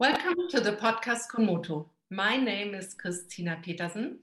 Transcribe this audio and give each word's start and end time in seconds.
Welcome 0.00 0.48
to 0.48 0.60
the 0.60 0.72
podcast 0.72 1.28
Konmoto. 1.30 1.84
My 2.08 2.38
name 2.38 2.74
is 2.74 2.94
Christina 2.94 3.58
Petersen, 3.62 4.20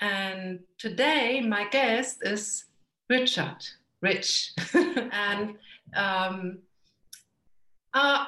and 0.00 0.60
today 0.78 1.42
my 1.42 1.68
guest 1.68 2.20
is 2.22 2.64
Richard, 3.10 3.66
Rich. 4.00 4.54
and 4.72 5.56
um, 5.94 6.60
uh, 7.92 8.24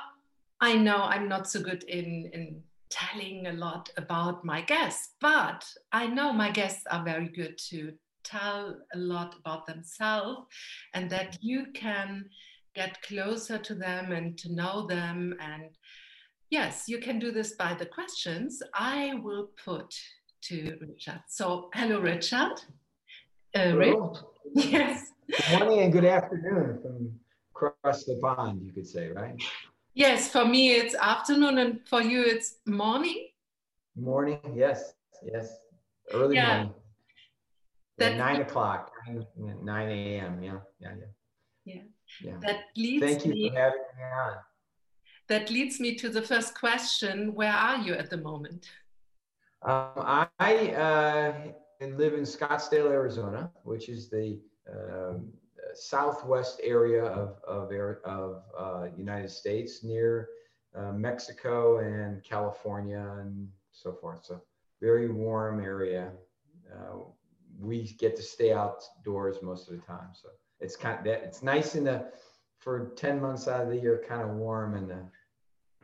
I 0.60 0.76
know 0.76 0.98
I'm 0.98 1.30
not 1.30 1.48
so 1.48 1.62
good 1.62 1.82
in, 1.84 2.28
in 2.34 2.62
telling 2.90 3.46
a 3.46 3.54
lot 3.54 3.88
about 3.96 4.44
my 4.44 4.60
guests, 4.60 5.14
but 5.18 5.64
I 5.92 6.06
know 6.06 6.30
my 6.30 6.50
guests 6.50 6.84
are 6.90 7.02
very 7.02 7.28
good 7.28 7.56
to 7.70 7.94
tell 8.22 8.76
a 8.92 8.98
lot 8.98 9.34
about 9.40 9.64
themselves 9.64 10.46
and 10.92 11.08
that 11.08 11.38
you 11.40 11.68
can 11.72 12.26
get 12.74 13.00
closer 13.00 13.56
to 13.56 13.74
them 13.74 14.12
and 14.12 14.36
to 14.36 14.52
know 14.52 14.86
them 14.86 15.34
and 15.40 15.70
Yes, 16.50 16.84
you 16.86 16.98
can 16.98 17.18
do 17.18 17.32
this 17.32 17.52
by 17.52 17.74
the 17.74 17.86
questions 17.86 18.62
I 18.72 19.14
will 19.14 19.50
put 19.64 19.92
to 20.42 20.78
Richard. 20.80 21.20
So, 21.28 21.70
hello, 21.74 21.98
Richard. 21.98 22.52
Uh, 23.52 23.70
hello. 23.70 24.14
Yes. 24.54 25.10
Good 25.28 25.58
morning 25.58 25.80
and 25.80 25.92
good 25.92 26.04
afternoon 26.04 26.78
from 26.80 27.18
across 27.50 28.04
the 28.04 28.16
pond, 28.22 28.62
you 28.62 28.72
could 28.72 28.86
say, 28.86 29.08
right? 29.08 29.34
Yes, 29.94 30.30
for 30.30 30.44
me 30.44 30.70
it's 30.70 30.94
afternoon, 30.94 31.58
and 31.58 31.80
for 31.84 32.00
you 32.00 32.22
it's 32.22 32.58
morning. 32.64 33.26
Morning, 33.96 34.38
yes, 34.54 34.92
yes, 35.24 35.52
early 36.12 36.36
yeah. 36.36 36.46
morning. 36.46 36.74
That, 37.98 38.18
nine 38.18 38.42
o'clock, 38.42 38.92
nine, 39.08 39.64
9 39.64 39.88
a.m. 39.88 40.42
Yeah, 40.42 40.52
yeah, 40.78 40.90
yeah. 40.96 41.74
Yeah. 41.74 41.82
Yeah. 42.22 42.36
That 42.40 42.60
leads 42.76 43.04
Thank 43.04 43.26
you 43.26 43.32
me, 43.32 43.48
for 43.48 43.56
having 43.56 43.78
me 43.96 44.04
on 44.04 44.36
that 45.28 45.50
leads 45.50 45.80
me 45.80 45.94
to 45.96 46.08
the 46.08 46.22
first 46.22 46.58
question 46.58 47.34
Where 47.34 47.52
are 47.52 47.78
you 47.78 47.94
at 47.94 48.10
the 48.10 48.16
moment? 48.16 48.66
Um, 49.62 50.28
I 50.38 50.68
uh, 50.72 51.34
live 51.80 52.14
in 52.14 52.22
Scottsdale, 52.22 52.90
Arizona, 52.90 53.50
which 53.64 53.88
is 53.88 54.08
the 54.08 54.38
um, 54.70 55.28
southwest 55.74 56.60
area 56.62 57.04
of, 57.04 57.36
of, 57.46 57.72
of 58.04 58.42
uh, 58.58 58.86
United 58.96 59.30
States 59.30 59.82
near 59.82 60.28
uh, 60.76 60.92
Mexico 60.92 61.78
and 61.78 62.22
California 62.22 63.16
and 63.20 63.48
so 63.72 63.92
forth. 63.92 64.24
So 64.24 64.40
very 64.80 65.10
warm 65.10 65.60
area. 65.60 66.12
Uh, 66.72 66.98
we 67.58 67.94
get 67.98 68.16
to 68.16 68.22
stay 68.22 68.52
outdoors 68.52 69.38
most 69.42 69.68
of 69.68 69.76
the 69.76 69.82
time. 69.82 70.08
So 70.12 70.28
it's 70.60 70.76
kind 70.76 70.98
of 70.98 71.04
that 71.04 71.22
it's 71.22 71.42
nice 71.42 71.74
in 71.74 71.84
the 71.84 72.06
for 72.58 72.92
10 72.96 73.20
months 73.20 73.48
out 73.48 73.62
of 73.62 73.68
the 73.68 73.76
year, 73.76 74.02
kind 74.08 74.22
of 74.22 74.36
warm 74.36 74.74
in 74.74 74.88
the 74.88 74.98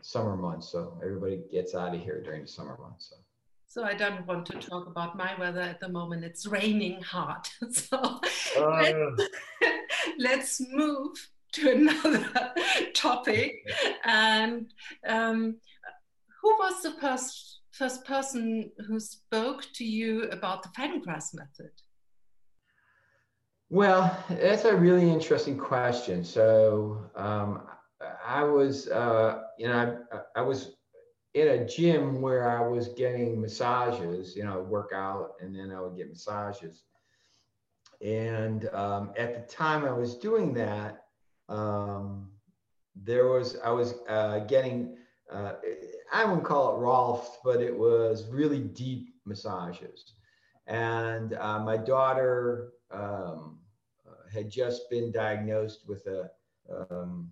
summer 0.02 0.36
months. 0.36 0.68
So 0.68 0.98
everybody 1.02 1.40
gets 1.50 1.74
out 1.74 1.94
of 1.94 2.00
here 2.00 2.20
during 2.22 2.42
the 2.42 2.48
summer 2.48 2.76
months. 2.80 3.10
So. 3.10 3.16
So 3.66 3.84
I 3.84 3.94
don't 3.94 4.26
want 4.26 4.44
to 4.46 4.58
talk 4.58 4.86
about 4.86 5.16
my 5.16 5.34
weather 5.38 5.62
at 5.62 5.80
the 5.80 5.88
moment. 5.88 6.24
It's 6.24 6.46
raining 6.46 7.00
hard. 7.00 7.48
So 7.72 8.20
uh, 8.58 8.92
let's, 10.18 10.60
move 10.70 11.16
to 11.52 11.70
another 11.70 12.52
topic. 12.94 13.66
And 14.04 14.72
um, 15.06 15.56
who 16.42 16.48
was 16.58 16.82
the 16.82 16.90
first, 17.00 17.60
first 17.70 18.04
person 18.04 18.70
who 18.86 19.00
spoke 19.00 19.64
to 19.74 19.84
you 19.84 20.24
about 20.24 20.62
the 20.62 20.68
Feldenkrais 20.70 21.34
method? 21.34 21.70
Well, 23.70 24.22
that's 24.28 24.66
a 24.66 24.76
really 24.76 25.10
interesting 25.10 25.56
question. 25.56 26.24
So 26.24 27.10
um, 27.16 27.62
I 28.24 28.42
was, 28.44 28.88
uh, 28.88 29.42
you 29.58 29.68
know, 29.68 29.98
I, 30.12 30.40
I 30.40 30.42
was 30.42 30.76
in 31.34 31.48
a 31.48 31.66
gym 31.66 32.20
where 32.20 32.48
I 32.48 32.66
was 32.66 32.88
getting 32.88 33.40
massages, 33.40 34.36
you 34.36 34.44
know, 34.44 34.60
work 34.60 34.90
out 34.94 35.32
and 35.40 35.54
then 35.54 35.70
I 35.70 35.80
would 35.80 35.96
get 35.96 36.08
massages. 36.08 36.84
And 38.02 38.68
um, 38.70 39.12
at 39.16 39.34
the 39.34 39.52
time 39.52 39.84
I 39.84 39.92
was 39.92 40.16
doing 40.16 40.52
that, 40.54 41.04
um, 41.48 42.30
there 42.94 43.28
was, 43.28 43.56
I 43.64 43.70
was 43.70 43.94
uh, 44.08 44.40
getting, 44.40 44.96
uh, 45.30 45.54
I 46.12 46.24
wouldn't 46.24 46.44
call 46.44 46.76
it 46.76 46.80
Rolf, 46.80 47.38
but 47.44 47.60
it 47.60 47.76
was 47.76 48.28
really 48.28 48.60
deep 48.60 49.14
massages. 49.24 50.14
And 50.66 51.34
uh, 51.34 51.60
my 51.60 51.76
daughter 51.76 52.72
um, 52.90 53.58
had 54.32 54.50
just 54.50 54.90
been 54.90 55.10
diagnosed 55.10 55.88
with 55.88 56.06
a, 56.06 56.30
um, 56.90 57.30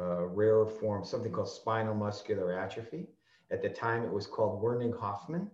uh, 0.00 0.24
rare 0.26 0.64
form, 0.64 1.04
something 1.04 1.30
called 1.30 1.48
spinal 1.48 1.94
muscular 1.94 2.58
atrophy. 2.58 3.06
At 3.50 3.62
the 3.62 3.68
time, 3.68 4.04
it 4.04 4.12
was 4.12 4.26
called 4.26 4.62
Werdnig 4.62 4.98
Hoffmann. 4.98 5.50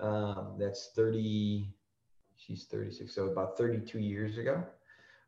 Um, 0.00 0.56
that's 0.58 0.90
30, 0.94 1.68
she's 2.36 2.64
36, 2.64 3.12
so 3.12 3.26
about 3.26 3.58
32 3.58 3.98
years 3.98 4.38
ago. 4.38 4.64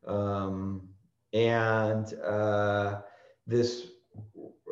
Um, 0.06 0.88
and 1.32 2.14
uh, 2.25 3.00
this 3.47 3.88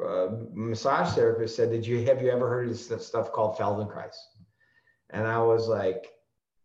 uh, 0.03 0.29
massage 0.53 1.15
therapist 1.15 1.57
said, 1.57 1.71
"Did 1.71 1.87
you 1.87 2.05
have 2.05 2.23
you 2.23 2.31
ever 2.31 2.49
heard 2.49 2.69
of 2.69 2.89
this 2.89 3.07
stuff 3.07 3.33
called 3.33 3.57
Feldenkrais?" 3.57 4.17
And 5.11 5.27
I 5.27 5.39
was 5.43 5.69
like, 5.69 6.07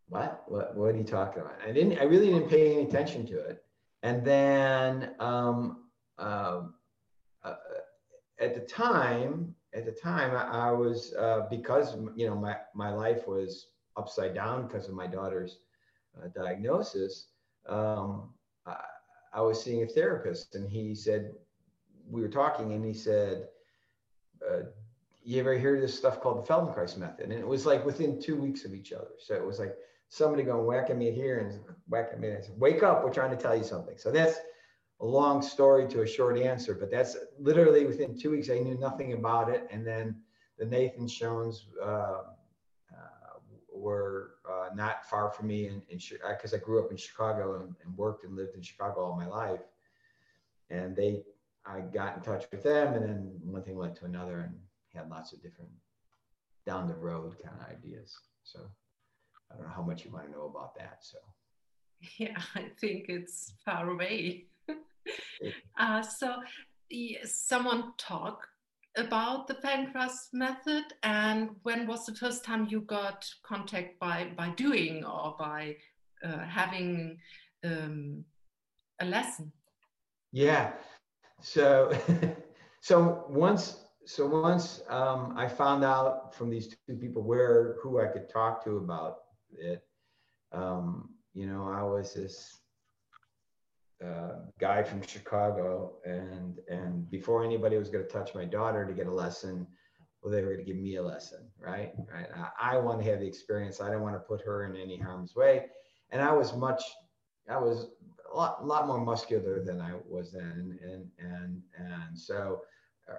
"What? 0.08 0.44
What? 0.46 0.76
What 0.76 0.94
are 0.94 0.96
you 0.96 1.04
talking 1.04 1.42
about?" 1.42 1.58
I 1.66 1.72
didn't. 1.72 1.98
I 1.98 2.04
really 2.04 2.28
didn't 2.32 2.48
pay 2.48 2.72
any 2.72 2.84
attention 2.84 3.26
to 3.26 3.38
it. 3.38 3.64
And 4.02 4.24
then 4.24 5.14
um, 5.18 5.84
uh, 6.18 6.62
at 8.42 8.54
the 8.54 8.60
time, 8.60 9.54
at 9.72 9.86
the 9.86 9.92
time, 9.92 10.36
I, 10.36 10.68
I 10.68 10.72
was 10.72 11.14
uh, 11.14 11.46
because 11.48 11.96
you 12.16 12.26
know 12.26 12.34
my 12.34 12.56
my 12.74 12.90
life 12.90 13.26
was 13.26 13.68
upside 13.96 14.34
down 14.34 14.66
because 14.66 14.88
of 14.88 14.94
my 14.94 15.06
daughter's 15.06 15.58
uh, 16.18 16.28
diagnosis. 16.34 17.28
Um, 17.68 18.30
I, 18.66 18.76
I, 19.32 19.40
was 19.40 19.62
seeing 19.62 19.82
a 19.82 19.86
therapist, 19.86 20.56
and 20.56 20.68
he 20.68 20.94
said 20.94 21.32
we 22.10 22.20
were 22.20 22.28
talking, 22.28 22.72
and 22.72 22.84
he 22.84 22.92
said, 22.92 23.48
uh, 24.46 24.62
"You 25.22 25.40
ever 25.40 25.56
hear 25.56 25.80
this 25.80 25.96
stuff 25.96 26.20
called 26.20 26.44
the 26.44 26.52
Feldenkrais 26.52 26.98
method?" 26.98 27.30
And 27.30 27.32
it 27.32 27.46
was 27.46 27.64
like 27.64 27.86
within 27.86 28.20
two 28.20 28.36
weeks 28.36 28.64
of 28.64 28.74
each 28.74 28.92
other. 28.92 29.12
So 29.18 29.34
it 29.34 29.46
was 29.46 29.60
like 29.60 29.76
somebody 30.08 30.42
going 30.42 30.66
whacking 30.66 30.98
me 30.98 31.12
here 31.12 31.38
and 31.38 31.60
whacking 31.88 32.20
me. 32.20 32.32
I 32.32 32.40
said, 32.40 32.58
"Wake 32.58 32.82
up! 32.82 33.04
We're 33.04 33.14
trying 33.14 33.36
to 33.36 33.42
tell 33.42 33.56
you 33.56 33.64
something." 33.64 33.96
So 33.96 34.10
that's 34.10 34.38
a 35.02 35.06
long 35.06 35.42
story 35.42 35.88
to 35.88 36.02
a 36.02 36.06
short 36.06 36.38
answer, 36.38 36.74
but 36.74 36.90
that's 36.90 37.16
literally 37.38 37.84
within 37.84 38.16
two 38.16 38.30
weeks. 38.30 38.48
I 38.48 38.58
knew 38.58 38.78
nothing 38.78 39.12
about 39.12 39.50
it, 39.50 39.66
and 39.70 39.84
then 39.84 40.16
the 40.58 40.64
Nathan 40.64 41.08
Shones 41.08 41.66
uh, 41.82 41.86
uh, 41.86 43.38
were 43.74 44.34
uh, 44.48 44.68
not 44.74 45.04
far 45.10 45.30
from 45.30 45.48
me, 45.48 45.66
in 45.66 45.82
because 45.88 46.54
I 46.54 46.58
grew 46.58 46.84
up 46.84 46.92
in 46.92 46.96
Chicago 46.96 47.56
and, 47.56 47.74
and, 47.84 47.96
worked 47.96 48.24
and 48.24 48.36
lived 48.36 48.54
in 48.54 48.62
Chicago 48.62 49.00
all 49.00 49.16
my 49.16 49.26
life, 49.26 49.60
and 50.70 50.94
they, 50.94 51.24
I 51.66 51.80
got 51.80 52.16
in 52.16 52.22
touch 52.22 52.46
with 52.52 52.62
them, 52.62 52.94
and 52.94 53.02
then 53.02 53.40
one 53.42 53.64
thing 53.64 53.76
led 53.76 53.96
to 53.96 54.04
another, 54.04 54.40
and 54.40 54.54
had 54.94 55.10
lots 55.10 55.32
of 55.32 55.42
different 55.42 55.70
down 56.64 56.86
the 56.86 56.94
road 56.94 57.34
kind 57.42 57.56
of 57.60 57.76
ideas. 57.76 58.16
So 58.44 58.60
I 59.50 59.56
don't 59.56 59.66
know 59.66 59.72
how 59.74 59.82
much 59.82 60.04
you 60.04 60.12
want 60.12 60.26
to 60.26 60.30
know 60.30 60.46
about 60.46 60.76
that. 60.76 60.98
So. 61.00 61.18
Yeah, 62.18 62.36
I 62.56 62.64
think 62.80 63.04
it's 63.08 63.52
far 63.64 63.88
away. 63.88 64.46
uh, 65.78 66.02
so 66.02 66.36
someone 67.24 67.92
talk 67.96 68.46
about 68.96 69.46
the 69.46 69.54
Feldenkrais 69.54 70.28
method 70.32 70.84
and 71.02 71.50
when 71.62 71.86
was 71.86 72.04
the 72.04 72.14
first 72.14 72.44
time 72.44 72.68
you 72.68 72.82
got 72.82 73.26
contact 73.42 73.98
by 73.98 74.30
by 74.36 74.50
doing 74.50 75.04
or 75.04 75.34
by 75.38 75.74
uh, 76.22 76.44
having 76.44 77.18
um, 77.64 78.24
a 79.00 79.06
lesson? 79.06 79.50
Yeah. 80.32 80.72
So 81.40 81.92
so 82.82 83.24
once 83.28 83.84
so 84.04 84.26
once 84.26 84.82
um, 84.88 85.32
i 85.36 85.46
found 85.48 85.84
out 85.84 86.34
from 86.34 86.50
these 86.50 86.74
two 86.86 86.96
people 86.96 87.22
where 87.22 87.76
who 87.82 88.00
i 88.00 88.06
could 88.06 88.28
talk 88.28 88.62
to 88.62 88.76
about 88.78 89.18
it 89.56 89.82
um, 90.52 91.08
you 91.32 91.46
know 91.46 91.68
i 91.68 91.82
was 91.82 92.12
this 92.12 92.58
uh, 94.04 94.36
guy 94.58 94.82
from 94.82 95.02
Chicago, 95.02 95.94
and 96.04 96.58
and 96.68 97.08
before 97.10 97.44
anybody 97.44 97.76
was 97.76 97.88
going 97.88 98.04
to 98.04 98.10
touch 98.10 98.34
my 98.34 98.44
daughter 98.44 98.86
to 98.86 98.92
get 98.92 99.06
a 99.06 99.12
lesson, 99.12 99.66
well, 100.22 100.32
they 100.32 100.42
were 100.42 100.54
going 100.54 100.64
to 100.64 100.72
give 100.72 100.80
me 100.80 100.96
a 100.96 101.02
lesson, 101.02 101.40
right? 101.58 101.92
Right. 102.12 102.26
I, 102.60 102.74
I 102.74 102.78
want 102.78 103.02
to 103.02 103.10
have 103.10 103.20
the 103.20 103.26
experience. 103.26 103.80
I 103.80 103.90
don't 103.90 104.02
want 104.02 104.14
to 104.14 104.20
put 104.20 104.42
her 104.42 104.66
in 104.66 104.76
any 104.76 104.98
harm's 104.98 105.34
way, 105.34 105.66
and 106.10 106.20
I 106.20 106.32
was 106.32 106.54
much, 106.54 106.82
I 107.48 107.56
was 107.58 107.88
a 108.32 108.36
lot, 108.36 108.66
lot 108.66 108.86
more 108.86 109.00
muscular 109.00 109.62
than 109.64 109.80
I 109.80 109.92
was 110.08 110.32
then, 110.32 110.78
and 110.82 111.06
and 111.18 111.62
and 111.76 112.18
so. 112.18 112.62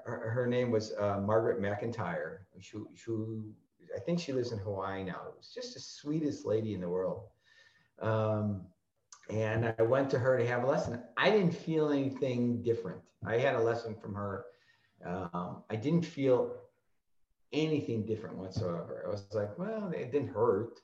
Her, 0.06 0.29
her 0.29 0.47
name 0.47 0.71
was 0.71 0.94
uh, 0.97 1.19
Margaret 1.19 1.62
McIntyre. 1.62 2.38
She, 2.62 2.77
who 3.06 3.53
I 3.95 4.00
think 4.00 4.19
she 4.19 4.33
lives 4.33 4.51
in 4.51 4.59
Hawaii 4.59 5.03
now. 5.03 5.21
It 5.27 5.38
was 5.38 5.51
just 5.53 5.74
the 5.74 5.79
sweetest 5.79 6.45
lady 6.45 6.74
in 6.74 6.81
the 6.81 6.89
world. 6.89 7.25
Um, 8.01 8.65
and 9.29 9.73
I 9.77 9.81
went 9.83 10.09
to 10.11 10.19
her 10.19 10.37
to 10.37 10.45
have 10.47 10.63
a 10.63 10.67
lesson. 10.67 11.01
I 11.17 11.29
didn't 11.29 11.55
feel 11.55 11.91
anything 11.91 12.61
different. 12.63 13.01
I 13.25 13.37
had 13.37 13.55
a 13.55 13.61
lesson 13.61 13.95
from 13.95 14.15
her. 14.15 14.45
Um, 15.05 15.63
I 15.69 15.75
didn't 15.75 16.05
feel 16.05 16.55
anything 17.51 18.05
different 18.05 18.37
whatsoever. 18.37 19.03
I 19.05 19.09
was 19.09 19.25
like, 19.33 19.57
well, 19.57 19.91
it 19.95 20.11
didn't 20.11 20.33
hurt. 20.33 20.79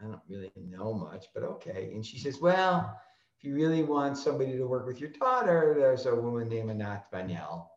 I 0.00 0.04
don't 0.04 0.20
really 0.28 0.52
know 0.56 0.94
much, 0.94 1.26
but 1.34 1.42
okay. 1.42 1.90
And 1.92 2.06
she 2.06 2.18
says, 2.18 2.40
well, 2.40 2.96
if 3.36 3.44
you 3.44 3.54
really 3.54 3.82
want 3.82 4.16
somebody 4.16 4.56
to 4.56 4.64
work 4.64 4.86
with 4.86 5.00
your 5.00 5.10
daughter, 5.10 5.74
there's 5.76 6.06
a 6.06 6.14
woman 6.14 6.48
named 6.48 6.70
Anat 6.70 7.10
Baniel, 7.10 7.68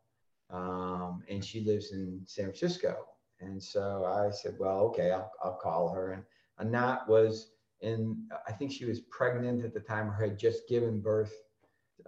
um, 0.51 1.23
and 1.29 1.43
she 1.43 1.63
lives 1.63 1.91
in 1.91 2.21
San 2.25 2.45
Francisco. 2.45 3.05
And 3.39 3.61
so 3.61 4.05
I 4.05 4.29
said, 4.29 4.55
well, 4.59 4.81
okay, 4.81 5.09
I'll, 5.11 5.31
I'll 5.43 5.57
call 5.57 5.89
her. 5.93 6.11
And 6.11 6.23
Anat 6.59 7.07
was 7.07 7.53
in, 7.81 8.27
I 8.47 8.51
think 8.51 8.71
she 8.71 8.85
was 8.85 8.99
pregnant 8.99 9.63
at 9.63 9.73
the 9.73 9.79
time 9.79 10.09
or 10.09 10.13
had 10.13 10.37
just 10.37 10.67
given 10.67 10.99
birth 10.99 11.33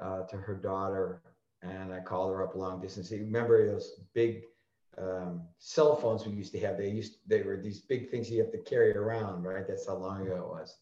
uh, 0.02 0.24
to 0.24 0.38
her 0.38 0.56
daughter. 0.56 1.22
And 1.62 1.94
I 1.94 2.00
called 2.00 2.31
her 2.31 2.44
up 2.44 2.56
long 2.56 2.81
distance. 2.81 3.12
You 3.12 3.20
remember 3.20 3.66
those 3.66 4.02
big 4.14 4.44
um, 4.98 5.42
cell 5.60 5.96
phones 5.96 6.25
we 6.25 6.34
used 6.34 6.52
to 6.54 6.60
have. 6.60 6.78
They 6.78 6.90
used 6.90 7.18
they 7.25 7.42
were 7.42 7.58
these 7.58 7.80
big 7.80 8.12
things 8.12 8.30
you 8.30 8.40
have 8.42 8.52
to 8.52 8.58
carry 8.60 8.96
around, 8.96 9.44
right? 9.44 9.68
That's 9.68 9.88
how 9.88 9.96
long 9.96 10.22
ago 10.22 10.36
it 10.36 10.48
was. 10.48 10.75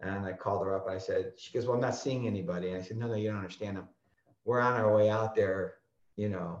And 0.00 0.24
I 0.24 0.32
called 0.32 0.64
her 0.64 0.74
up. 0.74 0.88
I 0.88 0.98
said, 0.98 1.32
she 1.36 1.52
goes, 1.52 1.66
well, 1.66 1.74
I'm 1.74 1.80
not 1.80 1.94
seeing 1.94 2.26
anybody. 2.26 2.68
And 2.68 2.78
I 2.78 2.82
said, 2.82 2.96
no, 2.96 3.06
no, 3.06 3.14
you 3.14 3.28
don't 3.28 3.38
understand. 3.38 3.78
We're 4.44 4.60
on 4.60 4.74
our 4.74 4.94
way 4.94 5.10
out 5.10 5.34
there, 5.36 5.74
you 6.16 6.28
know. 6.28 6.60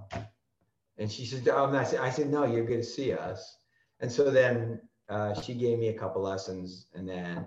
And 0.98 1.10
she 1.10 1.24
said, 1.24 1.48
oh, 1.48 1.64
I'm 1.64 1.72
not. 1.72 1.92
I 1.94 2.10
said, 2.10 2.30
no, 2.30 2.44
you're 2.44 2.66
going 2.66 2.80
to 2.80 2.86
see 2.86 3.12
us. 3.12 3.56
And 4.00 4.10
so 4.10 4.30
then 4.30 4.80
uh, 5.08 5.40
she 5.40 5.54
gave 5.54 5.78
me 5.78 5.88
a 5.88 5.98
couple 5.98 6.22
lessons, 6.22 6.86
and 6.94 7.08
then 7.08 7.46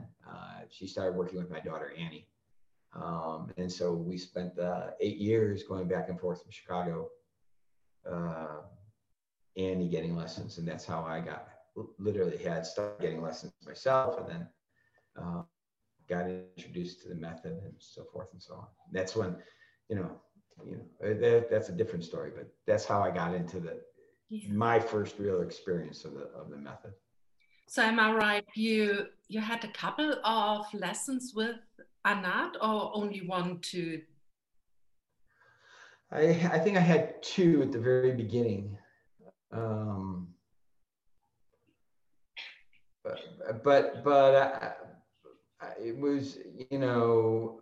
she 0.70 0.88
started 0.88 1.16
working 1.16 1.40
with 1.40 1.50
my 1.50 1.60
daughter 1.60 1.94
Annie. 1.98 2.28
Um, 2.94 3.52
and 3.58 3.72
so 3.72 3.94
we 3.94 4.18
spent 4.18 4.58
uh, 4.58 4.92
eight 5.02 5.18
years 5.18 5.64
going 5.64 5.88
back 5.88 6.10
and 6.10 6.20
forth 6.20 6.42
from 6.42 6.52
Chicago 6.52 7.10
uh, 8.10 8.62
Annie 9.58 9.90
getting 9.90 10.16
lessons, 10.16 10.58
and 10.58 10.68
that's 10.68 10.86
how 10.86 11.04
I 11.04 11.20
got 11.20 11.48
literally 12.00 12.38
had 12.38 12.66
started 12.66 13.02
getting 13.02 13.22
lessons 13.22 13.54
myself, 13.66 14.18
and 14.20 14.30
then 14.30 14.48
uh, 15.22 15.42
got 16.08 16.30
introduced 16.30 17.02
to 17.02 17.10
the 17.10 17.16
method 17.16 17.60
and 17.64 17.74
so 17.80 18.06
forth 18.14 18.30
and 18.34 18.42
so 18.42 18.56
on. 18.56 18.68
That's 18.92 19.16
when, 19.16 19.36
you 19.90 19.96
know, 19.98 20.12
you 20.66 20.78
know 20.78 21.14
that, 21.14 21.50
that's 21.50 21.70
a 21.70 21.74
different 21.74 22.06
story, 22.06 22.32
but 22.36 22.48
that's 22.66 22.86
how 22.86 23.02
I 23.02 23.12
got 23.12 23.34
into 23.34 23.60
the 23.60 23.82
yeah. 24.30 24.54
my 24.54 24.80
first 24.80 25.20
real 25.20 25.42
experience 25.42 26.06
of 26.06 26.14
the 26.14 26.28
of 26.36 26.50
the 26.50 26.58
method. 26.58 26.94
So 27.68 27.82
am 27.82 28.00
I 28.00 28.14
right? 28.14 28.46
You 28.56 29.08
you 29.28 29.42
had 29.42 29.64
a 29.64 29.70
couple 29.70 30.16
of 30.24 30.66
lessons 30.74 31.34
with 31.36 31.58
Anat, 32.06 32.56
or 32.62 32.92
only 32.96 33.22
one, 33.26 33.60
two? 33.62 34.02
I 36.12 36.50
I 36.52 36.60
think 36.60 36.78
I 36.78 36.82
had 36.82 37.22
two 37.24 37.62
at 37.64 37.72
the 37.72 37.80
very 37.80 38.12
beginning 38.12 38.78
um, 39.56 40.28
but 43.04 43.64
but 43.64 44.04
but 44.04 44.34
uh, 44.34 44.72
it 45.82 45.98
was 45.98 46.38
you 46.70 46.80
know 46.80 47.62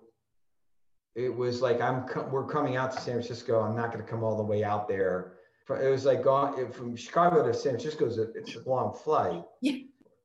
it 1.16 1.36
was 1.36 1.62
like 1.62 1.82
I'm 1.82 2.06
we're 2.32 2.48
coming 2.48 2.78
out 2.78 2.94
to 2.94 3.02
San 3.02 3.16
Francisco. 3.16 3.62
I'm 3.62 3.76
not 3.76 3.92
going 3.92 4.04
to 4.04 4.10
come 4.10 4.24
all 4.24 4.38
the 4.38 4.44
way 4.44 4.64
out 4.64 4.88
there. 4.88 5.34
It 5.70 5.88
was 5.88 6.06
like 6.06 6.24
going 6.24 6.72
from 6.72 6.96
Chicago 6.96 7.46
to 7.46 7.54
San 7.54 7.74
Francisco. 7.74 8.06
Is 8.06 8.18
a, 8.18 8.32
it's 8.34 8.56
a 8.56 8.70
long 8.70 8.94
flight. 8.94 9.44
Yeah. 9.62 9.78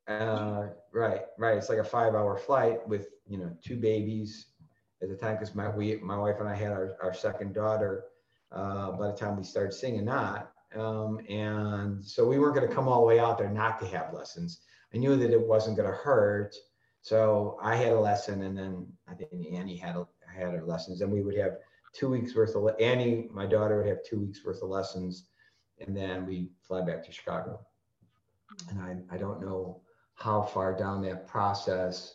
Uh, 0.09 0.69
right, 0.93 1.23
right. 1.39 1.57
It's 1.59 1.69
like 1.69 1.79
a 1.79 1.85
five-hour 1.85 2.39
flight 2.39 2.87
with 2.89 3.09
you 3.27 3.37
know 3.37 3.55
two 3.63 3.77
babies 3.77 4.47
at 5.03 5.09
the 5.09 5.17
time 5.17 5.35
because 5.35 5.55
my 5.55 5.69
we 5.69 5.97
my 5.97 6.17
wife 6.17 6.37
and 6.41 6.49
I 6.49 6.55
had 6.55 6.73
our, 6.73 6.97
our 7.03 7.15
second 7.15 7.55
daughter. 7.55 8.05
Uh, 8.51 8.93
by 8.93 9.09
the 9.09 9.13
time 9.13 9.37
we 9.37 9.45
started 9.45 9.75
singing 9.75 10.07
that, 10.07 10.51
um, 10.75 11.21
and 11.29 12.03
so 12.03 12.27
we 12.27 12.39
weren't 12.39 12.55
going 12.55 12.67
to 12.67 12.75
come 12.75 12.89
all 12.89 13.01
the 13.01 13.07
way 13.07 13.19
out 13.19 13.37
there 13.37 13.51
not 13.51 13.79
to 13.81 13.87
have 13.87 14.15
lessons. 14.15 14.63
I 14.95 14.97
knew 14.97 15.17
that 15.17 15.31
it 15.31 15.47
wasn't 15.47 15.77
going 15.77 15.91
to 15.91 15.95
hurt. 15.95 16.57
So 17.03 17.59
I 17.63 17.77
had 17.77 17.93
a 17.93 18.01
lesson, 18.01 18.43
and 18.43 18.57
then 18.57 18.87
I 19.07 19.13
think 19.13 19.31
Annie 19.53 19.77
had 19.77 19.97
a, 19.97 20.07
had 20.27 20.55
her 20.55 20.65
lessons, 20.65 21.03
and 21.03 21.13
we 21.13 21.23
would 21.23 21.37
have 21.37 21.59
two 21.93 22.09
weeks 22.09 22.35
worth 22.35 22.55
of 22.57 22.69
Annie, 22.81 23.29
my 23.31 23.45
daughter, 23.45 23.79
would 23.79 23.87
have 23.87 24.03
two 24.03 24.21
weeks 24.21 24.45
worth 24.45 24.63
of 24.63 24.71
lessons, 24.71 25.25
and 25.79 25.95
then 25.95 26.27
we 26.27 26.49
fly 26.63 26.81
back 26.81 27.05
to 27.05 27.13
Chicago. 27.13 27.61
And 28.71 28.81
I, 28.81 29.15
I 29.15 29.19
don't 29.19 29.43
know 29.43 29.83
how 30.19 30.43
far 30.43 30.77
down 30.77 31.03
that 31.03 31.27
process. 31.27 32.15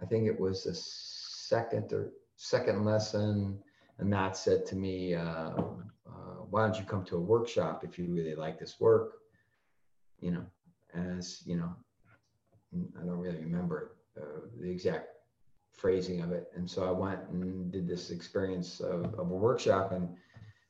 I 0.00 0.06
think 0.06 0.26
it 0.26 0.38
was 0.38 0.64
the 0.64 0.74
second 0.74 1.92
or 1.92 2.10
second 2.36 2.84
lesson, 2.84 3.58
and 3.98 4.10
Matt 4.10 4.36
said 4.36 4.66
to 4.66 4.76
me, 4.76 5.14
uh, 5.14 5.52
why 6.52 6.66
don't 6.66 6.78
you 6.78 6.84
come 6.84 7.02
to 7.02 7.16
a 7.16 7.20
workshop 7.20 7.82
if 7.82 7.98
you 7.98 8.12
really 8.12 8.34
like 8.34 8.58
this 8.58 8.78
work? 8.78 9.14
You 10.20 10.32
know, 10.32 10.46
as 10.94 11.40
you 11.46 11.56
know, 11.56 11.74
I 13.00 13.06
don't 13.06 13.18
really 13.18 13.38
remember 13.38 13.96
uh, 14.20 14.40
the 14.60 14.70
exact 14.70 15.08
phrasing 15.72 16.20
of 16.20 16.30
it. 16.30 16.52
And 16.54 16.70
so 16.70 16.86
I 16.86 16.90
went 16.90 17.20
and 17.30 17.72
did 17.72 17.88
this 17.88 18.10
experience 18.10 18.80
of, 18.80 19.14
of 19.14 19.30
a 19.30 19.34
workshop 19.34 19.92
and 19.92 20.08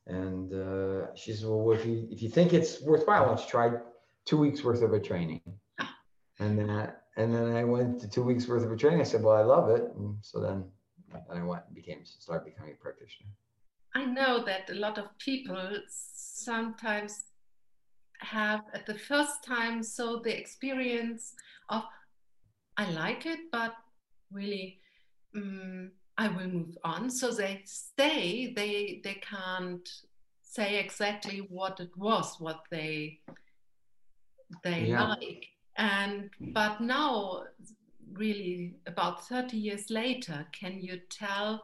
and 0.06 0.52
uh, 0.52 1.14
she 1.14 1.32
said, 1.32 1.48
well, 1.48 1.72
if 1.72 1.84
you 1.84 2.06
if 2.12 2.22
you 2.22 2.28
think 2.28 2.52
it's 2.52 2.80
worthwhile, 2.80 3.28
let's 3.28 3.46
try 3.46 3.72
two 4.24 4.38
weeks 4.38 4.62
worth 4.62 4.82
of 4.82 4.92
a 4.92 5.00
training. 5.00 5.40
And 6.42 6.58
then 6.58 6.92
and 7.16 7.34
then 7.34 7.56
I 7.56 7.64
went 7.64 8.00
to 8.00 8.08
two 8.08 8.22
weeks 8.22 8.48
worth 8.48 8.64
of 8.64 8.72
a 8.72 8.76
training. 8.76 9.00
I 9.00 9.04
said, 9.04 9.22
well, 9.22 9.36
I 9.36 9.42
love 9.42 9.68
it. 9.70 9.84
And 9.96 10.16
so 10.22 10.40
then, 10.40 10.64
then 11.12 11.38
I 11.38 11.44
went 11.44 11.62
and 11.66 11.74
became 11.74 12.04
started 12.04 12.44
becoming 12.44 12.72
a 12.72 12.82
practitioner. 12.82 13.30
I 13.94 14.04
know 14.06 14.42
that 14.44 14.70
a 14.70 14.74
lot 14.74 14.96
of 14.98 15.06
people 15.18 15.70
sometimes 15.88 17.24
have 18.20 18.62
at 18.72 18.86
the 18.86 18.94
first 18.94 19.44
time 19.44 19.82
so 19.82 20.20
the 20.24 20.36
experience 20.36 21.34
of 21.68 21.82
I 22.76 22.90
like 22.90 23.26
it, 23.26 23.40
but 23.50 23.74
really 24.32 24.80
um, 25.36 25.90
I 26.16 26.28
will 26.28 26.48
move 26.48 26.78
on. 26.84 27.10
So 27.10 27.30
they 27.30 27.62
stay. 27.66 28.52
They 28.54 29.02
they 29.04 29.14
can't 29.14 29.86
say 30.42 30.78
exactly 30.78 31.46
what 31.50 31.80
it 31.80 31.90
was, 31.96 32.36
what 32.38 32.60
they 32.70 33.20
they 34.64 34.86
yeah. 34.86 35.08
like. 35.08 35.51
And 35.76 36.30
but 36.40 36.80
now, 36.80 37.44
really, 38.12 38.74
about 38.86 39.26
thirty 39.26 39.56
years 39.56 39.90
later, 39.90 40.46
can 40.52 40.80
you 40.80 41.00
tell? 41.08 41.62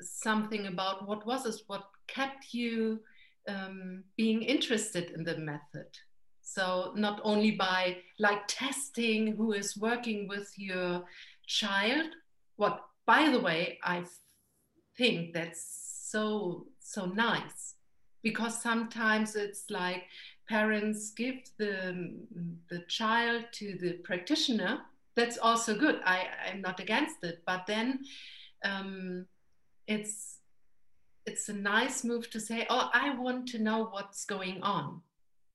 something 0.00 0.66
about 0.66 1.06
what 1.06 1.26
was 1.26 1.46
it, 1.46 1.60
what 1.66 1.84
kept 2.06 2.52
you 2.54 3.00
um, 3.48 4.04
being 4.16 4.42
interested 4.42 5.10
in 5.10 5.24
the 5.24 5.36
method. 5.38 5.86
So 6.42 6.92
not 6.96 7.20
only 7.24 7.52
by 7.52 7.98
like 8.18 8.42
testing 8.46 9.36
who 9.36 9.52
is 9.52 9.76
working 9.76 10.28
with 10.28 10.52
your 10.56 11.04
child, 11.46 12.10
what 12.56 12.84
by 13.06 13.30
the 13.30 13.40
way, 13.40 13.78
I 13.82 14.04
think 14.96 15.34
that's 15.34 16.06
so 16.10 16.66
so 16.80 17.06
nice 17.06 17.74
because 18.22 18.60
sometimes 18.60 19.36
it's 19.36 19.70
like 19.70 20.04
parents 20.48 21.10
give 21.10 21.36
the 21.58 22.14
the 22.68 22.80
child 22.88 23.44
to 23.52 23.76
the 23.80 23.92
practitioner. 24.04 24.80
That's 25.14 25.38
also 25.38 25.76
good. 25.76 26.00
I, 26.04 26.28
I'm 26.48 26.60
not 26.60 26.78
against 26.78 27.24
it, 27.24 27.42
but 27.44 27.66
then 27.66 28.00
um, 28.64 29.26
it's 29.86 30.38
it's 31.26 31.48
a 31.48 31.52
nice 31.52 32.04
move 32.04 32.30
to 32.30 32.40
say 32.40 32.66
oh 32.70 32.88
i 32.94 33.14
want 33.14 33.46
to 33.46 33.58
know 33.58 33.84
what's 33.90 34.24
going 34.24 34.62
on 34.62 35.00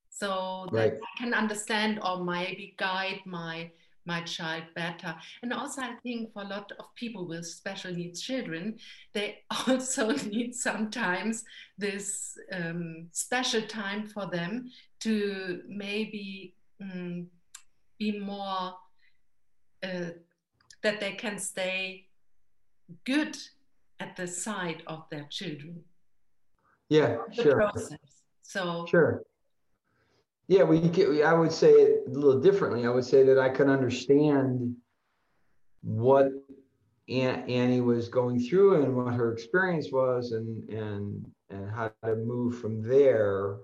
so 0.10 0.68
that 0.72 0.78
right. 0.78 0.94
i 0.94 1.20
can 1.20 1.34
understand 1.34 2.00
or 2.06 2.24
maybe 2.24 2.76
guide 2.78 3.20
my 3.26 3.70
my 4.06 4.22
child 4.22 4.64
better 4.76 5.16
and 5.42 5.54
also 5.54 5.82
i 5.82 5.94
think 6.04 6.32
for 6.34 6.42
a 6.42 6.48
lot 6.48 6.72
of 6.80 6.86
people 6.96 7.28
with 7.28 7.46
special 7.46 7.94
needs 7.94 8.22
children 8.22 8.76
they 9.14 9.40
also 9.68 10.12
need 10.12 10.54
sometimes 10.54 11.44
this 11.78 12.38
um, 12.52 13.08
special 13.12 13.62
time 13.62 14.06
for 14.08 14.30
them 14.30 14.70
to 15.00 15.62
maybe 15.68 16.56
um, 16.82 17.28
be 17.98 18.20
more 18.20 18.74
uh, 19.84 20.12
that 20.82 21.00
they 21.00 21.14
can 21.14 21.38
stay 21.38 22.08
good 23.06 23.38
at 24.00 24.16
the 24.16 24.28
side 24.28 24.84
of 24.88 25.06
their 25.10 25.26
children. 25.30 25.82
Yeah, 26.90 27.18
sure. 27.32 27.56
Process. 27.56 27.98
So 28.42 28.86
sure. 28.90 29.24
Yeah, 30.48 30.64
we 30.64 30.90
could, 30.90 31.22
I 31.22 31.34
would 31.34 31.52
say 31.52 31.72
it 31.72 32.04
a 32.08 32.10
little 32.10 32.40
differently. 32.42 32.86
I 32.86 32.90
would 32.90 33.06
say 33.06 33.24
that 33.24 33.40
I 33.40 33.50
could 33.50 33.70
understand 33.70 34.76
what 35.82 36.30
Aunt 37.10 37.50
Annie 37.50 37.82
was 37.82 38.10
going 38.10 38.40
through 38.40 38.84
and 38.84 38.96
what 38.96 39.14
her 39.14 39.32
experience 39.34 39.92
was, 39.92 40.32
and 40.32 40.70
and 40.70 41.26
and 41.50 41.70
how 41.70 41.92
to 42.04 42.16
move 42.16 42.60
from 42.60 42.82
there. 42.82 43.58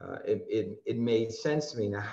Uh, 0.00 0.18
it, 0.26 0.44
it 0.48 0.82
it 0.86 0.98
made 0.98 1.32
sense 1.32 1.72
to 1.72 1.78
me. 1.78 1.88
Now, 1.88 2.04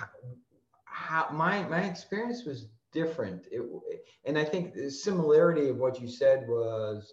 how, 0.84 1.28
my 1.32 1.62
my 1.68 1.82
experience 1.82 2.44
was 2.44 2.66
different. 2.92 3.46
It, 3.50 3.62
and 4.24 4.38
I 4.38 4.44
think 4.44 4.74
the 4.74 4.90
similarity 4.90 5.68
of 5.68 5.76
what 5.76 6.00
you 6.00 6.08
said 6.08 6.46
was 6.48 7.12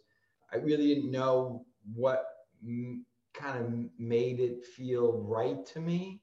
I 0.51 0.57
really 0.57 0.93
didn't 0.93 1.11
know 1.11 1.65
what 1.95 2.25
m- 2.63 3.05
kind 3.33 3.63
of 3.63 3.89
made 3.99 4.39
it 4.39 4.65
feel 4.65 5.13
right 5.13 5.65
to 5.67 5.79
me. 5.79 6.21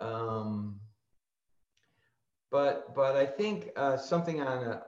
Um, 0.00 0.80
but 2.50 2.94
but 2.94 3.16
I 3.16 3.26
think 3.26 3.70
uh, 3.76 3.96
something 3.96 4.40
on 4.40 4.62
a, 4.62 4.82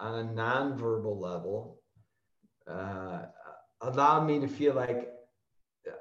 on 0.00 0.18
a 0.18 0.32
nonverbal 0.32 1.20
level 1.20 1.80
uh, 2.66 3.26
allowed 3.80 4.26
me 4.26 4.40
to 4.40 4.48
feel 4.48 4.74
like 4.74 5.10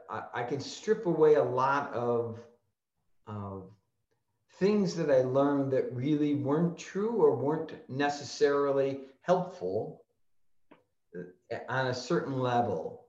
I, 0.10 0.24
I, 0.33 0.43
can 0.43 0.60
strip 0.60 1.05
away 1.05 1.36
a 1.36 1.43
lot 1.43 1.93
of 1.93 2.39
of 3.27 3.69
things 4.60 4.95
that 4.95 5.12
I 5.12 5.22
learned 5.22 5.72
that 5.74 5.93
really 5.93 6.36
weren't 6.36 6.77
true 6.77 7.12
or 7.22 7.36
weren't 7.36 7.74
necessarily 7.89 9.01
helpful 9.22 10.03
uh, 11.15 11.57
on 11.69 11.88
a 11.88 11.93
certain 11.93 12.39
level 12.39 13.05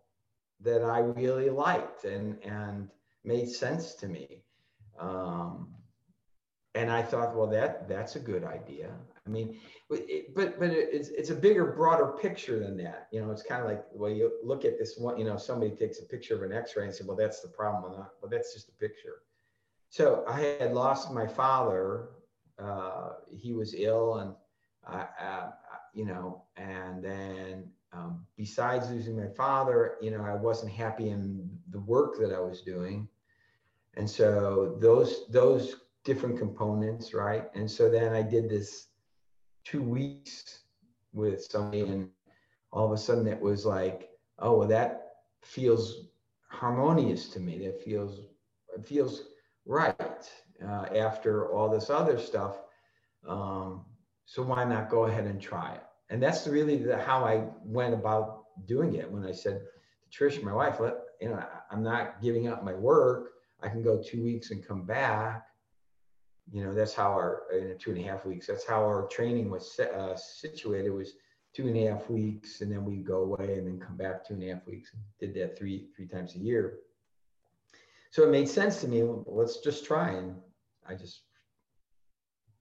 that 0.61 0.83
I 0.83 0.99
really 0.99 1.51
liked 1.51 2.05
and 2.05 2.39
and 2.43 2.91
made 3.25 3.49
sense 3.49 3.95
to 3.95 4.09
me. 4.09 4.44
Um, 4.99 5.69
and 6.75 6.91
I 6.91 7.03
thought, 7.03 7.37
well, 7.37 7.47
that 7.49 7.89
that's 7.89 8.17
a 8.17 8.21
good 8.21 8.45
idea. 8.45 8.91
I 9.27 9.31
mean, 9.31 9.59
it, 9.91 10.35
but 10.35 10.59
but 10.59 10.71
it's 10.71 11.09
it's 11.09 11.31
a 11.31 11.35
bigger, 11.35 11.73
broader 11.73 12.17
picture 12.21 12.59
than 12.59 12.77
that. 12.79 13.09
You 13.13 13.21
know, 13.23 13.31
it's 13.31 13.43
kind 13.43 13.63
of 13.63 13.69
like 13.69 13.85
well, 13.93 14.11
you 14.11 14.33
look 14.43 14.65
at 14.65 14.79
this 14.79 14.97
one. 14.99 15.17
You 15.19 15.25
know, 15.25 15.37
somebody 15.37 15.71
takes 15.71 16.01
a 16.01 16.05
picture 16.05 16.35
of 16.35 16.43
an 16.43 16.57
X-ray 16.57 16.85
and 16.85 16.95
say, 16.95 17.05
well, 17.07 17.17
that's 17.17 17.41
the 17.41 17.49
problem. 17.49 17.93
Well, 17.93 18.13
well 18.21 18.31
that's 18.31 18.53
just 18.53 18.69
a 18.69 18.73
picture. 18.73 19.23
So 19.89 20.25
I 20.27 20.41
had 20.61 20.73
lost 20.73 21.13
my 21.13 21.27
father. 21.27 22.09
Uh, 22.59 23.11
he 23.33 23.53
was 23.53 23.75
ill, 23.77 24.17
and 24.17 24.35
I, 24.87 25.07
I, 25.19 25.49
you 25.95 26.05
know, 26.05 26.43
and 26.57 27.03
then 27.03 27.71
um, 27.93 28.27
besides 28.37 28.91
losing 28.91 29.17
my 29.17 29.29
father, 29.29 29.95
you 30.03 30.11
know, 30.11 30.23
I 30.23 30.35
wasn't 30.35 30.73
happy 30.73 31.11
in 31.11 31.49
the 31.71 31.81
work 31.81 32.19
that 32.19 32.33
I 32.33 32.41
was 32.41 32.61
doing, 32.63 33.09
and 33.97 34.09
so 34.09 34.77
those 34.81 35.27
those 35.31 35.77
different 36.05 36.39
components, 36.39 37.15
right? 37.15 37.45
And 37.55 37.71
so 37.71 37.89
then 37.89 38.13
I 38.13 38.23
did 38.23 38.49
this 38.49 38.89
two 39.65 39.83
weeks 39.83 40.61
with 41.13 41.45
somebody, 41.45 41.83
and 41.83 42.09
all 42.73 42.87
of 42.87 42.93
a 42.93 42.99
sudden 42.99 43.27
it 43.27 43.41
was 43.41 43.65
like, 43.65 44.11
oh, 44.39 44.59
well, 44.59 44.69
that 44.69 45.13
feels 45.43 46.09
harmonious 46.49 47.29
to 47.31 47.41
me. 47.41 47.59
That 47.65 47.83
feels 47.83 48.21
it 48.77 48.87
feels 48.87 49.23
right 49.67 50.31
uh, 50.63 50.87
after 50.95 51.53
all 51.53 51.69
this 51.69 51.91
other 51.91 52.19
stuff. 52.19 52.57
Um, 53.27 53.85
so 54.27 54.43
why 54.43 54.65
not 54.65 54.91
go 54.91 55.05
ahead 55.05 55.25
and 55.25 55.41
try 55.41 55.75
it? 55.75 55.83
And 56.11 56.23
that's 56.23 56.47
really 56.47 56.77
the, 56.79 56.99
how 56.99 57.25
I 57.25 57.45
went 57.65 57.95
about 57.95 58.45
doing 58.67 58.95
it. 58.95 59.11
When 59.11 59.25
I 59.25 59.33
said 59.33 59.63
to 60.11 60.25
Trish, 60.25 60.43
my 60.43 60.53
wife, 60.53 60.81
let 60.81 60.97
you 61.21 61.31
know, 61.31 61.45
I'm 61.71 61.83
not 61.83 62.21
giving 62.21 62.49
up 62.49 62.65
my 62.65 62.75
work. 62.75 63.34
I 63.65 63.69
can 63.69 63.83
go 63.83 64.01
two 64.01 64.23
weeks 64.23 64.51
and 64.51 64.67
come 64.67 64.83
back. 64.83 65.47
You 66.53 66.63
know 66.63 66.75
that's 66.75 66.93
how 66.93 67.09
our 67.09 67.45
in 67.53 67.79
two 67.79 67.93
and 67.93 68.01
a 68.01 68.03
half 68.03 68.27
weeks 68.27 68.47
that's 68.47 68.67
how 68.67 68.83
our 68.83 69.09
training 69.09 69.51
was 69.51 69.81
uh, 69.81 70.15
situated 70.15 70.91
was 70.91 71.15
two 71.55 71.69
and 71.69 71.77
a 71.77 71.87
half 71.91 72.11
weeks 72.11 72.61
and 72.61 72.71
then 72.71 72.85
we 72.85 72.97
go 72.97 73.23
away 73.23 73.55
and 73.57 73.67
then 73.67 73.81
come 73.81 73.97
back 73.97 74.27
two 74.27 74.35
and 74.35 74.43
a 74.43 74.53
half 74.53 74.67
weeks 74.67 74.91
did 75.19 75.33
that 75.35 75.57
three 75.57 75.87
three 75.97 76.07
times 76.07 76.35
a 76.35 76.39
year. 76.39 76.81
So 78.11 78.25
it 78.25 78.31
made 78.31 78.49
sense 78.49 78.83
to 78.83 78.89
me 78.89 79.03
let's 79.27 79.61
just 79.61 79.87
try 79.87 80.11
and 80.11 80.37
i 80.87 80.95
just 80.95 81.23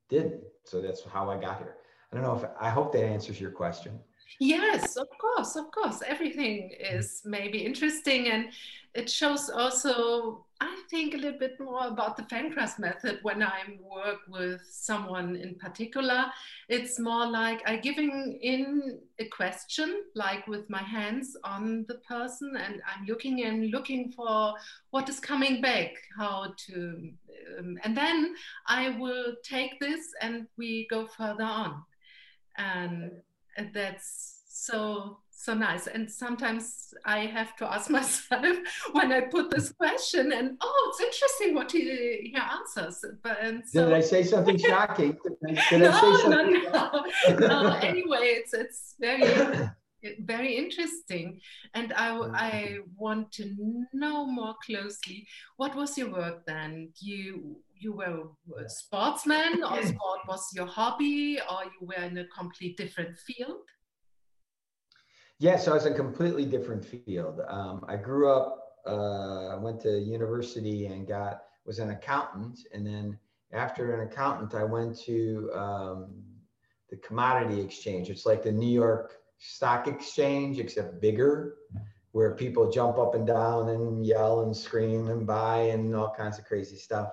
did 0.09 0.43
so 0.63 0.81
that's 0.81 1.03
how 1.03 1.29
i 1.29 1.37
got 1.37 1.57
here. 1.57 1.75
I 2.11 2.15
don't 2.15 2.23
know 2.23 2.37
if 2.37 2.49
i 2.61 2.69
hope 2.69 2.93
that 2.93 3.03
answers 3.03 3.41
your 3.41 3.51
question. 3.51 3.99
Yes 4.39 4.95
of 4.95 5.09
course 5.19 5.57
of 5.57 5.69
course. 5.71 6.01
Everything 6.07 6.71
is 6.79 7.21
maybe 7.25 7.65
interesting 7.65 8.27
and 8.27 8.45
it 8.93 9.09
shows 9.09 9.49
also 9.49 10.45
think 10.93 11.15
a 11.15 11.17
little 11.17 11.39
bit 11.39 11.59
more 11.59 11.87
about 11.87 12.15
the 12.15 12.23
Feldenkrais 12.23 12.77
method 12.77 13.17
when 13.23 13.41
I 13.41 13.61
work 13.81 14.19
with 14.27 14.61
someone 14.69 15.35
in 15.35 15.55
particular. 15.55 16.25
It's 16.69 16.99
more 16.99 17.25
like 17.25 17.67
I 17.67 17.77
giving 17.77 18.37
in 18.43 18.99
a 19.17 19.25
question, 19.29 20.03
like 20.13 20.45
with 20.45 20.69
my 20.69 20.83
hands 20.83 21.35
on 21.43 21.85
the 21.87 21.95
person, 22.07 22.55
and 22.55 22.75
I'm 22.85 23.07
looking 23.07 23.43
and 23.43 23.71
looking 23.71 24.11
for 24.11 24.53
what 24.91 25.09
is 25.09 25.19
coming 25.19 25.61
back, 25.61 25.93
how 26.15 26.53
to, 26.67 26.73
um, 27.57 27.79
and 27.83 27.97
then 27.97 28.35
I 28.67 28.89
will 28.99 29.33
take 29.43 29.79
this 29.79 30.13
and 30.21 30.45
we 30.57 30.85
go 30.91 31.07
further 31.07 31.49
on, 31.63 31.83
and 32.57 33.13
that's 33.73 34.43
so 34.47 35.22
so 35.43 35.53
nice. 35.53 35.87
And 35.87 36.09
sometimes 36.09 36.93
I 37.05 37.19
have 37.25 37.55
to 37.57 37.71
ask 37.71 37.89
myself 37.99 38.57
when 38.93 39.11
I 39.11 39.21
put 39.21 39.51
this 39.51 39.71
question, 39.73 40.31
and 40.31 40.57
oh, 40.61 40.89
it's 40.89 41.01
interesting 41.01 41.55
what 41.55 41.71
he, 41.71 42.31
he 42.31 42.35
answers. 42.35 43.03
But 43.21 43.37
and 43.41 43.63
so, 43.65 43.85
did 43.85 43.93
I 43.93 44.01
say 44.01 44.23
something 44.23 44.57
shocking? 44.57 45.17
Did 45.23 45.57
I, 45.57 45.69
did 45.69 45.81
no, 45.81 45.91
something? 45.91 46.63
no, 46.71 47.05
no, 47.29 47.63
no. 47.63 47.73
anyway, 47.81 48.39
it's 48.39 48.53
it's 48.53 48.95
very 48.99 49.69
very 50.25 50.55
interesting, 50.55 51.39
and 51.73 51.93
I 51.93 52.09
I 52.33 52.77
want 52.97 53.31
to 53.33 53.55
know 53.93 54.25
more 54.25 54.55
closely. 54.65 55.27
What 55.57 55.75
was 55.75 55.97
your 55.97 56.11
work 56.11 56.45
then? 56.45 56.89
You 56.99 57.57
you 57.77 57.93
were 57.93 58.29
a 58.57 58.69
sportsman, 58.69 59.63
or 59.63 59.81
sport 59.91 60.21
was 60.27 60.47
your 60.53 60.67
hobby, 60.67 61.39
or 61.49 61.63
you 61.65 61.87
were 61.87 62.03
in 62.03 62.17
a 62.17 62.27
complete 62.27 62.77
different 62.77 63.17
field? 63.17 63.67
Yeah, 65.43 65.57
so 65.57 65.73
it's 65.73 65.83
a 65.83 65.93
completely 65.93 66.45
different 66.45 66.85
field. 66.85 67.41
Um, 67.49 67.83
I 67.89 67.97
grew 67.97 68.31
up, 68.31 68.77
uh, 68.85 69.57
went 69.59 69.81
to 69.81 69.99
university 69.99 70.85
and 70.85 71.05
got 71.05 71.41
was 71.65 71.79
an 71.79 71.89
accountant, 71.89 72.59
and 72.73 72.87
then 72.87 73.19
after 73.51 73.93
an 73.93 74.07
accountant, 74.07 74.55
I 74.55 74.63
went 74.63 74.97
to 74.99 75.51
um, 75.53 76.13
the 76.89 76.95
commodity 76.95 77.59
exchange. 77.59 78.09
It's 78.09 78.25
like 78.25 78.41
the 78.41 78.53
New 78.53 78.73
York 78.73 79.17
Stock 79.37 79.85
Exchange, 79.85 80.59
except 80.59 81.01
bigger, 81.01 81.55
where 82.13 82.35
people 82.35 82.71
jump 82.71 82.97
up 82.97 83.13
and 83.13 83.27
down 83.27 83.67
and 83.67 84.05
yell 84.05 84.43
and 84.43 84.55
scream 84.55 85.09
and 85.09 85.27
buy 85.27 85.57
and 85.73 85.93
all 85.93 86.13
kinds 86.15 86.39
of 86.39 86.45
crazy 86.45 86.77
stuff. 86.77 87.11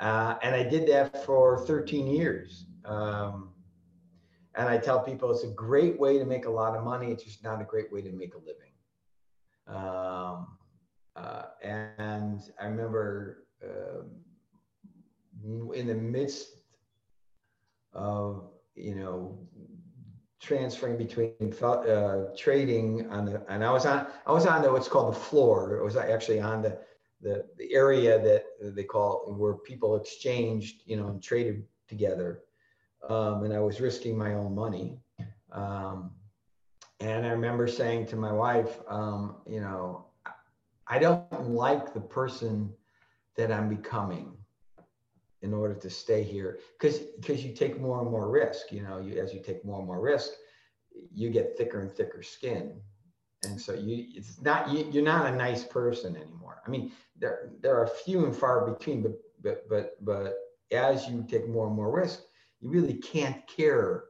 Uh, 0.00 0.34
and 0.42 0.56
I 0.56 0.64
did 0.64 0.88
that 0.88 1.24
for 1.24 1.64
13 1.64 2.08
years. 2.08 2.66
Um, 2.84 3.51
and 4.54 4.68
I 4.68 4.78
tell 4.78 5.00
people 5.00 5.30
it's 5.30 5.44
a 5.44 5.48
great 5.48 5.98
way 5.98 6.18
to 6.18 6.24
make 6.24 6.46
a 6.46 6.50
lot 6.50 6.76
of 6.76 6.84
money. 6.84 7.10
It's 7.10 7.24
just 7.24 7.42
not 7.42 7.60
a 7.60 7.64
great 7.64 7.92
way 7.92 8.02
to 8.02 8.12
make 8.12 8.34
a 8.34 8.38
living. 8.38 8.72
Um, 9.66 10.58
uh, 11.16 11.44
and 11.62 12.40
I 12.60 12.66
remember 12.66 13.44
uh, 13.62 14.02
in 15.74 15.86
the 15.86 15.94
midst 15.94 16.48
of, 17.92 18.50
you 18.74 18.94
know, 18.94 19.38
transferring 20.40 20.98
between 20.98 21.54
uh, 21.62 22.24
trading 22.36 23.08
on 23.10 23.24
the, 23.24 23.42
and 23.48 23.64
I 23.64 23.70
was 23.70 23.86
on, 23.86 24.06
I 24.26 24.32
was 24.32 24.44
on 24.44 24.62
the, 24.62 24.72
what's 24.72 24.88
called 24.88 25.14
the 25.14 25.18
floor. 25.18 25.76
It 25.76 25.84
was 25.84 25.96
actually 25.96 26.40
on 26.40 26.62
the, 26.62 26.78
the, 27.22 27.46
the 27.56 27.72
area 27.72 28.20
that 28.20 28.74
they 28.74 28.84
call 28.84 29.32
where 29.38 29.54
people 29.54 29.96
exchanged, 29.96 30.82
you 30.84 30.96
know, 30.96 31.08
and 31.08 31.22
traded 31.22 31.64
together 31.88 32.42
um, 33.08 33.44
and 33.44 33.52
I 33.52 33.60
was 33.60 33.80
risking 33.80 34.16
my 34.16 34.34
own 34.34 34.54
money. 34.54 34.98
Um, 35.50 36.12
and 37.00 37.26
I 37.26 37.30
remember 37.30 37.66
saying 37.66 38.06
to 38.06 38.16
my 38.16 38.32
wife, 38.32 38.78
um, 38.88 39.36
you 39.46 39.60
know, 39.60 40.06
I 40.86 40.98
don't 40.98 41.50
like 41.50 41.92
the 41.92 42.00
person 42.00 42.72
that 43.36 43.50
I'm 43.50 43.68
becoming 43.68 44.36
in 45.42 45.52
order 45.52 45.74
to 45.74 45.90
stay 45.90 46.22
here. 46.22 46.60
Because 46.78 46.98
because 47.20 47.44
you 47.44 47.54
take 47.54 47.80
more 47.80 48.00
and 48.00 48.10
more 48.10 48.30
risk 48.30 48.72
you 48.72 48.82
know 48.82 48.98
you 48.98 49.20
as 49.20 49.34
you 49.34 49.40
take 49.42 49.64
more 49.64 49.78
and 49.78 49.86
more 49.86 50.00
risk 50.00 50.30
you 51.12 51.30
get 51.30 51.56
thicker 51.56 51.80
and 51.80 51.90
thicker 51.90 52.22
skin. 52.22 52.80
And 53.44 53.60
so 53.60 53.74
you 53.74 54.06
it's 54.14 54.40
not 54.40 54.70
you, 54.70 54.88
you're 54.92 55.02
not 55.02 55.26
a 55.26 55.36
nice 55.36 55.64
person 55.64 56.16
anymore. 56.16 56.62
I 56.66 56.70
mean 56.70 56.92
there 57.18 57.50
there 57.60 57.76
are 57.76 57.86
few 57.86 58.24
and 58.24 58.34
far 58.34 58.66
between 58.70 59.02
but 59.02 59.12
but 59.42 59.68
but 59.68 60.04
but 60.04 60.34
as 60.70 61.08
you 61.08 61.24
take 61.28 61.48
more 61.48 61.66
and 61.66 61.76
more 61.76 61.90
risk 61.90 62.22
you 62.62 62.70
really 62.70 62.94
can't 62.94 63.46
care 63.46 64.04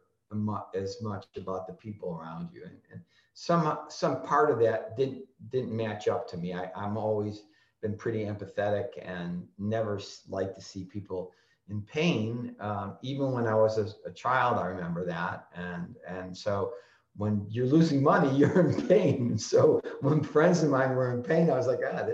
as 0.75 1.03
much 1.03 1.27
about 1.37 1.67
the 1.67 1.75
people 1.75 2.15
around 2.15 2.49
you. 2.53 2.63
And, 2.65 2.79
and 2.91 3.01
some 3.35 3.79
some 3.89 4.23
part 4.23 4.51
of 4.51 4.59
that 4.61 4.97
didn't 4.97 5.25
didn't 5.51 5.75
match 5.77 6.09
up 6.09 6.29
to 6.29 6.37
me. 6.37 6.55
I, 6.55 6.71
I'm 6.77 6.97
always 6.97 7.43
been 7.81 7.97
pretty 7.97 8.25
empathetic 8.25 8.89
and 9.03 9.45
never 9.59 10.01
like 10.29 10.55
to 10.55 10.63
see 10.63 10.85
people 10.85 11.33
in 11.69 11.83
pain. 11.83 12.55
Um, 12.61 12.97
even 13.03 13.33
when 13.33 13.47
I 13.47 13.55
was 13.55 13.79
a, 13.79 13.89
a, 14.09 14.13
child, 14.13 14.59
I 14.59 14.67
remember 14.67 15.05
that. 15.07 15.49
And 15.55 15.97
and 16.07 16.37
so 16.37 16.73
when 17.17 17.47
you're 17.49 17.67
losing 17.67 18.03
money, 18.03 18.35
you're 18.37 18.69
in 18.69 18.87
pain. 18.87 19.39
So 19.39 19.81
when 20.01 20.23
friends 20.23 20.63
of 20.63 20.71
mine 20.71 20.95
were 20.95 21.13
in 21.15 21.23
pain, 21.23 21.51
I 21.51 21.57
was 21.57 21.67
like, 21.67 21.81
ah, 21.87 22.07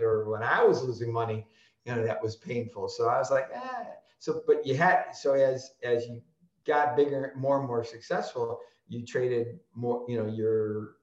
or 0.00 0.28
when 0.30 0.42
I 0.42 0.64
was 0.64 0.82
losing 0.82 1.12
money, 1.12 1.46
you 1.84 1.94
know, 1.94 2.04
that 2.04 2.22
was 2.22 2.36
painful. 2.36 2.88
So 2.88 3.08
I 3.08 3.18
was 3.18 3.30
like, 3.30 3.48
ah, 3.54 3.86
so 4.24 4.42
but 4.46 4.66
you 4.66 4.74
had 4.76 5.12
so 5.12 5.34
as 5.34 5.70
as 5.82 6.06
you 6.06 6.20
got 6.66 6.96
bigger 6.96 7.32
more 7.36 7.58
and 7.58 7.66
more 7.66 7.84
successful 7.84 8.58
you 8.88 9.04
traded 9.04 9.58
more 9.74 10.04
you 10.08 10.16
know 10.18 10.26
your 10.26 10.96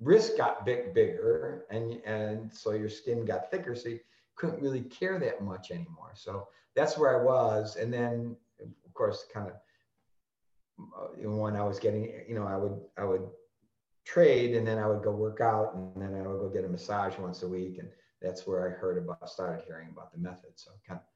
risk 0.00 0.36
got 0.36 0.66
big 0.66 0.92
bigger 0.94 1.64
and 1.70 1.86
and 2.04 2.52
so 2.52 2.72
your 2.72 2.88
skin 2.88 3.24
got 3.24 3.50
thicker 3.50 3.74
so 3.74 3.88
you, 3.88 4.00
couldn't 4.36 4.62
really 4.62 4.82
care 4.82 5.18
that 5.18 5.42
much 5.42 5.70
anymore. 5.70 6.12
So 6.14 6.48
that's 6.74 6.98
where 6.98 7.20
I 7.20 7.24
was. 7.24 7.76
And 7.76 7.92
then, 7.92 8.36
of 8.60 8.94
course, 8.94 9.24
kind 9.32 9.48
of 9.48 9.54
when 11.16 11.56
I 11.56 11.64
was 11.64 11.78
getting, 11.78 12.10
you 12.28 12.34
know, 12.34 12.46
I 12.46 12.56
would 12.56 12.80
I 12.98 13.04
would 13.04 13.28
trade 14.04 14.56
and 14.56 14.66
then 14.66 14.78
I 14.78 14.88
would 14.88 15.02
go 15.02 15.12
work 15.12 15.40
out 15.40 15.74
and 15.74 16.02
then 16.02 16.14
I 16.14 16.26
would 16.26 16.40
go 16.40 16.48
get 16.48 16.64
a 16.64 16.68
massage 16.68 17.16
once 17.18 17.42
a 17.42 17.48
week. 17.48 17.78
And 17.78 17.88
that's 18.20 18.46
where 18.46 18.66
I 18.66 18.70
heard 18.70 18.98
about, 18.98 19.28
started 19.28 19.64
hearing 19.66 19.90
about 19.92 20.12
the 20.12 20.18
method. 20.18 20.52
So 20.56 20.72
kind 20.86 21.00
of. 21.00 21.11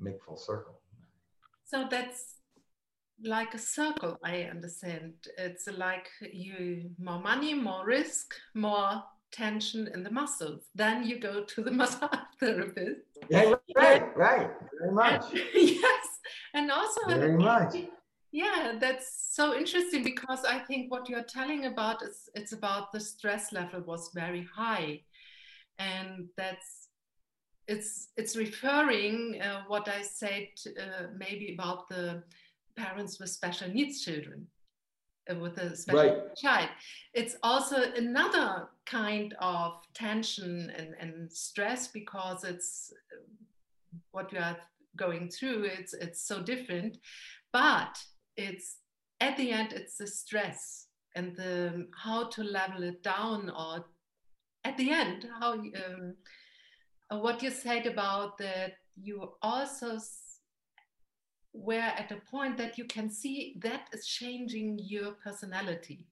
Make 0.00 0.22
full 0.24 0.36
circle. 0.36 0.80
So 1.64 1.86
that's 1.90 2.36
like 3.24 3.54
a 3.54 3.58
circle, 3.58 4.18
I 4.24 4.42
understand. 4.42 5.14
It's 5.38 5.68
like 5.68 6.08
you 6.32 6.90
more 6.98 7.20
money, 7.20 7.54
more 7.54 7.86
risk, 7.86 8.34
more 8.54 9.02
tension 9.32 9.88
in 9.94 10.02
the 10.02 10.10
muscles. 10.10 10.64
Then 10.74 11.04
you 11.04 11.18
go 11.18 11.44
to 11.44 11.62
the 11.62 11.70
massage 11.80 12.10
therapist. 12.40 13.00
Yeah, 13.30 13.54
right, 13.76 14.16
right. 14.16 14.50
Very 14.80 14.92
much. 14.92 15.24
yes. 15.54 16.06
And 16.54 16.70
also 16.70 17.00
very 17.08 17.36
much. 17.36 17.74
Yeah, 18.32 18.76
that's 18.80 19.28
so 19.34 19.54
interesting 19.54 20.02
because 20.02 20.44
I 20.44 20.60
think 20.60 20.90
what 20.90 21.08
you're 21.08 21.22
telling 21.24 21.66
about 21.66 22.02
is 22.02 22.30
it's 22.34 22.52
about 22.52 22.90
the 22.90 23.00
stress 23.00 23.52
level 23.52 23.82
was 23.82 24.10
very 24.14 24.48
high. 24.54 25.02
And 25.78 26.28
that's 26.36 26.81
it's 27.68 28.08
it's 28.16 28.36
referring 28.36 29.40
uh, 29.40 29.62
what 29.68 29.88
I 29.88 30.02
said 30.02 30.48
uh, 30.78 31.06
maybe 31.16 31.54
about 31.54 31.88
the 31.88 32.22
parents 32.76 33.18
with 33.20 33.30
special 33.30 33.68
needs 33.68 34.02
children 34.04 34.46
uh, 35.30 35.36
with 35.36 35.58
a 35.58 35.76
special 35.76 36.00
right. 36.00 36.36
child. 36.36 36.68
It's 37.14 37.36
also 37.42 37.92
another 37.92 38.68
kind 38.86 39.34
of 39.40 39.74
tension 39.94 40.72
and, 40.76 40.94
and 40.98 41.32
stress 41.32 41.88
because 41.88 42.44
it's 42.44 42.92
what 44.10 44.32
we 44.32 44.38
are 44.38 44.56
going 44.96 45.28
through. 45.28 45.64
It's 45.64 45.94
it's 45.94 46.22
so 46.26 46.42
different, 46.42 46.98
but 47.52 47.96
it's 48.36 48.78
at 49.20 49.36
the 49.36 49.50
end 49.50 49.72
it's 49.72 49.96
the 49.96 50.06
stress 50.06 50.86
and 51.14 51.36
the 51.36 51.86
how 51.96 52.28
to 52.28 52.42
level 52.42 52.82
it 52.82 53.02
down 53.02 53.50
or 53.50 53.84
at 54.64 54.76
the 54.76 54.90
end 54.90 55.28
how 55.40 55.52
um, 55.52 56.14
what 57.18 57.42
you 57.42 57.50
said 57.50 57.86
about 57.86 58.38
that 58.38 58.74
you 59.00 59.32
also 59.42 59.98
were 61.52 61.74
at 61.74 62.10
a 62.10 62.16
point 62.30 62.56
that 62.56 62.78
you 62.78 62.84
can 62.84 63.10
see 63.10 63.56
that 63.62 63.88
is 63.92 64.06
changing 64.06 64.78
your 64.82 65.12
personality. 65.12 66.06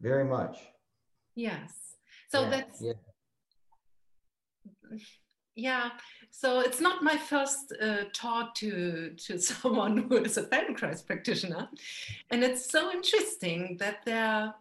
Very 0.00 0.24
much. 0.24 0.58
Yes. 1.34 1.96
So 2.28 2.42
yeah, 2.42 2.50
that's 2.50 2.82
yeah. 2.82 2.92
yeah. 5.54 5.90
So 6.30 6.60
it's 6.60 6.80
not 6.80 7.02
my 7.02 7.16
first 7.16 7.74
uh, 7.80 8.04
talk 8.12 8.54
to 8.56 9.14
to 9.16 9.38
someone 9.50 9.98
who 9.98 10.16
is 10.18 10.36
a 10.36 10.44
feldenkrais 10.44 11.04
practitioner. 11.06 11.68
And 12.30 12.42
it's 12.42 12.70
so 12.70 12.90
interesting 12.90 13.76
that 13.80 14.04
there 14.04 14.54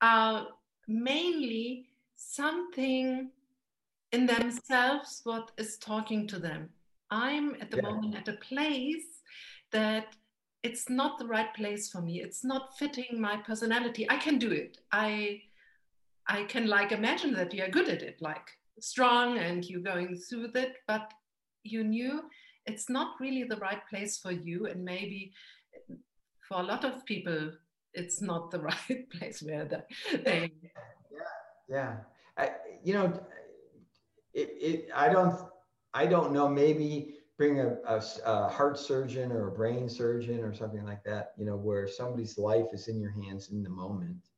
are 0.00 0.48
mainly 0.88 1.91
something 2.30 3.30
in 4.12 4.26
themselves 4.26 5.20
what 5.24 5.50
is 5.58 5.78
talking 5.78 6.26
to 6.26 6.38
them 6.38 6.68
i'm 7.10 7.54
at 7.60 7.70
the 7.70 7.76
yeah. 7.78 7.90
moment 7.90 8.14
at 8.14 8.28
a 8.28 8.38
place 8.38 9.20
that 9.70 10.16
it's 10.62 10.88
not 10.88 11.18
the 11.18 11.26
right 11.26 11.52
place 11.54 11.90
for 11.90 12.00
me 12.00 12.20
it's 12.20 12.44
not 12.44 12.76
fitting 12.78 13.20
my 13.20 13.36
personality 13.36 14.06
i 14.10 14.16
can 14.16 14.38
do 14.38 14.50
it 14.50 14.78
i 14.92 15.40
i 16.28 16.42
can 16.44 16.66
like 16.66 16.92
imagine 16.92 17.32
that 17.32 17.52
you're 17.52 17.68
good 17.68 17.88
at 17.88 18.02
it 18.02 18.16
like 18.20 18.48
strong 18.80 19.38
and 19.38 19.64
you're 19.64 19.80
going 19.80 20.16
through 20.16 20.50
it, 20.54 20.76
but 20.86 21.12
you 21.62 21.84
knew 21.84 22.22
it's 22.66 22.88
not 22.88 23.14
really 23.20 23.44
the 23.44 23.56
right 23.56 23.86
place 23.88 24.18
for 24.18 24.32
you. 24.32 24.66
And 24.66 24.84
maybe 24.84 25.32
for 26.48 26.60
a 26.60 26.62
lot 26.62 26.84
of 26.84 27.04
people, 27.04 27.52
it's 27.94 28.20
not 28.20 28.50
the 28.50 28.60
right 28.70 29.10
place 29.10 29.42
where 29.42 29.64
they. 30.24 30.52
Yeah, 31.10 31.18
yeah. 31.68 31.96
I, 32.36 32.50
you 32.82 32.94
know, 32.94 33.20
it, 34.34 34.50
it, 34.60 34.88
I 34.94 35.08
don't, 35.08 35.38
I 35.94 36.06
don't 36.06 36.32
know. 36.32 36.48
Maybe 36.48 37.16
bring 37.36 37.60
a, 37.60 37.76
a, 37.86 38.02
a, 38.24 38.48
heart 38.48 38.78
surgeon 38.78 39.32
or 39.32 39.48
a 39.48 39.52
brain 39.52 39.88
surgeon 39.88 40.40
or 40.40 40.54
something 40.54 40.84
like 40.84 41.04
that. 41.04 41.32
You 41.36 41.44
know, 41.44 41.56
where 41.56 41.86
somebody's 41.86 42.38
life 42.38 42.66
is 42.72 42.88
in 42.88 43.00
your 43.00 43.10
hands 43.10 43.50
in 43.50 43.62
the 43.62 43.70
moment. 43.70 44.28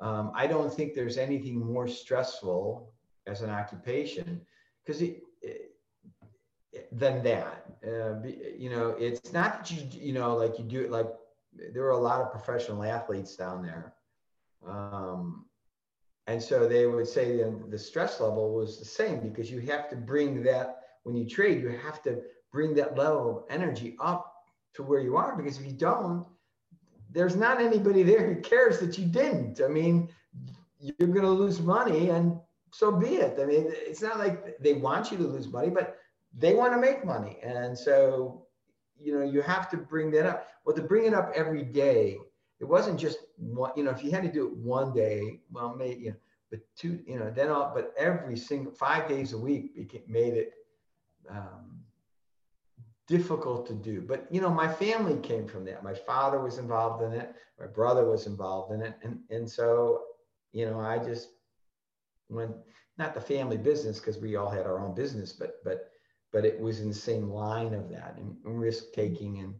Um, 0.00 0.32
I 0.34 0.46
don't 0.46 0.72
think 0.72 0.94
there's 0.94 1.18
anything 1.18 1.58
more 1.58 1.86
stressful 1.86 2.92
as 3.26 3.42
an 3.42 3.50
occupation 3.50 4.40
because 4.84 5.02
it, 5.02 5.20
it, 5.42 5.74
than 6.92 7.22
that. 7.22 7.64
Uh, 7.86 8.26
you 8.56 8.70
know, 8.70 8.90
it's 8.98 9.32
not 9.32 9.58
that 9.58 9.70
you 9.70 10.00
you 10.00 10.12
know 10.12 10.36
like 10.36 10.58
you 10.58 10.64
do 10.64 10.80
it 10.80 10.90
like 10.90 11.06
there 11.72 11.84
are 11.84 11.90
a 11.90 11.98
lot 11.98 12.20
of 12.20 12.30
professional 12.30 12.82
athletes 12.84 13.36
down 13.36 13.62
there. 13.62 13.94
Um, 14.66 15.46
and 16.30 16.40
so 16.40 16.68
they 16.68 16.86
would 16.86 17.08
say 17.08 17.38
that 17.38 17.70
the 17.72 17.78
stress 17.78 18.20
level 18.20 18.54
was 18.54 18.78
the 18.78 18.84
same 18.84 19.18
because 19.18 19.50
you 19.50 19.58
have 19.62 19.90
to 19.90 19.96
bring 19.96 20.44
that 20.44 20.82
when 21.02 21.16
you 21.16 21.28
trade, 21.28 21.60
you 21.60 21.70
have 21.70 22.00
to 22.04 22.22
bring 22.52 22.72
that 22.74 22.96
level 22.96 23.38
of 23.38 23.44
energy 23.50 23.96
up 23.98 24.32
to 24.74 24.84
where 24.84 25.00
you 25.00 25.16
are 25.16 25.36
because 25.36 25.58
if 25.58 25.66
you 25.66 25.72
don't, 25.72 26.24
there's 27.10 27.34
not 27.34 27.60
anybody 27.60 28.02
there 28.10 28.24
who 28.32 28.40
cares 28.40 28.78
that 28.78 28.96
you 28.96 29.06
didn't. 29.06 29.60
I 29.60 29.66
mean, 29.66 30.08
you're 30.78 31.08
going 31.08 31.26
to 31.26 31.30
lose 31.30 31.60
money 31.60 32.10
and 32.10 32.38
so 32.70 32.92
be 32.92 33.16
it. 33.16 33.36
I 33.40 33.44
mean, 33.44 33.64
it's 33.68 34.00
not 34.00 34.18
like 34.20 34.56
they 34.60 34.74
want 34.74 35.10
you 35.10 35.18
to 35.18 35.24
lose 35.24 35.48
money, 35.48 35.70
but 35.70 35.98
they 36.32 36.54
want 36.54 36.72
to 36.72 36.78
make 36.78 37.04
money. 37.04 37.38
And 37.42 37.76
so, 37.76 38.46
you 38.96 39.18
know, 39.18 39.24
you 39.24 39.42
have 39.42 39.68
to 39.70 39.76
bring 39.76 40.12
that 40.12 40.26
up. 40.26 40.46
Well, 40.64 40.76
to 40.76 40.82
bring 40.82 41.06
it 41.06 41.12
up 41.12 41.32
every 41.34 41.64
day, 41.64 42.18
it 42.60 42.64
wasn't 42.64 43.00
just 43.00 43.18
one, 43.40 43.72
you 43.76 43.84
know, 43.84 43.90
if 43.90 44.04
you 44.04 44.10
had 44.10 44.22
to 44.22 44.32
do 44.32 44.46
it 44.46 44.56
one 44.56 44.92
day, 44.92 45.40
well, 45.50 45.74
maybe, 45.74 46.02
you 46.02 46.10
know, 46.10 46.16
but 46.50 46.60
two, 46.76 47.00
you 47.06 47.18
know, 47.18 47.30
then 47.30 47.48
all, 47.48 47.72
but 47.74 47.94
every 47.96 48.36
single 48.36 48.72
five 48.72 49.08
days 49.08 49.32
a 49.32 49.38
week 49.38 49.74
became, 49.74 50.02
made 50.06 50.34
it 50.34 50.52
um, 51.28 51.80
difficult 53.06 53.66
to 53.66 53.74
do. 53.74 54.02
But, 54.02 54.26
you 54.30 54.40
know, 54.40 54.50
my 54.50 54.70
family 54.72 55.16
came 55.18 55.46
from 55.46 55.64
that. 55.66 55.84
My 55.84 55.94
father 55.94 56.40
was 56.40 56.58
involved 56.58 57.02
in 57.04 57.12
it. 57.12 57.34
My 57.58 57.66
brother 57.66 58.04
was 58.04 58.26
involved 58.26 58.72
in 58.72 58.82
it. 58.82 58.94
And, 59.02 59.20
and 59.30 59.48
so, 59.48 60.02
you 60.52 60.66
know, 60.66 60.80
I 60.80 60.98
just 60.98 61.28
went, 62.28 62.52
not 62.98 63.14
the 63.14 63.20
family 63.20 63.56
business 63.56 63.98
because 63.98 64.18
we 64.18 64.36
all 64.36 64.50
had 64.50 64.66
our 64.66 64.78
own 64.78 64.94
business, 64.94 65.32
but 65.32 65.54
but 65.64 65.90
but 66.32 66.44
it 66.44 66.60
was 66.60 66.80
in 66.80 66.88
the 66.88 66.94
same 66.94 67.28
line 67.30 67.74
of 67.74 67.88
that 67.90 68.14
and, 68.18 68.36
and 68.44 68.60
risk 68.60 68.92
taking 68.92 69.38
and 69.38 69.54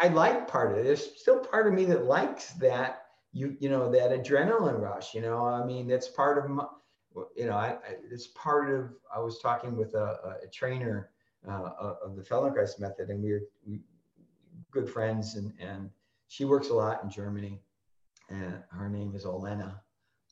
I 0.00 0.08
like 0.08 0.48
part 0.48 0.72
of 0.72 0.78
it. 0.78 0.84
There's 0.84 1.20
still 1.20 1.40
part 1.40 1.66
of 1.66 1.72
me 1.72 1.84
that 1.86 2.04
likes 2.04 2.50
that 2.54 3.05
you 3.36 3.56
you 3.60 3.68
know 3.68 3.90
that 3.90 4.10
adrenaline 4.10 4.80
rush. 4.80 5.14
You 5.14 5.20
know, 5.20 5.44
I 5.44 5.64
mean 5.64 5.86
that's 5.86 6.08
part 6.08 6.38
of 6.38 6.50
my 6.50 6.64
you 7.36 7.46
know 7.46 7.56
I, 7.56 7.68
I 7.88 7.96
it's 8.10 8.28
part 8.28 8.70
of 8.70 8.90
I 9.14 9.20
was 9.20 9.38
talking 9.38 9.76
with 9.76 9.94
a, 9.94 10.38
a 10.42 10.48
trainer 10.48 11.10
uh, 11.46 11.70
of 12.04 12.16
the 12.16 12.22
Feldenkrais 12.22 12.80
method 12.80 13.10
and 13.10 13.22
we 13.22 13.32
were 13.32 13.42
we, 13.66 13.80
good 14.70 14.88
friends 14.88 15.36
and 15.36 15.52
and 15.60 15.90
she 16.28 16.44
works 16.44 16.70
a 16.70 16.74
lot 16.74 17.02
in 17.04 17.10
Germany 17.10 17.60
and 18.30 18.62
her 18.70 18.88
name 18.88 19.14
is 19.14 19.24
Olena 19.24 19.80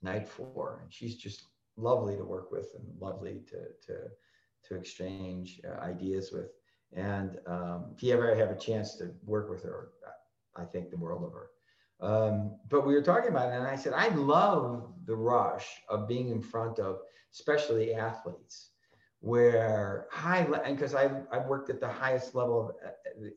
Nightfor 0.04 0.82
and 0.82 0.92
she's 0.92 1.16
just 1.16 1.44
lovely 1.76 2.16
to 2.16 2.24
work 2.24 2.50
with 2.50 2.68
and 2.74 2.86
lovely 3.00 3.42
to 3.50 3.58
to 3.86 3.94
to 4.66 4.74
exchange 4.76 5.60
uh, 5.68 5.78
ideas 5.80 6.32
with. 6.32 6.50
And 6.94 7.38
um, 7.46 7.86
if 7.94 8.02
you 8.02 8.14
ever 8.14 8.34
have 8.34 8.50
a 8.50 8.56
chance 8.56 8.96
to 8.96 9.10
work 9.26 9.50
with 9.50 9.62
her, 9.64 9.90
I 10.56 10.64
think 10.64 10.90
the 10.90 10.96
world 10.96 11.24
of 11.24 11.32
her. 11.32 11.50
Um, 12.00 12.56
but 12.68 12.86
we 12.86 12.94
were 12.94 13.02
talking 13.02 13.30
about 13.30 13.52
it, 13.52 13.56
and 13.56 13.66
I 13.66 13.76
said 13.76 13.92
I 13.94 14.08
love 14.08 14.92
the 15.06 15.16
rush 15.16 15.66
of 15.88 16.08
being 16.08 16.28
in 16.28 16.42
front 16.42 16.78
of, 16.78 16.98
especially 17.32 17.94
athletes, 17.94 18.70
where 19.20 20.06
high 20.10 20.46
and 20.64 20.76
because 20.76 20.94
I 20.94 21.10
I've 21.30 21.46
worked 21.46 21.70
at 21.70 21.80
the 21.80 21.88
highest 21.88 22.34
level 22.34 22.76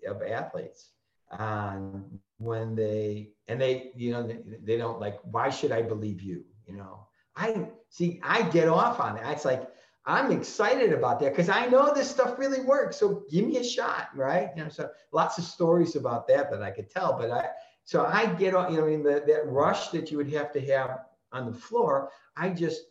of, 0.05 0.15
of 0.15 0.21
athletes, 0.21 0.89
and 1.31 2.19
when 2.39 2.75
they 2.75 3.29
and 3.47 3.61
they 3.61 3.91
you 3.95 4.11
know 4.11 4.23
they, 4.23 4.39
they 4.63 4.77
don't 4.77 4.99
like 4.99 5.19
why 5.23 5.49
should 5.49 5.71
I 5.71 5.81
believe 5.81 6.21
you 6.21 6.43
you 6.65 6.75
know 6.75 7.07
I 7.37 7.67
see, 7.89 8.19
I 8.23 8.41
get 8.49 8.67
off 8.67 8.99
on 8.99 9.15
that. 9.15 9.31
It's 9.31 9.45
like, 9.45 9.69
I'm 10.05 10.31
excited 10.31 10.93
about 10.93 11.19
that 11.19 11.31
because 11.31 11.49
I 11.49 11.67
know 11.67 11.93
this 11.93 12.09
stuff 12.09 12.39
really 12.39 12.61
works. 12.61 12.97
So 12.97 13.23
give 13.29 13.45
me 13.45 13.57
a 13.57 13.63
shot, 13.63 14.09
right? 14.15 14.49
You 14.55 14.63
know, 14.63 14.69
so 14.69 14.89
lots 15.11 15.37
of 15.37 15.43
stories 15.43 15.95
about 15.95 16.27
that 16.29 16.49
that 16.49 16.63
I 16.63 16.71
could 16.71 16.89
tell. 16.89 17.17
But 17.17 17.29
I, 17.29 17.49
so 17.87 18.05
I 18.05 18.25
get 18.25 18.53
on, 18.53 18.73
you 18.73 18.81
know, 18.81 19.01
the, 19.01 19.23
that 19.25 19.47
rush 19.47 19.91
that 19.91 20.11
you 20.11 20.17
would 20.17 20.29
have 20.33 20.51
to 20.51 20.59
have 20.73 21.05
on 21.31 21.45
the 21.45 21.57
floor, 21.57 22.11
I 22.35 22.49
just 22.49 22.81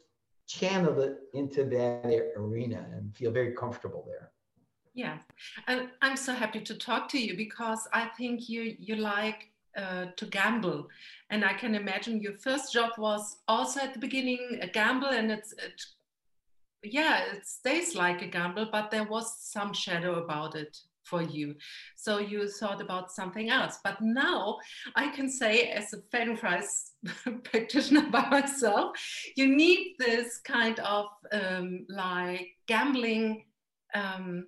channel 0.47 0.99
it 1.01 1.19
into 1.35 1.65
that 1.65 2.33
arena 2.35 2.83
and 2.95 3.15
feel 3.15 3.31
very 3.31 3.53
comfortable 3.53 4.07
there. 4.09 4.31
Yeah, 4.95 5.19
and 5.67 5.91
I'm 6.01 6.17
so 6.17 6.33
happy 6.33 6.63
to 6.63 6.75
talk 6.75 7.11
to 7.11 7.19
you 7.19 7.37
because 7.37 7.87
I 7.93 8.07
think 8.17 8.49
you 8.49 8.75
you 8.79 8.97
like 8.97 9.51
uh, 9.77 10.07
to 10.17 10.25
gamble. 10.25 10.89
And 11.29 11.45
I 11.45 11.53
can 11.53 11.75
imagine 11.75 12.23
your 12.23 12.39
first 12.39 12.73
job 12.73 12.93
was 12.97 13.37
also 13.49 13.81
at 13.81 13.93
the 13.93 14.01
beginning 14.01 14.61
a 14.63 14.67
gamble, 14.67 15.09
and 15.09 15.31
it's 15.31 15.53
it 15.53 15.79
yeah, 16.83 17.35
it 17.35 17.47
stays 17.47 17.95
like 17.95 18.23
a 18.23 18.29
gamble, 18.29 18.69
but 18.73 18.91
there 18.91 19.05
was 19.05 19.39
some 19.41 19.75
shadow 19.75 20.25
about 20.25 20.55
it 20.55 20.79
for 21.07 21.23
you. 21.23 21.55
So 21.97 22.19
you 22.19 22.49
thought 22.49 22.81
about 22.81 23.13
something 23.13 23.49
else. 23.51 23.79
But 23.83 24.01
now 24.01 24.59
I 24.95 25.09
can 25.09 25.31
say, 25.31 25.71
as 25.71 25.93
a 25.93 25.99
Feldenkrais 26.15 26.91
practitioner 27.45 28.11
by 28.11 28.29
myself, 28.29 28.97
you 29.37 29.55
need 29.57 29.95
this 29.99 30.39
kind 30.39 30.79
of 30.81 31.07
um, 31.33 31.87
like 31.89 32.49
gambling 32.67 33.45
um, 33.95 34.47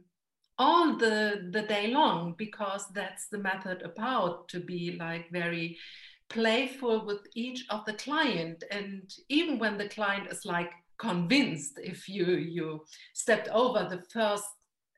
all 0.59 0.97
the 0.97 1.49
the 1.53 1.63
day 1.63 1.89
long 1.89 2.35
because 2.37 2.87
that's 2.93 3.29
the 3.29 3.39
method 3.39 3.83
about 3.83 4.49
to 4.49 4.61
be 4.61 4.97
like 4.99 5.31
very 5.31 5.79
playful 6.29 7.07
with 7.07 7.21
each 7.35 7.65
of 7.71 7.85
the 7.87 7.93
client 7.95 8.65
and 8.71 9.15
even 9.29 9.59
when 9.59 9.79
the 9.79 9.89
client 9.89 10.27
is 10.31 10.45
like 10.45 10.71
convinced 10.99 11.79
if 11.83 12.09
you 12.09 12.27
you 12.27 12.85
stepped 13.15 13.49
over 13.49 13.87
the 13.89 14.03
first 14.13 14.45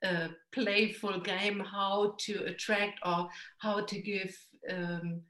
uh, 0.05 0.29
playful 0.53 1.21
game 1.21 1.61
how 1.61 2.15
to 2.19 2.45
attract 2.45 2.99
or 3.05 3.29
how 3.59 3.85
to 3.85 4.01
give 4.01 4.37
um, 4.71 5.21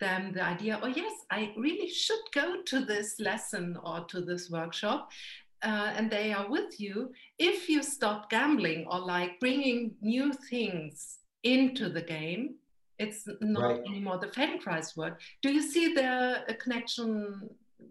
them 0.00 0.32
the 0.32 0.42
idea 0.42 0.78
oh 0.82 0.88
yes 0.88 1.12
i 1.30 1.52
really 1.56 1.88
should 1.88 2.24
go 2.34 2.62
to 2.62 2.84
this 2.84 3.20
lesson 3.20 3.78
or 3.84 4.04
to 4.04 4.20
this 4.20 4.50
workshop 4.50 5.10
uh, 5.62 5.92
and 5.96 6.10
they 6.10 6.32
are 6.32 6.48
with 6.50 6.80
you 6.80 7.12
if 7.38 7.68
you 7.68 7.82
stop 7.82 8.28
gambling 8.30 8.84
or 8.90 8.98
like 8.98 9.38
bringing 9.40 9.94
new 10.00 10.32
things 10.50 11.18
into 11.44 11.88
the 11.88 12.02
game. 12.02 12.56
It's 12.98 13.26
not 13.40 13.62
right. 13.62 13.80
anymore 13.86 14.18
the 14.18 14.28
feldenkrais 14.28 14.96
word. 14.96 15.16
Do 15.40 15.52
you 15.52 15.62
see 15.62 15.94
the 15.94 16.44
a 16.48 16.54
connection? 16.54 17.48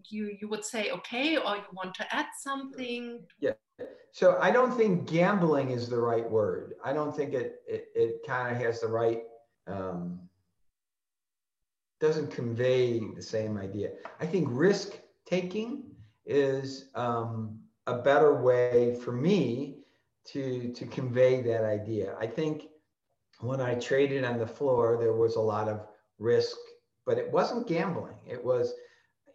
You 0.09 0.37
you 0.39 0.47
would 0.47 0.63
say 0.63 0.91
okay 0.91 1.37
or 1.37 1.55
you 1.57 1.63
want 1.73 1.93
to 1.95 2.15
add 2.15 2.27
something? 2.39 3.21
Yeah 3.39 3.53
so 4.11 4.37
i 4.41 4.51
don't 4.51 4.75
think 4.75 5.07
gambling 5.07 5.71
is 5.71 5.89
the 5.89 5.97
right 5.97 6.29
word. 6.29 6.75
I 6.83 6.93
don't 6.93 7.15
think 7.15 7.33
it 7.33 7.61
it, 7.67 7.87
it 7.95 8.27
kind 8.27 8.55
of 8.55 8.61
has 8.61 8.81
the 8.81 8.87
right 8.87 9.23
um, 9.67 10.19
doesn't 11.99 12.31
convey 12.31 12.99
the 13.15 13.21
same 13.21 13.57
idea. 13.57 13.91
I 14.19 14.25
think 14.25 14.47
risk 14.49 14.99
taking 15.25 15.83
is 16.25 16.89
um, 16.95 17.59
a 17.85 17.97
better 17.99 18.41
way 18.41 18.95
for 19.03 19.11
me 19.11 19.77
to 20.25 20.71
to 20.73 20.85
convey 20.85 21.41
that 21.41 21.63
idea. 21.63 22.15
I 22.19 22.27
think 22.27 22.67
when 23.39 23.59
i 23.59 23.73
traded 23.73 24.23
on 24.23 24.37
the 24.37 24.45
floor 24.45 24.97
there 24.99 25.13
was 25.13 25.35
a 25.35 25.41
lot 25.53 25.67
of 25.67 25.81
risk 26.19 26.57
but 27.05 27.17
it 27.17 27.31
wasn't 27.31 27.67
gambling. 27.67 28.19
It 28.27 28.43
was 28.43 28.73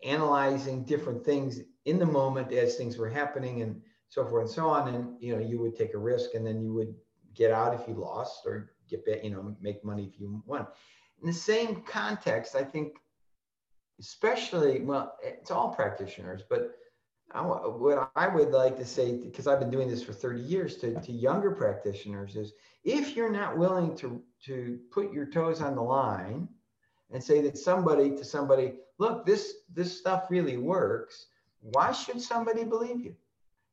analyzing 0.05 0.85
different 0.85 1.25
things 1.25 1.61
in 1.85 1.99
the 1.99 2.07
moment 2.07 2.53
as 2.53 2.77
things 2.77 2.97
were 2.97 3.09
happening 3.09 3.63
and 3.63 3.83
so 4.09 4.25
forth 4.27 4.47
and 4.47 4.51
so 4.51 4.69
on. 4.69 4.95
And 4.95 5.23
you 5.23 5.35
know, 5.35 5.43
you 5.43 5.59
would 5.61 5.77
take 5.77 5.95
a 5.95 5.99
risk 5.99 6.35
and 6.35 6.47
then 6.47 6.61
you 6.63 6.73
would 6.75 6.95
get 7.35 7.51
out 7.51 7.79
if 7.79 7.87
you 7.89 7.95
lost 7.95 8.47
or 8.47 8.73
get 8.89 9.05
back, 9.05 9.23
you 9.25 9.31
know, 9.31 9.57
make 9.61 9.85
money 9.85 10.11
if 10.13 10.21
you 10.21 10.43
won. 10.47 10.67
In 11.21 11.27
the 11.27 11.33
same 11.33 11.83
context, 11.83 12.55
I 12.55 12.65
think, 12.65 12.95
especially 13.99 14.83
well, 14.83 15.17
it's 15.23 15.51
all 15.51 15.75
practitioners, 15.75 16.43
but 16.49 16.77
I, 17.33 17.41
what 17.41 18.11
I 18.15 18.29
would 18.29 18.51
like 18.51 18.77
to 18.79 18.85
say, 18.85 19.17
because 19.17 19.47
I've 19.47 19.59
been 19.59 19.71
doing 19.71 19.89
this 19.89 20.03
for 20.03 20.13
30 20.13 20.41
years, 20.41 20.77
to, 20.79 20.95
to 21.01 21.13
younger 21.13 21.51
practitioners 21.51 22.37
is 22.37 22.53
if 22.85 23.17
you're 23.17 23.33
not 23.33 23.59
willing 23.59 23.97
to, 23.97 24.23
to 24.45 24.79
put 24.93 25.13
your 25.13 25.27
toes 25.27 25.61
on 25.61 25.75
the 25.75 25.83
line 25.83 26.49
and 27.11 27.23
say 27.23 27.41
that 27.43 27.59
somebody 27.59 28.11
to 28.11 28.25
somebody, 28.25 28.75
look, 28.99 29.27
this 29.27 29.55
this 29.73 29.97
stuff 29.97 30.27
really 30.31 30.57
works. 30.57 31.27
Why 31.61 31.93
should 31.93 32.21
somebody 32.21 32.65
believe 32.65 33.01
you? 33.01 33.15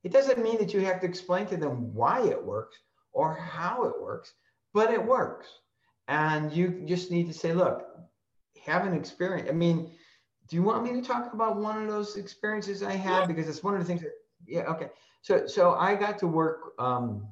It 0.03 0.11
doesn't 0.11 0.43
mean 0.43 0.57
that 0.57 0.73
you 0.73 0.81
have 0.81 0.99
to 1.01 1.07
explain 1.07 1.45
to 1.47 1.57
them 1.57 1.93
why 1.93 2.25
it 2.27 2.43
works 2.43 2.77
or 3.11 3.35
how 3.35 3.85
it 3.85 4.01
works, 4.01 4.33
but 4.73 4.91
it 4.91 5.03
works. 5.03 5.47
And 6.07 6.51
you 6.51 6.83
just 6.85 7.11
need 7.11 7.27
to 7.27 7.33
say, 7.33 7.53
look, 7.53 7.85
have 8.65 8.85
an 8.85 8.93
experience. 8.93 9.49
I 9.49 9.53
mean, 9.53 9.91
do 10.49 10.55
you 10.55 10.63
want 10.63 10.83
me 10.83 10.91
to 10.99 11.07
talk 11.07 11.33
about 11.33 11.57
one 11.57 11.81
of 11.81 11.87
those 11.87 12.17
experiences 12.17 12.83
I 12.83 12.93
had? 12.93 13.27
Because 13.27 13.47
it's 13.47 13.63
one 13.63 13.75
of 13.75 13.79
the 13.79 13.85
things 13.85 14.01
that, 14.01 14.11
yeah, 14.45 14.63
okay. 14.63 14.89
So, 15.21 15.47
so 15.47 15.73
I 15.73 15.95
got 15.95 16.17
to 16.19 16.27
work 16.27 16.73
um, 16.79 17.25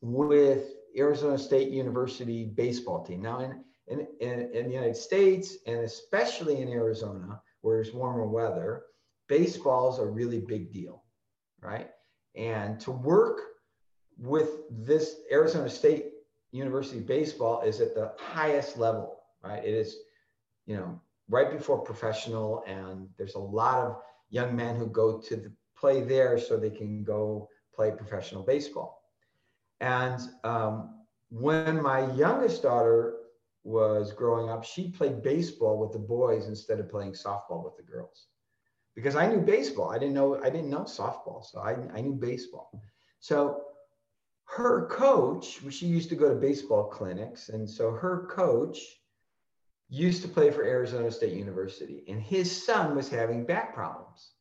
with 0.00 0.66
Arizona 0.96 1.36
State 1.36 1.70
University 1.70 2.44
baseball 2.44 3.04
team. 3.04 3.22
Now, 3.22 3.40
in 3.40 3.64
in, 3.88 4.06
in, 4.20 4.50
in 4.52 4.66
the 4.66 4.72
United 4.74 4.96
States 4.96 5.56
and 5.66 5.80
especially 5.80 6.60
in 6.60 6.68
Arizona, 6.68 7.40
where 7.62 7.80
it's 7.80 7.92
warmer 7.92 8.26
weather, 8.26 8.84
baseball 9.28 9.92
is 9.92 9.98
a 9.98 10.06
really 10.06 10.40
big 10.40 10.72
deal, 10.72 11.04
right? 11.60 11.88
And 12.34 12.80
to 12.80 12.90
work 12.90 13.40
with 14.18 14.50
this 14.70 15.16
Arizona 15.30 15.68
State 15.68 16.06
University 16.52 17.00
baseball 17.00 17.62
is 17.62 17.80
at 17.80 17.94
the 17.94 18.12
highest 18.18 18.78
level, 18.78 19.20
right? 19.42 19.64
It 19.64 19.74
is, 19.74 19.96
you 20.66 20.76
know, 20.76 21.00
right 21.28 21.50
before 21.50 21.78
professional, 21.78 22.64
and 22.66 23.08
there's 23.16 23.34
a 23.34 23.40
lot 23.40 23.78
of 23.78 23.96
young 24.30 24.56
men 24.56 24.76
who 24.76 24.86
go 24.86 25.18
to 25.20 25.36
the 25.36 25.52
play 25.76 26.02
there 26.02 26.38
so 26.38 26.56
they 26.56 26.70
can 26.70 27.04
go 27.04 27.48
play 27.74 27.90
professional 27.90 28.42
baseball. 28.42 29.02
And 29.80 30.20
um, 30.42 31.04
when 31.30 31.80
my 31.82 32.10
youngest 32.12 32.62
daughter 32.62 33.14
was 33.62 34.12
growing 34.12 34.48
up, 34.48 34.64
she 34.64 34.90
played 34.90 35.22
baseball 35.22 35.78
with 35.78 35.92
the 35.92 35.98
boys 35.98 36.48
instead 36.48 36.80
of 36.80 36.90
playing 36.90 37.12
softball 37.12 37.64
with 37.64 37.76
the 37.76 37.82
girls. 37.82 38.26
Because 38.98 39.14
I 39.14 39.28
knew 39.28 39.40
baseball. 39.40 39.90
I 39.92 39.98
didn't 39.98 40.14
know 40.14 40.40
I 40.42 40.50
didn't 40.50 40.70
know 40.70 40.80
softball. 40.80 41.44
So 41.44 41.60
I, 41.60 41.76
I 41.94 42.00
knew 42.00 42.14
baseball. 42.14 42.82
So 43.20 43.62
her 44.46 44.88
coach, 44.88 45.60
she 45.70 45.86
used 45.86 46.08
to 46.08 46.16
go 46.16 46.28
to 46.28 46.34
baseball 46.34 46.88
clinics. 46.88 47.48
And 47.48 47.70
so 47.70 47.92
her 47.92 48.26
coach 48.28 48.80
used 49.88 50.22
to 50.22 50.28
play 50.28 50.50
for 50.50 50.64
Arizona 50.64 51.12
State 51.12 51.34
University. 51.34 52.02
And 52.08 52.20
his 52.20 52.50
son 52.66 52.96
was 52.96 53.08
having 53.08 53.46
back 53.46 53.72
problems. 53.72 54.32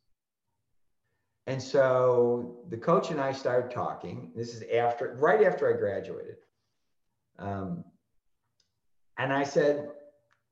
And 1.45 1.61
so 1.61 2.65
the 2.69 2.77
coach 2.77 3.11
and 3.11 3.21
I 3.21 3.33
started 3.33 3.69
talking. 3.69 4.31
This 4.35 4.55
is 4.55 4.63
after, 4.73 5.15
right 5.19 5.43
after 5.43 5.71
I 5.71 5.77
graduated. 5.77 6.37
Um, 7.37 7.83
and 9.19 9.31
I 9.31 9.43
said, 9.43 9.89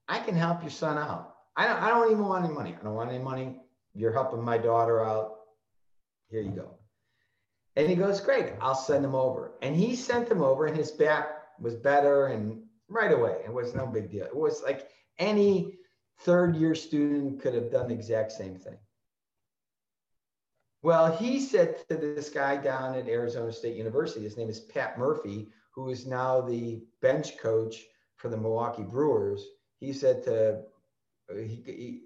I 0.07 0.19
can 0.19 0.35
help 0.35 0.61
your 0.61 0.69
son 0.69 0.99
out. 0.99 1.37
I 1.55 1.65
don't, 1.65 1.81
I 1.81 1.89
don't 1.89 2.11
even 2.11 2.23
want 2.23 2.45
any 2.45 2.53
money. 2.53 2.75
I 2.79 2.83
don't 2.83 2.93
want 2.93 3.09
any 3.09 3.23
money. 3.23 3.61
You're 3.95 4.13
helping 4.13 4.43
my 4.43 4.57
daughter 4.57 5.03
out. 5.03 5.31
Here 6.29 6.41
you 6.41 6.51
go. 6.51 6.71
And 7.75 7.87
he 7.87 7.95
goes, 7.95 8.19
Great, 8.19 8.53
I'll 8.61 8.75
send 8.75 9.03
him 9.03 9.15
over. 9.15 9.53
And 9.61 9.75
he 9.75 9.95
sent 9.95 10.29
him 10.29 10.41
over, 10.41 10.65
and 10.65 10.75
his 10.75 10.91
back 10.91 11.29
was 11.59 11.75
better. 11.75 12.27
And 12.27 12.63
right 12.87 13.11
away, 13.11 13.41
it 13.45 13.53
was 13.53 13.73
no 13.73 13.87
big 13.87 14.11
deal. 14.11 14.25
It 14.25 14.35
was 14.35 14.61
like 14.63 14.89
any 15.17 15.77
third 16.19 16.55
year 16.55 16.75
student 16.75 17.41
could 17.41 17.53
have 17.53 17.71
done 17.71 17.87
the 17.87 17.93
exact 17.93 18.31
same 18.31 18.55
thing. 18.55 18.77
Well, 20.81 21.15
he 21.17 21.39
said 21.39 21.83
to 21.89 21.95
this 21.95 22.29
guy 22.29 22.57
down 22.57 22.95
at 22.95 23.07
Arizona 23.07 23.51
State 23.51 23.75
University, 23.75 24.23
his 24.23 24.37
name 24.37 24.49
is 24.49 24.59
Pat 24.59 24.99
Murphy, 24.99 25.47
who 25.73 25.89
is 25.89 26.05
now 26.05 26.41
the 26.41 26.83
bench 27.01 27.37
coach 27.39 27.83
for 28.17 28.29
the 28.29 28.37
Milwaukee 28.37 28.83
Brewers, 28.83 29.45
he 29.79 29.91
said 29.93 30.23
to 30.23 30.61
he, 31.33 31.63
he 31.65 32.01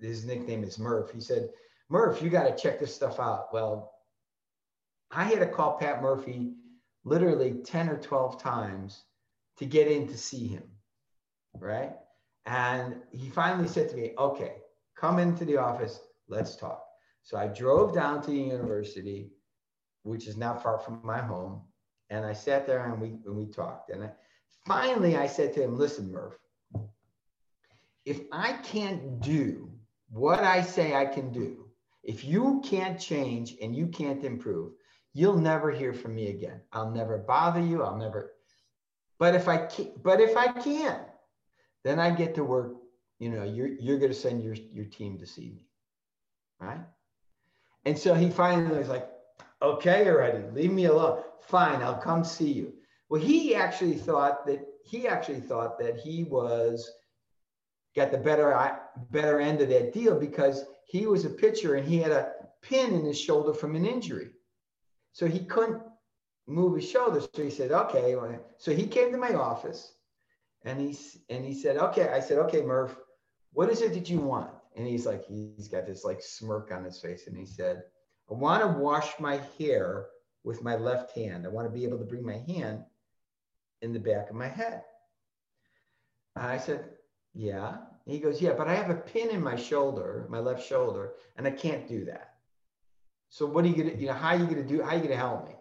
his 0.00 0.24
nickname 0.24 0.64
is 0.64 0.78
Murph. 0.78 1.10
He 1.12 1.20
said, 1.20 1.50
Murph, 1.88 2.22
you 2.22 2.30
got 2.30 2.44
to 2.44 2.62
check 2.62 2.80
this 2.80 2.94
stuff 2.94 3.20
out. 3.20 3.52
Well, 3.52 3.92
I 5.10 5.24
had 5.24 5.40
to 5.40 5.46
call 5.46 5.78
Pat 5.78 6.02
Murphy 6.02 6.54
literally 7.04 7.54
10 7.64 7.88
or 7.88 7.98
12 7.98 8.40
times 8.40 9.02
to 9.58 9.66
get 9.66 9.88
in 9.88 10.08
to 10.08 10.16
see 10.16 10.46
him. 10.46 10.64
Right. 11.54 11.92
And 12.46 12.96
he 13.10 13.28
finally 13.28 13.68
said 13.68 13.90
to 13.90 13.96
me, 13.96 14.12
okay, 14.18 14.54
come 14.96 15.18
into 15.18 15.44
the 15.44 15.58
office. 15.58 16.00
Let's 16.28 16.56
talk. 16.56 16.82
So 17.22 17.36
I 17.36 17.48
drove 17.48 17.94
down 17.94 18.22
to 18.22 18.30
the 18.30 18.36
university, 18.36 19.30
which 20.02 20.26
is 20.26 20.36
not 20.36 20.62
far 20.62 20.78
from 20.78 21.00
my 21.04 21.18
home. 21.18 21.60
And 22.10 22.24
I 22.24 22.32
sat 22.32 22.66
there 22.66 22.84
and 22.86 23.00
we, 23.00 23.08
and 23.26 23.36
we 23.36 23.46
talked. 23.46 23.90
And 23.90 24.04
I, 24.04 24.10
Finally, 24.66 25.16
I 25.16 25.26
said 25.26 25.52
to 25.54 25.62
him, 25.62 25.76
listen, 25.76 26.12
Murph, 26.12 26.38
if 28.04 28.20
I 28.30 28.52
can't 28.52 29.20
do 29.20 29.71
what 30.12 30.40
I 30.40 30.60
say 30.60 30.94
I 30.94 31.06
can 31.06 31.32
do, 31.32 31.70
if 32.02 32.22
you 32.24 32.60
can't 32.64 33.00
change 33.00 33.54
and 33.62 33.74
you 33.74 33.86
can't 33.86 34.24
improve, 34.24 34.72
you'll 35.14 35.38
never 35.38 35.70
hear 35.70 35.94
from 35.94 36.14
me 36.14 36.28
again. 36.28 36.60
I'll 36.72 36.90
never 36.90 37.18
bother 37.18 37.60
you. 37.60 37.82
I'll 37.82 37.96
never. 37.96 38.32
But 39.18 39.34
if 39.34 39.48
I 39.48 39.66
can, 39.66 39.92
but 40.02 40.20
if 40.20 40.36
I 40.36 40.48
can, 40.48 41.00
then 41.84 41.98
I 41.98 42.10
get 42.10 42.34
to 42.34 42.44
work. 42.44 42.74
You 43.18 43.30
know, 43.30 43.44
you're 43.44 43.68
you're 43.68 43.98
going 43.98 44.10
to 44.10 44.18
send 44.18 44.42
your 44.42 44.54
your 44.54 44.84
team 44.84 45.18
to 45.18 45.26
see 45.26 45.50
me, 45.50 45.66
right? 46.60 46.84
And 47.84 47.96
so 47.98 48.14
he 48.14 48.30
finally 48.30 48.78
was 48.78 48.88
like, 48.88 49.08
"Okay, 49.62 50.08
already, 50.08 50.44
leave 50.52 50.72
me 50.72 50.86
alone. 50.86 51.22
Fine, 51.40 51.82
I'll 51.82 52.00
come 52.00 52.24
see 52.24 52.52
you." 52.52 52.74
Well, 53.08 53.20
he 53.20 53.54
actually 53.54 53.94
thought 53.96 54.44
that 54.46 54.66
he 54.84 55.08
actually 55.08 55.40
thought 55.40 55.78
that 55.78 55.96
he 55.96 56.24
was 56.24 56.90
got 57.94 58.10
the 58.10 58.18
better 58.18 58.78
better 59.10 59.40
end 59.40 59.60
of 59.60 59.68
that 59.68 59.92
deal 59.92 60.18
because 60.18 60.64
he 60.86 61.06
was 61.06 61.24
a 61.24 61.30
pitcher 61.30 61.74
and 61.74 61.86
he 61.86 61.98
had 61.98 62.12
a 62.12 62.32
pin 62.62 62.94
in 62.94 63.04
his 63.04 63.20
shoulder 63.20 63.52
from 63.52 63.76
an 63.76 63.84
injury. 63.84 64.30
So 65.12 65.26
he 65.26 65.40
couldn't 65.40 65.82
move 66.46 66.76
his 66.76 66.88
shoulders. 66.88 67.28
So 67.34 67.42
he 67.42 67.50
said, 67.50 67.72
okay. 67.72 68.16
So 68.58 68.72
he 68.72 68.86
came 68.86 69.12
to 69.12 69.18
my 69.18 69.34
office 69.34 69.94
and 70.64 70.80
he, 70.80 70.96
and 71.28 71.44
he 71.44 71.54
said, 71.54 71.76
okay. 71.76 72.08
I 72.08 72.20
said, 72.20 72.38
okay, 72.38 72.62
Murph, 72.62 72.96
what 73.52 73.70
is 73.70 73.82
it 73.82 73.94
that 73.94 74.08
you 74.08 74.20
want? 74.20 74.50
And 74.76 74.86
he's 74.86 75.06
like, 75.06 75.24
he's 75.26 75.68
got 75.68 75.86
this 75.86 76.04
like 76.04 76.22
smirk 76.22 76.72
on 76.72 76.84
his 76.84 76.98
face. 76.98 77.26
And 77.26 77.36
he 77.36 77.46
said, 77.46 77.82
I 78.30 78.34
want 78.34 78.62
to 78.62 78.78
wash 78.78 79.08
my 79.18 79.40
hair 79.58 80.06
with 80.44 80.62
my 80.62 80.76
left 80.76 81.14
hand. 81.14 81.44
I 81.44 81.50
want 81.50 81.66
to 81.66 81.78
be 81.78 81.84
able 81.84 81.98
to 81.98 82.04
bring 82.04 82.24
my 82.24 82.42
hand 82.48 82.84
in 83.82 83.92
the 83.92 84.00
back 84.00 84.30
of 84.30 84.36
my 84.36 84.48
head. 84.48 84.82
I 86.36 86.56
said, 86.56 86.84
yeah. 87.34 87.76
he 88.06 88.18
goes, 88.18 88.40
yeah, 88.40 88.52
but 88.52 88.68
I 88.68 88.74
have 88.74 88.90
a 88.90 88.94
pin 88.94 89.30
in 89.30 89.42
my 89.42 89.56
shoulder, 89.56 90.26
my 90.28 90.38
left 90.38 90.66
shoulder, 90.66 91.12
and 91.36 91.46
I 91.46 91.50
can't 91.50 91.88
do 91.88 92.04
that. 92.06 92.34
So 93.30 93.46
what 93.46 93.64
are 93.64 93.68
you 93.68 93.76
gonna, 93.82 93.96
you 93.96 94.08
know, 94.08 94.12
how 94.12 94.28
are 94.28 94.36
you 94.36 94.44
gonna 94.44 94.62
do? 94.62 94.82
How 94.82 94.90
are 94.90 94.96
you 94.96 95.02
gonna 95.02 95.16
help 95.16 95.48
me? 95.48 95.54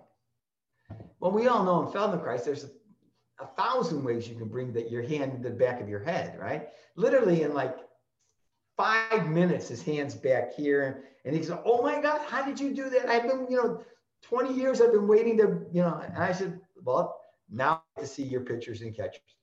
Well, 1.22 1.32
we 1.32 1.48
all 1.48 1.64
know 1.64 1.82
in 1.84 1.94
Feldenkrais, 1.94 2.44
there's 2.44 2.66
a, 2.66 3.44
a 3.44 3.48
thousand 3.48 4.04
ways 4.04 4.28
you 4.28 4.36
can 4.36 4.50
bring 4.50 4.74
that 4.74 4.92
your 4.92 5.02
hand 5.02 5.32
to 5.32 5.38
the 5.38 5.56
back 5.56 5.80
of 5.80 5.88
your 5.88 6.04
head, 6.04 6.38
right? 6.38 6.68
Literally 6.98 7.44
in 7.44 7.54
like 7.54 7.78
five 8.76 9.30
minutes, 9.30 9.70
his 9.70 9.82
hand's 9.82 10.16
back 10.16 10.54
here, 10.54 11.06
and 11.24 11.34
he's 11.34 11.50
like, 11.50 11.62
"Oh 11.64 11.82
my 11.82 12.02
God, 12.02 12.20
how 12.28 12.44
did 12.44 12.60
you 12.60 12.74
do 12.74 12.90
that? 12.90 13.08
I've 13.08 13.24
been, 13.24 13.48
you 13.50 13.56
know, 13.56 13.82
20 14.24 14.54
years 14.54 14.82
I've 14.82 14.92
been 14.92 15.08
waiting 15.08 15.38
to, 15.38 15.66
you 15.72 15.82
know." 15.82 16.02
And 16.04 16.18
I 16.18 16.34
said, 16.34 16.60
"Well, 16.84 17.22
now 17.50 17.84
to 17.98 18.06
see 18.06 18.24
your 18.24 18.42
pitchers 18.42 18.82
and 18.82 18.94
catchers," 18.94 19.38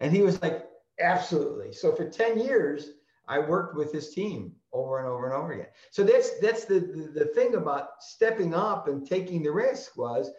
and 0.00 0.10
he 0.10 0.22
was 0.22 0.40
like, 0.40 0.66
"Absolutely." 1.00 1.72
So 1.72 1.92
for 1.92 2.08
10 2.08 2.38
years, 2.40 2.90
I 3.26 3.38
worked 3.38 3.76
with 3.76 3.92
his 3.92 4.10
team 4.10 4.52
over 4.72 4.98
and 4.98 5.08
over 5.08 5.26
and 5.26 5.34
over 5.34 5.52
again. 5.52 5.68
So 5.90 6.02
that's 6.02 6.38
that's 6.40 6.64
the, 6.64 6.80
the, 6.80 7.12
the 7.14 7.26
thing 7.26 7.54
about 7.54 8.02
stepping 8.02 8.54
up 8.54 8.88
and 8.88 9.06
taking 9.06 9.42
the 9.42 9.52
risk 9.52 9.96
was 9.96 10.30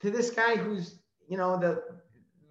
to 0.00 0.10
this 0.10 0.30
guy 0.30 0.56
who's 0.56 0.98
you 1.28 1.36
know 1.36 1.58
the 1.58 1.82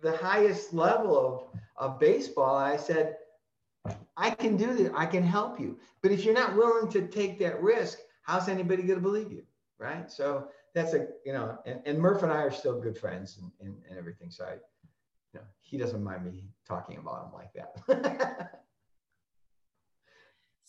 the 0.01 0.15
highest 0.17 0.73
level 0.73 1.17
of 1.17 1.59
of 1.79 1.99
baseball. 1.99 2.55
I 2.55 2.77
said, 2.77 3.17
I 4.17 4.29
can 4.31 4.57
do 4.57 4.73
this. 4.73 4.91
I 4.95 5.05
can 5.05 5.23
help 5.23 5.59
you. 5.59 5.79
But 6.01 6.11
if 6.11 6.23
you're 6.23 6.33
not 6.33 6.55
willing 6.55 6.91
to 6.91 7.07
take 7.07 7.39
that 7.39 7.61
risk, 7.61 7.99
how's 8.23 8.49
anybody 8.49 8.83
going 8.83 8.99
to 8.99 9.03
believe 9.03 9.31
you, 9.31 9.43
right? 9.79 10.11
So 10.11 10.49
that's 10.75 10.93
a 10.93 11.07
you 11.25 11.33
know, 11.33 11.57
and, 11.65 11.81
and 11.85 11.97
Murph 11.97 12.23
and 12.23 12.31
I 12.31 12.43
are 12.43 12.51
still 12.51 12.79
good 12.79 12.97
friends 12.97 13.39
and, 13.41 13.51
and, 13.61 13.77
and 13.89 13.97
everything. 13.97 14.29
So 14.29 14.45
I, 14.45 14.57
you 15.33 15.39
know, 15.39 15.45
he 15.61 15.77
doesn't 15.77 16.03
mind 16.03 16.25
me 16.25 16.49
talking 16.67 16.97
about 16.97 17.25
him 17.25 17.33
like 17.33 17.53
that. 17.53 18.61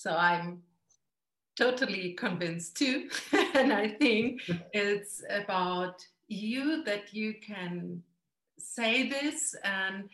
So 0.01 0.16
I'm 0.16 0.62
totally 1.59 2.14
convinced 2.14 2.75
too. 2.75 3.11
and 3.55 3.70
I 3.70 3.88
think 3.88 4.40
it's 4.73 5.23
about 5.29 6.03
you 6.27 6.83
that 6.85 7.12
you 7.12 7.35
can 7.46 8.03
say 8.59 9.11
this. 9.11 9.55
And 9.62 10.09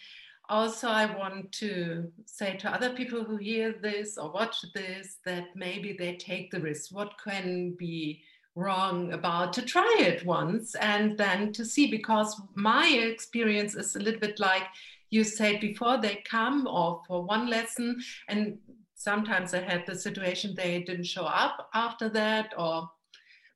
also, 0.48 0.88
I 0.88 1.06
want 1.16 1.52
to 1.60 2.10
say 2.24 2.56
to 2.56 2.74
other 2.74 2.90
people 2.94 3.22
who 3.22 3.36
hear 3.36 3.76
this 3.80 4.18
or 4.18 4.32
watch 4.32 4.56
this 4.74 5.18
that 5.24 5.54
maybe 5.54 5.92
they 5.96 6.16
take 6.16 6.50
the 6.50 6.60
risk. 6.60 6.92
What 6.92 7.14
can 7.22 7.76
be 7.78 8.24
wrong 8.56 9.12
about 9.12 9.52
to 9.52 9.62
try 9.62 9.96
it 10.00 10.26
once 10.26 10.74
and 10.74 11.16
then 11.16 11.52
to 11.52 11.64
see? 11.64 11.88
Because 11.88 12.40
my 12.54 12.88
experience 12.88 13.76
is 13.76 13.94
a 13.94 14.00
little 14.00 14.20
bit 14.20 14.40
like 14.40 14.64
you 15.10 15.22
said 15.22 15.60
before 15.60 15.98
they 15.98 16.24
come 16.28 16.66
or 16.66 17.00
for 17.06 17.22
one 17.22 17.48
lesson 17.48 17.96
and 18.28 18.58
sometimes 18.96 19.54
I 19.54 19.60
had 19.60 19.86
the 19.86 19.94
situation 19.94 20.54
they 20.54 20.82
didn't 20.82 21.06
show 21.06 21.24
up 21.24 21.68
after 21.74 22.08
that, 22.10 22.54
or 22.58 22.90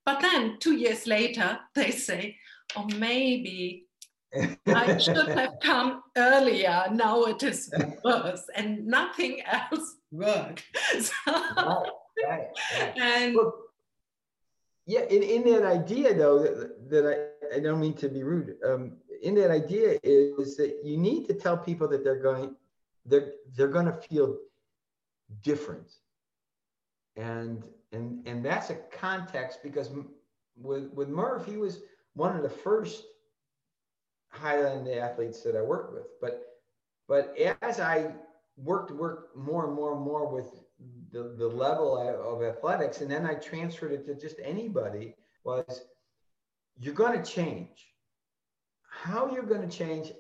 but 0.05 0.21
then 0.21 0.59
two 0.61 0.77
years 0.77 1.07
later 1.07 1.59
they 1.75 1.91
say, 1.91 2.37
or 2.77 2.85
oh, 2.85 2.97
maybe 2.99 3.87
I 4.67 4.97
should 4.99 5.29
have 5.41 5.55
come 5.63 6.03
earlier. 6.17 6.85
Now 6.93 7.25
it 7.25 7.43
is 7.43 7.73
worse, 8.05 8.45
and 8.55 8.87
nothing 8.87 9.43
else 9.47 9.97
worked. 10.13 10.65
So, 11.01 11.13
right, 11.27 11.87
right, 12.29 12.47
right. 12.79 12.99
And 13.01 13.37
yeah, 14.91 15.03
in, 15.03 15.23
in 15.23 15.43
that 15.53 15.65
idea 15.65 16.13
though, 16.13 16.43
that, 16.43 16.91
that 16.91 17.05
I, 17.07 17.57
I 17.57 17.61
don't 17.61 17.79
mean 17.79 17.95
to 17.95 18.09
be 18.09 18.25
rude. 18.25 18.57
Um, 18.67 18.97
in 19.23 19.37
that 19.37 19.53
idea 19.53 20.01
is 20.03 20.57
that 20.57 20.81
you 20.83 20.97
need 20.97 21.29
to 21.29 21.35
tell 21.35 21.57
people 21.57 21.87
that 21.89 22.03
they're 22.03 22.21
going, 22.21 22.57
they're 23.07 23.31
they're 23.55 23.69
going 23.69 23.87
to 23.87 23.93
feel 23.93 24.37
different. 25.43 25.93
And, 27.15 27.63
and, 27.93 28.27
and 28.27 28.45
that's 28.45 28.71
a 28.71 28.79
context 28.91 29.61
because 29.63 29.91
with, 30.57 30.91
with 30.93 31.09
Murph, 31.09 31.47
he 31.47 31.57
was 31.57 31.83
one 32.15 32.35
of 32.35 32.43
the 32.43 32.51
first 32.51 33.05
Highland 34.31 34.89
athletes 34.89 35.43
that 35.43 35.55
I 35.55 35.63
worked 35.63 35.95
with. 35.95 36.09
But, 36.21 36.43
but 37.07 37.37
as 37.63 37.79
I 37.79 38.11
worked, 38.57 38.91
worked 38.91 39.37
more 39.37 39.67
and 39.67 39.75
more 39.75 39.93
and 39.95 40.03
more 40.03 40.27
with 40.35 40.49
the, 41.13 41.35
the 41.37 41.47
level 41.47 41.97
of 41.99 42.43
athletics, 42.43 43.01
and 43.01 43.11
then 43.11 43.27
I 43.27 43.35
transferred 43.35 43.93
it 43.93 44.07
to 44.07 44.15
just 44.15 44.37
anybody 44.43 45.15
was 45.45 45.83
you're 46.79 46.95
going 46.95 47.21
to 47.21 47.31
change. 47.31 47.89
How 48.89 49.33
you're 49.33 49.45
going 49.45 49.69
to 49.69 49.77
change, 49.77 50.13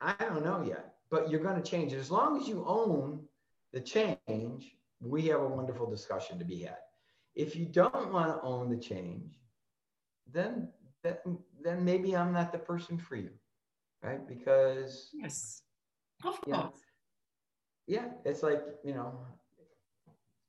I 0.00 0.14
don't 0.18 0.44
know 0.44 0.62
yet, 0.62 0.94
but 1.10 1.30
you're 1.30 1.42
going 1.42 1.60
to 1.60 1.70
change. 1.70 1.92
As 1.92 2.10
long 2.10 2.40
as 2.40 2.48
you 2.48 2.64
own 2.66 3.20
the 3.72 3.80
change, 3.80 4.76
we 5.00 5.26
have 5.26 5.40
a 5.40 5.48
wonderful 5.48 5.88
discussion 5.88 6.38
to 6.38 6.44
be 6.44 6.62
had. 6.62 6.78
If 7.34 7.54
you 7.56 7.66
don't 7.66 8.12
want 8.12 8.34
to 8.34 8.40
own 8.42 8.68
the 8.68 8.76
change, 8.76 9.38
then 10.32 10.68
then, 11.02 11.16
then 11.62 11.84
maybe 11.84 12.16
I'm 12.16 12.32
not 12.32 12.52
the 12.52 12.58
person 12.58 12.98
for 12.98 13.16
you, 13.16 13.30
right? 14.02 14.26
Because 14.26 15.10
yes, 15.14 15.62
of 16.24 16.40
course. 16.40 16.80
yeah, 17.86 18.08
it's 18.24 18.42
like 18.42 18.62
you 18.84 18.94
know. 18.94 19.18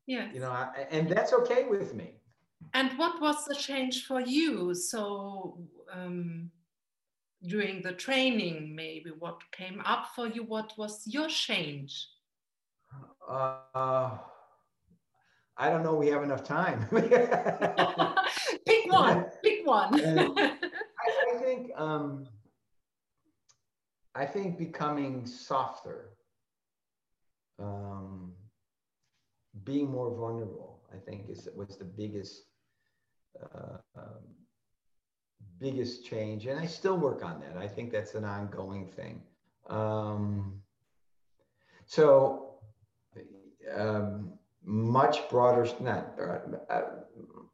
Yeah. 0.10 0.28
You 0.34 0.40
know, 0.40 0.50
I, 0.50 0.88
and 0.90 1.08
that's 1.08 1.34
okay 1.34 1.66
with 1.70 1.94
me. 1.94 2.16
And 2.74 2.98
what 2.98 3.22
was 3.22 3.46
the 3.46 3.54
change 3.54 4.06
for 4.08 4.20
you? 4.20 4.74
So 4.74 5.60
um, 5.94 6.50
during 7.46 7.84
the 7.84 7.92
training, 7.92 8.76
maybe 8.76 9.12
what 9.20 9.40
came 9.52 9.84
up 9.86 10.08
for 10.16 10.26
you? 10.26 10.44
What 10.46 10.74
was 10.80 11.04
your 11.06 11.28
change? 11.28 12.08
Uh, 13.30 14.18
I 15.56 15.70
don't 15.70 15.84
know. 15.84 15.94
We 15.94 16.08
have 16.08 16.24
enough 16.24 16.44
time. 16.44 16.88
pick 18.66 18.92
one. 18.92 19.26
Pick 19.44 19.68
one. 19.68 19.94
I, 20.02 20.56
I, 21.36 21.38
think. 21.38 21.70
Um, 21.76 22.26
I 24.16 24.26
think 24.26 24.58
becoming 24.58 25.28
softer, 25.28 26.14
um, 27.60 28.34
being 29.64 29.90
more 29.90 30.16
vulnerable. 30.16 30.82
I 30.94 30.98
think 30.98 31.30
is 31.30 31.48
was 31.56 31.78
the 31.78 31.86
biggest. 31.86 32.44
Uh, 33.56 33.78
um, 33.96 34.24
biggest 35.60 36.06
change 36.06 36.46
and 36.46 36.58
i 36.60 36.66
still 36.66 36.98
work 36.98 37.24
on 37.24 37.40
that 37.40 37.58
i 37.58 37.68
think 37.68 37.92
that's 37.92 38.16
an 38.16 38.24
ongoing 38.24 38.88
thing 38.88 39.22
um, 39.70 40.62
so 41.86 42.50
um, 43.76 44.34
much 44.64 45.28
broader, 45.30 45.68
not 45.80 46.16
uh, 46.70 46.82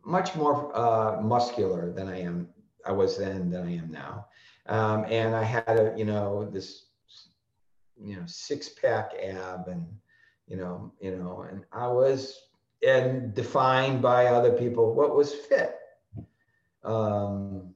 much 0.04 0.36
more 0.36 0.76
uh, 0.76 1.22
muscular 1.22 1.92
than 1.92 2.10
I 2.10 2.22
am. 2.22 2.50
I 2.86 2.92
was 2.92 3.18
then 3.18 3.50
than 3.50 3.66
I 3.66 3.78
am 3.78 3.92
now, 3.92 4.28
um, 4.68 5.06
and 5.10 5.36
I 5.36 5.44
had 5.44 5.80
a 5.80 5.94
you 5.98 6.06
know 6.06 6.50
this 6.52 6.88
you 7.98 8.18
know 8.18 8.24
six 8.26 8.70
pack 8.70 9.14
ab 9.22 9.68
and 9.68 9.86
you 10.48 10.58
know 10.58 10.92
you 11.00 11.16
know 11.16 11.46
and 11.50 11.64
I 11.72 11.88
was 11.88 12.40
and 12.86 13.34
defined 13.34 14.02
by 14.02 14.28
other 14.28 14.52
people 14.52 14.94
what 14.94 15.16
was 15.16 15.34
fit. 15.34 15.76
Um, 16.84 17.74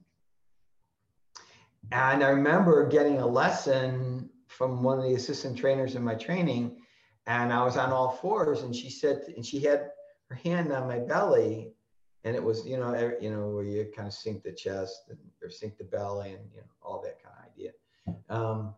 and 1.91 2.23
I 2.23 2.29
remember 2.29 2.87
getting 2.87 3.17
a 3.17 3.25
lesson 3.25 4.29
from 4.47 4.83
one 4.83 4.99
of 4.99 5.05
the 5.05 5.15
assistant 5.15 5.57
trainers 5.57 5.95
in 5.95 6.03
my 6.03 6.13
training 6.13 6.79
and 7.29 7.53
I 7.53 7.63
was 7.63 7.77
on 7.77 7.91
all 7.91 8.09
fours, 8.09 8.63
and 8.63 8.75
she 8.75 8.89
said, 8.89 9.21
and 9.35 9.45
she 9.45 9.59
had 9.59 9.91
her 10.29 10.35
hand 10.35 10.71
on 10.71 10.87
my 10.87 10.97
belly, 10.97 11.71
and 12.23 12.35
it 12.35 12.43
was, 12.43 12.65
you 12.65 12.77
know, 12.77 13.13
you 13.21 13.29
know, 13.29 13.49
where 13.49 13.63
you 13.63 13.85
kind 13.95 14.07
of 14.07 14.13
sink 14.15 14.41
the 14.41 14.51
chest 14.51 15.03
and, 15.09 15.19
or 15.43 15.49
sink 15.51 15.77
the 15.77 15.83
belly, 15.83 16.33
and 16.33 16.43
you 16.51 16.61
know, 16.61 16.67
all 16.81 17.03
that 17.03 17.21
kind 17.23 17.35
of 17.37 17.53
idea. 17.53 17.71
Um, 18.29 18.73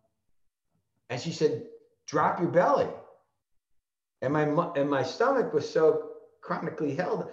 and 1.08 1.18
she 1.18 1.32
said, 1.32 1.64
"Drop 2.06 2.40
your 2.40 2.50
belly." 2.50 2.88
And 4.22 4.32
my 4.32 4.44
and 4.76 4.90
my 4.90 5.02
stomach 5.02 5.52
was 5.52 5.68
so 5.68 6.10
chronically 6.40 6.94
held, 6.94 7.30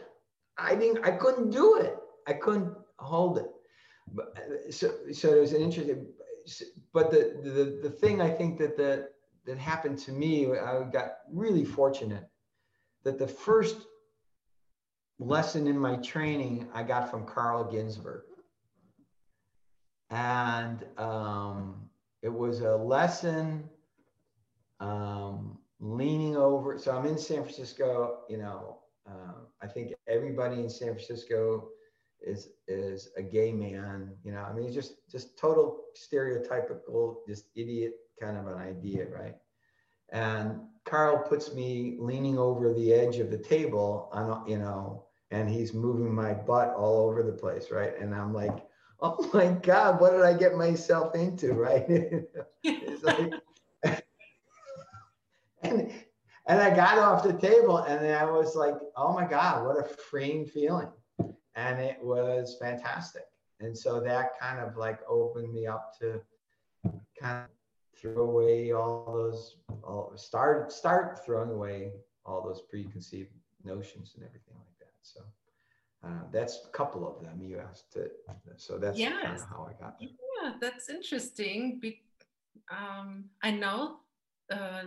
I 0.57 0.75
didn't, 0.75 1.05
I 1.05 1.11
couldn't 1.11 1.51
do 1.51 1.77
it. 1.77 1.97
I 2.27 2.33
couldn't 2.33 2.73
hold 2.97 3.37
it. 3.39 3.47
But, 4.13 4.37
so, 4.71 4.91
so 5.13 5.35
it 5.35 5.41
was 5.41 5.53
an 5.53 5.61
interesting. 5.61 6.07
But 6.93 7.11
the 7.11 7.39
the 7.43 7.89
the 7.89 7.95
thing 7.95 8.21
I 8.21 8.29
think 8.31 8.59
that 8.59 8.75
the 8.77 9.09
that 9.45 9.57
happened 9.59 9.99
to 9.99 10.11
me, 10.11 10.47
I 10.51 10.83
got 10.83 11.19
really 11.31 11.65
fortunate 11.65 12.27
that 13.03 13.19
the 13.19 13.27
first 13.27 13.77
lesson 15.19 15.67
in 15.67 15.77
my 15.77 15.97
training 15.97 16.67
I 16.73 16.83
got 16.83 17.11
from 17.11 17.25
Carl 17.25 17.65
Ginsburg. 17.65 18.23
and 20.09 20.85
um, 20.97 21.89
it 22.23 22.33
was 22.33 22.61
a 22.61 22.75
lesson 22.75 23.69
um, 24.79 25.58
leaning 25.79 26.35
over. 26.35 26.77
So 26.77 26.95
I'm 26.95 27.05
in 27.05 27.17
San 27.17 27.43
Francisco. 27.43 28.19
You 28.29 28.37
know, 28.37 28.79
uh, 29.09 29.33
I 29.61 29.67
think 29.67 29.93
everybody 30.07 30.57
in 30.61 30.69
San 30.69 30.89
Francisco 30.89 31.69
is 32.21 32.49
is 32.67 33.09
a 33.17 33.21
gay 33.23 33.51
man. 33.51 34.11
You 34.23 34.33
know, 34.33 34.41
I 34.41 34.53
mean, 34.53 34.71
just 34.71 35.09
just 35.09 35.37
total 35.37 35.81
stereotypical, 35.95 37.17
just 37.27 37.45
idiot 37.55 37.93
kind 38.21 38.37
of 38.37 38.47
an 38.47 38.55
idea, 38.57 39.07
right? 39.07 39.35
And 40.11 40.61
Carl 40.85 41.23
puts 41.27 41.53
me 41.53 41.97
leaning 41.99 42.37
over 42.37 42.73
the 42.73 42.93
edge 42.93 43.17
of 43.17 43.29
the 43.29 43.37
table 43.37 44.09
on, 44.11 44.47
you 44.47 44.57
know, 44.57 45.05
and 45.31 45.49
he's 45.49 45.73
moving 45.73 46.13
my 46.13 46.33
butt 46.33 46.73
all 46.75 47.07
over 47.07 47.23
the 47.23 47.31
place, 47.31 47.71
right? 47.71 47.93
And 47.99 48.13
I'm 48.13 48.33
like, 48.33 48.65
oh 49.01 49.29
my 49.33 49.51
God, 49.51 50.01
what 50.01 50.11
did 50.11 50.23
I 50.23 50.33
get 50.33 50.55
myself 50.55 51.15
into, 51.15 51.53
right? 51.53 51.85
it's 52.63 53.03
like, 53.03 53.33
and, 55.63 55.91
and 56.47 56.61
I 56.61 56.75
got 56.75 56.97
off 56.97 57.23
the 57.23 57.33
table 57.33 57.77
and 57.77 58.05
I 58.07 58.25
was 58.25 58.55
like, 58.55 58.75
oh 58.95 59.13
my 59.13 59.25
God, 59.25 59.65
what 59.65 59.77
a 59.79 59.83
freeing 59.83 60.45
feeling. 60.45 60.91
And 61.55 61.79
it 61.79 61.97
was 62.01 62.57
fantastic. 62.59 63.23
And 63.59 63.77
so 63.77 63.99
that 63.99 64.39
kind 64.39 64.59
of 64.59 64.77
like 64.77 64.99
opened 65.07 65.53
me 65.53 65.67
up 65.67 65.93
to 65.99 66.21
kind 67.19 67.43
of 67.43 67.49
throw 67.99 68.23
away 68.23 68.71
all 68.71 69.11
those, 69.13 69.57
all, 69.83 70.13
start, 70.15 70.71
start 70.71 71.25
throwing 71.25 71.51
away 71.51 71.91
all 72.25 72.41
those 72.41 72.61
preconceived 72.69 73.31
notions 73.63 74.13
and 74.15 74.23
everything 74.23 74.55
like 74.55 74.79
that. 74.79 74.93
So 75.01 75.21
uh, 76.05 76.23
that's 76.31 76.61
a 76.65 76.69
couple 76.69 77.05
of 77.05 77.21
them 77.21 77.41
you 77.43 77.59
asked 77.59 77.97
it. 77.97 78.13
So 78.55 78.77
that's 78.77 78.97
yes. 78.97 79.21
kind 79.21 79.35
of 79.35 79.43
how 79.43 79.69
I 79.69 79.73
got 79.81 79.99
there. 79.99 80.09
Yeah, 80.41 80.53
that's 80.61 80.89
interesting. 80.89 81.79
Be- 81.81 82.01
um, 82.71 83.25
I 83.43 83.51
know 83.51 83.97
uh, 84.51 84.83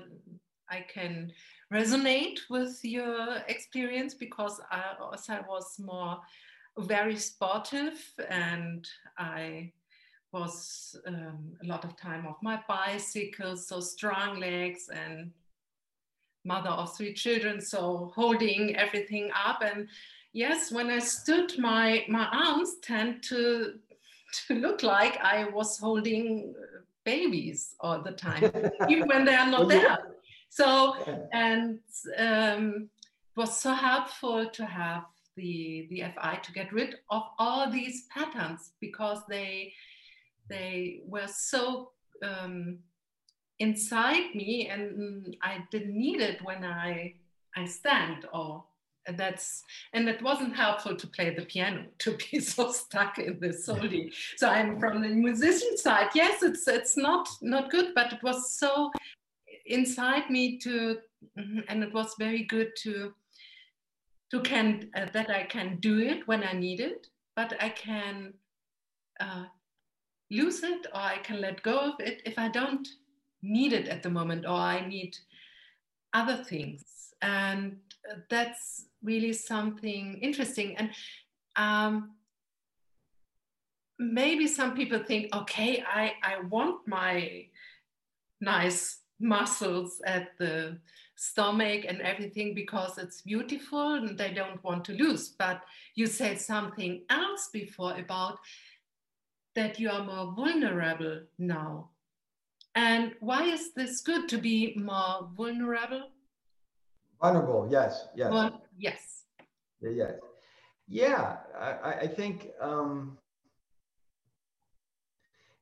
I 0.71 0.85
can 0.93 1.33
resonate 1.73 2.39
with 2.51 2.79
your 2.83 3.39
experience 3.49 4.15
because 4.15 4.61
I 4.71 4.95
also 5.01 5.45
was 5.49 5.79
more 5.79 6.19
very 6.79 7.17
sportive 7.17 7.99
and 8.29 8.89
I 9.19 9.73
was 10.33 10.97
um, 11.07 11.53
a 11.63 11.67
lot 11.67 11.85
of 11.85 11.97
time 11.97 12.27
off 12.27 12.37
my 12.43 12.61
bicycle, 12.67 13.57
so 13.57 13.81
strong 13.81 14.41
legs 14.41 14.89
and 14.93 15.31
mother 16.45 16.71
of 16.71 16.97
three 16.97 17.13
children, 17.13 17.61
so 17.61 18.13
holding 18.15 18.77
everything 18.77 19.31
up. 19.35 19.63
And 19.63 19.89
yes, 20.33 20.73
when 20.73 20.91
I 20.91 20.99
stood, 20.99 21.59
my 21.59 22.05
my 22.09 22.27
arms 22.33 22.77
tend 22.83 23.23
to 23.25 23.75
to 24.47 24.55
look 24.55 24.83
like 24.83 25.19
I 25.19 25.45
was 25.51 25.79
holding 25.79 26.55
babies 27.05 27.75
all 27.81 28.03
the 28.03 28.13
time, 28.13 28.51
even 28.89 29.09
when 29.09 29.25
they 29.25 29.35
are 29.35 29.51
not 29.51 29.69
there. 29.69 29.99
So 30.55 30.95
and 31.33 31.79
um, 32.19 32.91
it 33.05 33.41
was 33.41 33.57
so 33.57 33.73
helpful 33.73 34.51
to 34.51 34.67
have 34.67 35.05
the 35.35 35.87
the 35.89 36.03
FI 36.15 36.41
to 36.43 36.53
get 36.53 36.71
rid 36.75 36.97
of 37.11 37.23
all 37.39 37.71
these 37.71 38.05
patterns 38.15 38.73
because 38.79 39.21
they 39.31 39.73
they 40.51 41.01
were 41.07 41.27
so 41.27 41.93
um, 42.23 42.81
inside 43.61 44.35
me 44.35 44.69
and 44.69 45.35
I 45.43 45.65
didn't 45.71 45.97
need 45.97 46.21
it 46.21 46.45
when 46.45 46.65
I 46.65 47.15
I 47.57 47.65
stand 47.65 48.27
or 48.35 48.65
that's 49.17 49.63
and 49.95 50.07
it 50.07 50.21
wasn't 50.23 50.55
helpful 50.55 50.95
to 50.95 51.07
play 51.07 51.35
the 51.35 51.47
piano 51.47 51.87
to 51.99 52.15
be 52.31 52.41
so 52.41 52.71
stuck 52.71 53.19
in 53.19 53.41
this 53.41 53.65
solely 53.65 54.13
so 54.37 54.49
i'm 54.49 54.79
from 54.79 55.03
the 55.03 55.09
musician 55.09 55.77
side. 55.77 56.11
Yes 56.15 56.41
it's 56.45 56.69
it's 56.69 56.97
not 56.97 57.29
not 57.41 57.69
good 57.69 57.97
but 57.97 58.13
it 58.13 58.23
was 58.23 58.55
so 58.55 58.93
inside 59.67 60.31
me 60.31 60.59
to 60.59 60.99
mm-hmm, 61.39 61.61
and 61.69 61.83
it 61.83 61.93
was 61.93 62.15
very 62.19 62.45
good 62.45 62.71
to 62.77 63.13
to 64.31 64.41
can 64.41 64.91
uh, 64.97 65.07
that 65.13 65.31
i 65.31 65.45
can 65.45 65.77
do 65.81 65.99
it 65.99 66.27
when 66.27 66.43
i 66.43 66.53
need 66.53 66.81
it 66.81 67.07
but 67.37 67.55
i 67.63 67.69
can 67.69 68.33
uh, 69.21 69.45
lose 70.33 70.63
it 70.63 70.87
or 70.95 71.01
I 71.01 71.19
can 71.19 71.41
let 71.41 71.63
go 71.63 71.79
of 71.79 72.01
it 72.01 72.23
if 72.25 72.39
I 72.39 72.49
don't 72.49 72.89
need 73.43 73.73
it 73.73 73.89
at 73.89 74.03
the 74.03 74.11
moment 74.11 74.47
or 74.47 74.57
I 74.57 74.87
need 74.87 75.17
other 76.15 76.43
things. 76.43 76.85
And 77.21 77.77
that's 78.31 78.87
really 79.03 79.33
something 79.33 80.19
interesting. 80.23 80.77
And 80.77 80.91
um, 81.57 82.13
maybe 83.99 84.47
some 84.47 84.75
people 84.75 85.01
think, 85.07 85.35
okay, 85.35 85.85
I, 85.87 86.15
I 86.23 86.41
want 86.49 86.89
my 86.89 87.47
nice 88.41 88.99
muscles 89.23 90.01
at 90.05 90.37
the 90.39 90.79
stomach 91.17 91.85
and 91.87 92.01
everything 92.01 92.55
because 92.55 92.99
it's 92.99 93.23
beautiful 93.23 93.95
and 93.95 94.19
they 94.19 94.33
don't 94.33 94.63
want 94.65 94.85
to 94.87 94.93
lose. 94.93 95.29
But 95.29 95.63
you 95.95 96.07
said 96.07 96.41
something 96.41 97.03
else 97.09 97.49
before 97.53 97.97
about 97.97 98.39
that 99.55 99.79
you 99.79 99.91
are 99.91 100.05
more 100.05 100.35
vulnerable 100.35 101.21
now. 101.39 101.91
And 102.75 103.15
why 103.21 103.45
is 103.45 103.73
this 103.75 104.01
good 104.01 104.29
to 104.31 104.39
be 104.39 104.75
more 104.77 105.29
vulnerable? 105.37 106.09
Vulnerable, 107.21 107.69
yes, 107.71 108.09
yes. 108.17 108.33
Well, 108.33 108.63
yes. 108.77 109.25
Yes. 109.81 110.15
Yeah, 110.89 111.37
I, 111.59 111.93
I 112.03 112.07
think 112.07 112.49
um, 112.61 113.19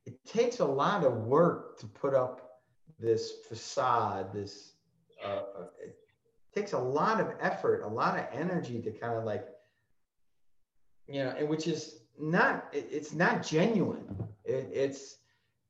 it 0.05 0.23
takes 0.25 0.59
a 0.59 0.65
lot 0.65 1.05
of 1.05 1.13
work 1.13 1.79
to 1.79 1.87
put 1.87 2.13
up 2.13 2.50
this 3.01 3.33
facade, 3.47 4.33
this, 4.33 4.73
uh, 5.23 5.41
uh 5.57 5.67
it 5.83 5.95
takes 6.53 6.73
a 6.73 6.79
lot 6.79 7.19
of 7.19 7.33
effort, 7.39 7.83
a 7.83 7.87
lot 7.87 8.17
of 8.17 8.25
energy 8.31 8.81
to 8.81 8.91
kind 8.91 9.13
of 9.13 9.23
like, 9.23 9.47
you 11.07 11.23
know, 11.23 11.33
and 11.37 11.49
which 11.49 11.67
is 11.67 12.01
not 12.19 12.67
it, 12.73 12.87
it's 12.91 13.13
not 13.13 13.45
genuine. 13.45 14.05
It, 14.45 14.69
it's 14.73 15.17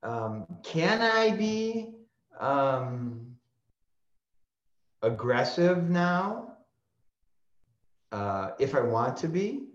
um, 0.03 0.45
can 0.63 1.01
i 1.01 1.31
be 1.31 1.93
um, 2.39 3.35
aggressive 5.01 5.89
now? 5.89 6.47
Uh, 8.11 8.51
if 8.59 8.75
i 8.75 8.81
want 8.81 9.15
to 9.17 9.27
be? 9.27 9.67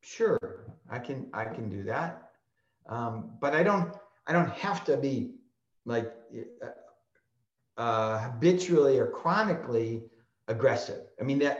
Sure 0.00 0.68
i 0.90 0.98
can 0.98 1.26
i 1.32 1.44
can 1.44 1.68
do 1.68 1.82
that. 1.84 2.30
Um, 2.88 3.32
but 3.40 3.54
i 3.54 3.62
don't 3.62 3.94
i 4.26 4.32
don't 4.32 4.50
have 4.50 4.84
to 4.86 4.96
be 4.96 5.34
like 5.84 6.12
uh, 7.78 8.18
habitually 8.18 8.98
or 8.98 9.06
chronically 9.06 10.02
aggressive 10.48 11.02
i 11.20 11.24
mean 11.24 11.38
that 11.38 11.58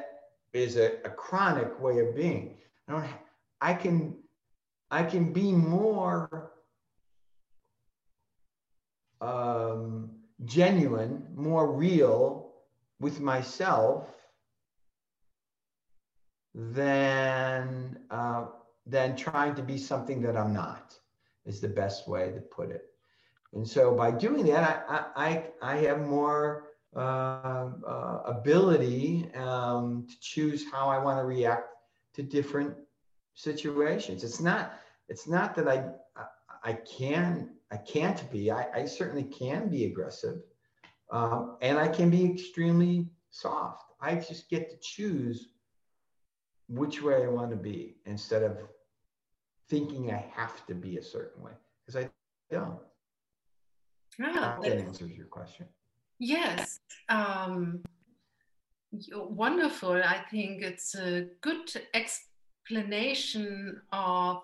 is 0.53 0.77
a, 0.77 0.97
a 1.05 1.11
chronic 1.11 1.81
way 1.81 2.01
of 2.01 2.15
being 2.15 2.57
i 2.89 2.93
don't 2.93 3.07
i 3.61 3.73
can 3.73 4.15
I 4.91 5.03
can 5.03 5.33
be 5.33 5.53
more 5.53 6.53
um, 9.21 10.11
genuine, 10.45 11.27
more 11.35 11.71
real 11.71 12.53
with 13.01 13.21
myself 13.21 14.09
than 16.55 17.99
uh, 18.11 18.47
than 18.87 19.15
trying 19.17 19.55
to 19.55 19.63
be 19.63 19.77
something 19.77 20.23
that 20.23 20.37
I'm 20.37 20.53
not. 20.55 20.95
Is 21.45 21.61
the 21.61 21.69
best 21.69 22.09
way 22.09 22.33
to 22.33 22.41
put 22.41 22.71
it. 22.71 22.88
And 23.55 23.67
so 23.67 23.95
by 23.95 24.11
doing 24.11 24.47
that, 24.47 24.85
I 24.89 25.05
I, 25.17 25.75
I 25.75 25.77
have 25.79 26.01
more 26.07 26.69
uh, 26.97 27.71
uh, 27.87 28.23
ability 28.25 29.31
um, 29.35 30.07
to 30.09 30.15
choose 30.21 30.65
how 30.71 30.89
I 30.89 30.99
want 30.99 31.19
to 31.19 31.25
react 31.25 31.69
to 32.15 32.23
different 32.23 32.75
situations. 33.35 34.25
It's 34.25 34.41
not 34.41 34.73
it's 35.09 35.27
not 35.27 35.55
that 35.57 35.69
I 35.69 35.85
I 36.63 36.73
can 36.73 37.51
I 37.71 37.77
can't 37.77 38.31
be. 38.31 38.51
I, 38.51 38.67
I 38.75 38.85
certainly 38.87 39.25
can 39.25 39.69
be 39.69 39.85
aggressive, 39.85 40.41
um, 41.11 41.57
and 41.61 41.79
I 41.79 41.89
can 41.89 42.11
be 42.11 42.25
extremely 42.25 43.07
soft. 43.31 43.93
I 44.01 44.15
just 44.15 44.49
get 44.49 44.71
to 44.71 44.77
choose 44.81 45.51
which 46.69 47.03
way 47.03 47.25
I 47.25 47.29
want 47.29 47.51
to 47.51 47.57
be 47.57 47.97
instead 48.07 48.43
of 48.43 48.59
thinking 49.69 50.11
I 50.11 50.25
have 50.35 50.67
to 50.67 50.75
be 50.75 50.97
a 50.97 51.03
certain 51.03 51.43
way 51.43 51.53
because 51.85 52.03
I 52.03 52.11
don't. 52.51 52.79
Ah, 54.23 54.59
that 54.63 54.79
answers 54.79 55.13
your 55.13 55.27
question. 55.27 55.67
Yes. 56.19 56.81
Um, 57.09 57.83
wonderful. 59.13 59.93
I 59.93 60.25
think 60.31 60.63
it's 60.63 60.95
a 60.95 61.27
good 61.41 61.71
explanation 61.95 63.81
of 63.93 64.43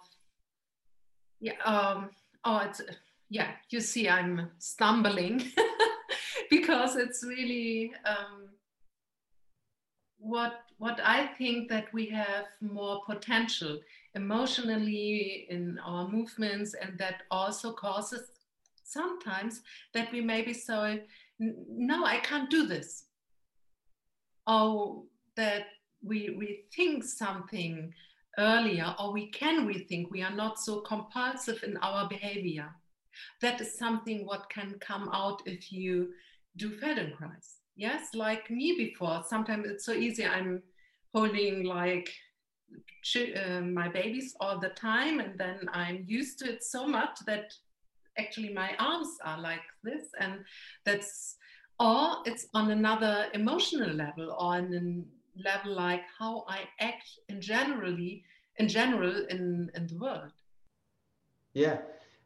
yeah 1.41 1.61
um, 1.65 2.11
oh 2.45 2.59
it's 2.59 2.81
yeah 3.29 3.51
you 3.71 3.81
see 3.81 4.09
i'm 4.09 4.51
stumbling 4.59 5.45
because 6.51 6.97
it's 6.97 7.23
really 7.25 7.93
um, 8.07 8.49
what 10.19 10.61
what 10.79 10.99
I 11.05 11.27
think 11.39 11.69
that 11.69 11.93
we 11.93 12.07
have 12.07 12.47
more 12.61 13.03
potential 13.07 13.79
emotionally 14.15 15.47
in 15.49 15.79
our 15.85 16.09
movements, 16.09 16.75
and 16.75 16.99
that 16.99 17.23
also 17.31 17.73
causes 17.73 18.31
sometimes 18.85 19.63
that 19.93 20.13
we 20.13 20.21
maybe 20.21 20.53
say, 20.53 21.05
no, 21.39 22.05
I 22.05 22.19
can't 22.19 22.51
do 22.51 22.67
this, 22.67 23.07
or 24.47 25.03
that 25.37 25.67
we 26.03 26.29
rethink 26.31 27.03
something 27.03 27.93
earlier, 28.39 28.95
or 28.99 29.13
we 29.13 29.31
can 29.31 29.67
rethink. 29.67 30.11
We 30.11 30.23
are 30.23 30.35
not 30.35 30.59
so 30.59 30.81
compulsive 30.81 31.63
in 31.63 31.77
our 31.79 32.09
behavior. 32.09 32.69
That 33.41 33.61
is 33.61 33.79
something 33.79 34.27
what 34.27 34.51
can 34.51 34.75
come 34.81 35.09
out 35.13 35.43
if 35.47 35.73
you 35.73 36.11
do 36.57 36.71
Feldenkrais. 36.79 37.55
Yes, 37.77 38.15
like 38.15 38.51
me 38.51 38.75
before. 38.77 39.25
Sometimes 39.27 39.67
it's 39.69 39.85
so 39.85 39.93
easy. 39.93 40.25
I'm 40.25 40.63
holding 41.13 41.65
like 41.65 42.13
uh, 43.17 43.61
my 43.61 43.89
babies 43.89 44.35
all 44.41 44.59
the 44.59 44.71
time, 44.71 45.21
and 45.21 45.39
then 45.39 45.69
I'm 45.73 46.05
used 46.07 46.39
to 46.41 46.53
it 46.53 46.65
so 46.65 46.87
much 46.87 47.19
that 47.27 47.53
actually 48.19 48.53
my 48.53 48.71
arms 48.79 49.09
are 49.25 49.41
like 49.41 49.63
this, 49.83 50.05
and 50.21 50.45
that's 50.85 51.37
or 51.81 52.19
it's 52.25 52.47
on 52.55 52.71
another 52.71 53.27
emotional 53.35 53.91
level 53.91 54.31
or 54.31 54.55
on 54.57 54.73
a 54.75 55.43
level 55.43 55.75
like 55.75 56.03
how 56.19 56.45
I 56.49 56.61
act 56.81 57.09
in 57.29 57.41
generally 57.41 58.25
in 58.59 58.69
general 58.69 59.27
in 59.29 59.71
in 59.75 59.87
the 59.87 59.99
world. 59.99 60.33
Yeah. 61.53 61.79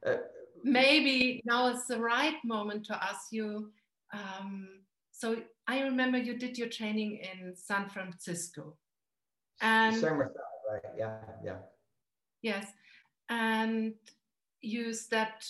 Uh, 0.05 0.16
Maybe 0.64 1.41
now 1.45 1.68
is 1.68 1.86
the 1.86 2.01
right 2.01 2.36
moment 2.45 2.84
to 2.86 3.03
ask 3.03 3.30
you. 3.30 3.70
Um, 4.12 4.80
so 5.12 5.36
I 5.66 5.82
remember 5.82 6.18
you 6.18 6.36
did 6.36 6.59
your 6.59 6.68
training 6.68 7.20
in 7.20 7.55
San 7.55 7.89
Francisco. 7.89 8.76
And 9.61 9.97
summer, 9.97 10.32
right? 10.68 10.82
Yeah, 10.97 11.18
yeah. 11.45 11.57
Yes. 12.43 12.66
And 13.28 13.95
you 14.61 14.93
stepped 14.93 15.47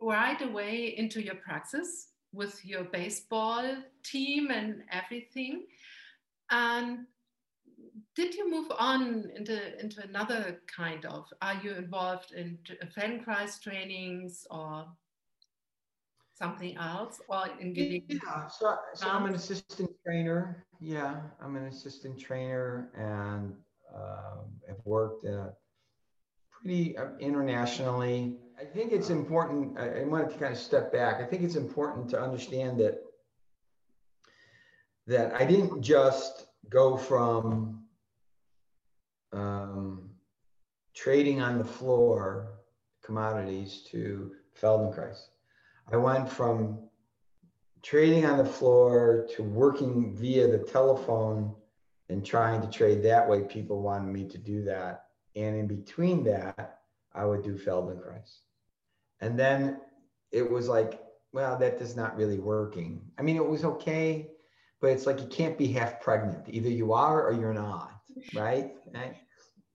right 0.00 0.40
away 0.42 0.94
into 0.96 1.22
your 1.22 1.36
praxis 1.36 2.08
with 2.32 2.64
your 2.64 2.84
baseball 2.84 3.76
team 4.04 4.50
and 4.50 4.82
everything. 4.90 5.66
And 6.50 7.06
did 8.16 8.34
you 8.34 8.50
move 8.50 8.70
on 8.78 9.30
into, 9.36 9.80
into 9.80 10.02
another 10.02 10.60
kind 10.74 11.04
of? 11.04 11.26
Are 11.42 11.60
you 11.62 11.72
involved 11.72 12.32
in 12.32 12.58
Feldenkrais 12.96 13.60
trainings 13.60 14.46
or 14.50 14.86
something 16.40 16.76
else 16.78 17.20
or 17.28 17.44
in 17.60 17.74
giving 17.74 18.02
yeah 18.08 18.46
so, 18.46 18.74
so 18.94 19.08
i'm 19.10 19.26
an 19.26 19.34
assistant 19.34 19.90
trainer 20.02 20.64
yeah 20.80 21.20
i'm 21.42 21.54
an 21.56 21.66
assistant 21.66 22.18
trainer 22.18 22.90
and 22.96 23.52
um, 23.94 24.46
have 24.66 24.78
worked 24.84 25.26
uh, 25.26 25.48
pretty 26.50 26.96
uh, 26.96 27.08
internationally 27.18 28.36
i 28.60 28.64
think 28.64 28.92
it's 28.92 29.10
important 29.10 29.78
I, 29.78 30.00
I 30.00 30.04
wanted 30.04 30.30
to 30.30 30.38
kind 30.38 30.52
of 30.52 30.58
step 30.58 30.92
back 30.92 31.20
i 31.20 31.24
think 31.24 31.42
it's 31.42 31.56
important 31.56 32.10
to 32.10 32.20
understand 32.20 32.78
that 32.80 33.02
that 35.06 35.34
i 35.34 35.44
didn't 35.44 35.82
just 35.82 36.46
go 36.68 36.96
from 36.96 37.84
um, 39.32 40.10
trading 40.94 41.40
on 41.40 41.58
the 41.58 41.64
floor 41.64 42.58
commodities 43.02 43.82
to 43.90 44.32
feldenkrais 44.60 45.28
I 45.92 45.96
went 45.96 46.28
from 46.28 46.78
trading 47.82 48.24
on 48.24 48.38
the 48.38 48.44
floor 48.44 49.26
to 49.34 49.42
working 49.42 50.14
via 50.14 50.46
the 50.46 50.58
telephone 50.58 51.54
and 52.08 52.24
trying 52.24 52.60
to 52.60 52.68
trade 52.68 53.02
that 53.02 53.28
way. 53.28 53.42
People 53.42 53.82
wanted 53.82 54.12
me 54.12 54.28
to 54.28 54.38
do 54.38 54.62
that. 54.64 55.06
And 55.34 55.56
in 55.56 55.66
between 55.66 56.22
that, 56.24 56.80
I 57.12 57.24
would 57.24 57.42
do 57.42 57.54
Feldenkrais. 57.54 58.38
And 59.20 59.38
then 59.38 59.80
it 60.32 60.48
was 60.48 60.68
like, 60.68 61.00
well, 61.32 61.58
that 61.58 61.80
is 61.80 61.96
not 61.96 62.16
really 62.16 62.38
working. 62.38 63.02
I 63.18 63.22
mean, 63.22 63.36
it 63.36 63.46
was 63.46 63.64
okay, 63.64 64.30
but 64.80 64.90
it's 64.90 65.06
like 65.06 65.20
you 65.20 65.26
can't 65.26 65.56
be 65.56 65.68
half 65.68 66.00
pregnant. 66.00 66.46
Either 66.48 66.68
you 66.68 66.92
are 66.92 67.26
or 67.26 67.32
you're 67.32 67.54
not, 67.54 67.92
right? 68.34 68.72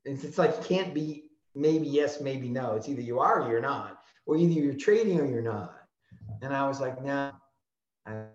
It's, 0.07 0.23
it's 0.23 0.37
like 0.37 0.55
you 0.55 0.63
can't 0.63 0.93
be 0.93 1.31
maybe 1.55 1.87
yes, 1.87 2.21
maybe 2.21 2.47
no. 2.47 2.75
It's 2.75 2.87
either 2.87 3.01
you 3.01 3.19
are 3.19 3.41
or 3.41 3.49
you're 3.49 3.59
not, 3.59 4.01
or 4.27 4.37
either 4.37 4.53
you're 4.53 4.75
trading 4.75 5.19
or 5.19 5.25
you're 5.25 5.41
not. 5.41 5.73
And 6.43 6.53
I 6.53 6.67
was 6.67 6.79
like, 6.79 7.03
nah, 7.03 7.31
I, 8.05 8.25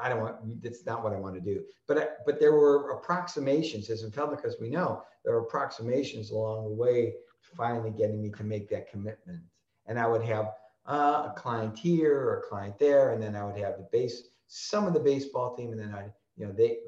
I 0.00 0.08
don't 0.08 0.20
want, 0.20 0.62
that's 0.62 0.86
not 0.86 1.02
what 1.02 1.12
I 1.12 1.18
want 1.18 1.34
to 1.34 1.40
do. 1.40 1.62
But, 1.86 2.18
but 2.24 2.40
there 2.40 2.52
were 2.52 2.92
approximations, 2.92 3.90
as 3.90 4.04
in 4.04 4.10
Feldenkrais 4.10 4.60
we 4.60 4.70
know, 4.70 5.02
there 5.24 5.34
were 5.34 5.42
approximations 5.42 6.30
along 6.30 6.64
the 6.64 6.74
way, 6.74 7.14
finally 7.56 7.90
getting 7.90 8.22
me 8.22 8.30
to 8.30 8.44
make 8.44 8.70
that 8.70 8.90
commitment. 8.90 9.42
And 9.86 9.98
I 9.98 10.06
would 10.06 10.22
have 10.22 10.52
uh, 10.86 11.30
a 11.30 11.34
client 11.36 11.78
here 11.78 12.16
or 12.16 12.38
a 12.38 12.42
client 12.42 12.78
there, 12.78 13.12
and 13.12 13.22
then 13.22 13.36
I 13.36 13.44
would 13.44 13.58
have 13.58 13.76
the 13.76 13.88
base, 13.92 14.28
some 14.48 14.86
of 14.86 14.94
the 14.94 15.00
baseball 15.00 15.56
team, 15.56 15.72
and 15.72 15.80
then 15.80 15.94
I, 15.94 16.06
you 16.36 16.46
know, 16.46 16.52
they, 16.52 16.78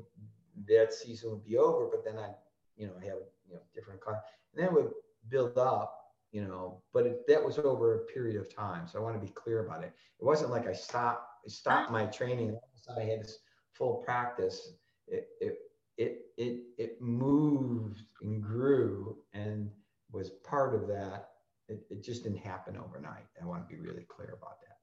that 0.68 0.92
season 0.92 1.30
would 1.30 1.45
be 1.45 1.57
over, 1.57 1.86
but 1.86 2.05
then 2.05 2.18
I, 2.18 2.30
you 2.76 2.86
know, 2.86 2.95
I 3.01 3.05
have, 3.07 3.18
you 3.49 3.55
know, 3.55 3.61
different 3.74 4.01
clients, 4.01 4.26
and 4.55 4.66
then 4.66 4.74
would 4.74 4.90
build 5.28 5.59
up 5.59 6.05
you 6.34 6.42
know, 6.42 6.82
but 6.92 7.07
it, 7.07 7.26
that 7.28 7.42
was 7.42 7.61
over 7.61 7.95
a 7.95 7.99
period 8.07 8.36
of 8.36 8.53
time. 8.53 8.88
So 8.88 8.99
I 8.99 9.03
want 9.03 9.14
to 9.14 9.24
be 9.24 9.32
clear 9.32 9.64
about 9.64 9.84
it. 9.84 9.92
It 10.20 10.24
wasn't 10.24 10.51
like 10.51 10.66
I 10.66 10.72
stopped, 10.72 11.49
stopped 11.49 11.92
my 11.92 12.07
training. 12.07 12.59
I 12.95 13.03
had 13.03 13.20
this 13.20 13.38
full 13.72 14.03
practice. 14.05 14.72
It, 15.07 15.28
it, 15.40 15.59
it, 15.97 16.22
it, 16.36 16.62
it 16.76 17.01
moved 17.01 18.01
and 18.20 18.42
grew 18.42 19.16
and 19.32 19.70
was 20.11 20.30
part 20.30 20.74
of 20.74 20.88
that. 20.88 21.28
It, 21.68 21.86
it 21.88 22.03
just 22.14 22.24
didn't 22.24 22.38
happen 22.38 22.76
overnight. 22.76 23.26
I 23.40 23.44
want 23.44 23.68
to 23.68 23.74
be 23.74 23.80
really 23.80 24.06
clear 24.08 24.36
about 24.40 24.60
that. 24.60 24.78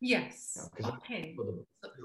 Yes. 0.00 0.68
You 0.78 0.86
know, 0.86 0.94
okay. 0.94 1.36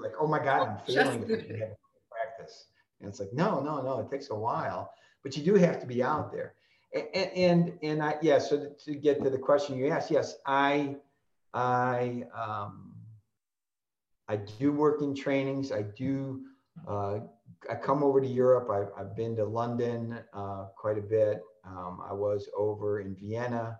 Like, 0.00 0.12
oh 0.20 0.26
my 0.26 0.38
God, 0.38 0.68
I'm 0.68 0.78
failing 0.86 1.20
because 1.20 1.44
you 1.48 1.56
have 1.56 1.76
practice. 2.10 2.66
And 3.00 3.08
it's 3.08 3.20
like, 3.20 3.32
no, 3.32 3.60
no, 3.60 3.82
no, 3.82 4.00
it 4.00 4.10
takes 4.10 4.30
a 4.30 4.34
while, 4.34 4.92
but 5.22 5.36
you 5.36 5.42
do 5.42 5.54
have 5.54 5.80
to 5.80 5.86
be 5.86 6.02
out 6.02 6.32
there 6.32 6.54
and 6.94 7.04
and, 7.14 7.78
and 7.82 8.02
I 8.02 8.16
yeah. 8.22 8.38
So 8.38 8.70
to 8.84 8.94
get 8.94 9.22
to 9.22 9.30
the 9.30 9.38
question 9.38 9.76
you 9.76 9.88
asked, 9.88 10.10
yes, 10.10 10.36
I 10.46 10.96
I 11.54 12.24
um, 12.34 12.94
I 14.28 14.36
do 14.36 14.72
work 14.72 15.02
in 15.02 15.14
trainings. 15.14 15.72
I 15.72 15.82
do. 15.82 16.42
Uh, 16.86 17.20
I 17.68 17.74
come 17.74 18.04
over 18.04 18.20
to 18.20 18.26
Europe. 18.26 18.70
I've, 18.70 18.90
I've 18.96 19.16
been 19.16 19.34
to 19.36 19.44
London 19.44 20.20
uh, 20.32 20.66
quite 20.76 20.96
a 20.96 21.02
bit. 21.02 21.42
Um, 21.66 22.00
I 22.08 22.12
was 22.12 22.48
over 22.56 23.00
in 23.00 23.16
Vienna 23.16 23.76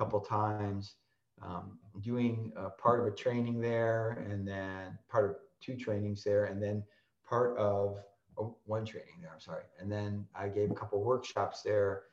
couple 0.00 0.20
times, 0.20 0.94
um, 1.42 1.78
doing 2.00 2.52
part 2.82 3.00
of 3.00 3.06
a 3.06 3.10
training 3.10 3.60
there, 3.60 4.24
and 4.30 4.46
then 4.46 4.98
part 5.08 5.24
of 5.30 5.36
two 5.60 5.76
trainings 5.76 6.24
there, 6.24 6.46
and 6.46 6.62
then 6.62 6.82
part 7.28 7.56
of 7.58 7.98
oh, 8.38 8.56
one 8.66 8.84
training 8.84 9.18
there. 9.20 9.30
I'm 9.32 9.40
sorry, 9.40 9.64
and 9.78 9.90
then 9.90 10.26
I 10.34 10.48
gave 10.48 10.70
a 10.70 10.74
couple 10.74 11.02
workshops 11.02 11.62
there 11.62 12.04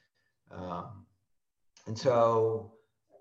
um, 0.52 1.06
and 1.86 1.98
so, 1.98 2.74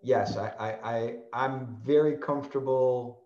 yes, 0.02 0.36
I, 0.36 0.48
I, 0.58 1.14
I, 1.32 1.44
am 1.44 1.78
very 1.84 2.16
comfortable 2.16 3.22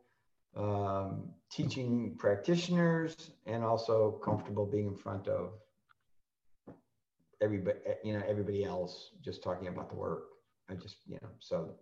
um, 0.57 1.30
teaching 1.51 2.14
practitioners 2.18 3.14
and 3.47 3.64
also 3.64 4.20
comfortable 4.24 4.66
being 4.66 4.88
in 4.88 4.97
front 4.97 5.28
of 5.28 5.53
everybody, 7.41 7.78
you 8.05 8.12
know, 8.12 8.22
everybody 8.28 8.64
else 8.64 9.11
just 9.22 9.43
talking 9.43 9.68
about 9.68 9.91
the 9.91 9.97
work. 9.97 10.30
I 10.71 10.75
just, 10.75 10.99
you 11.07 11.18
know, 11.23 11.29
so 11.41 11.75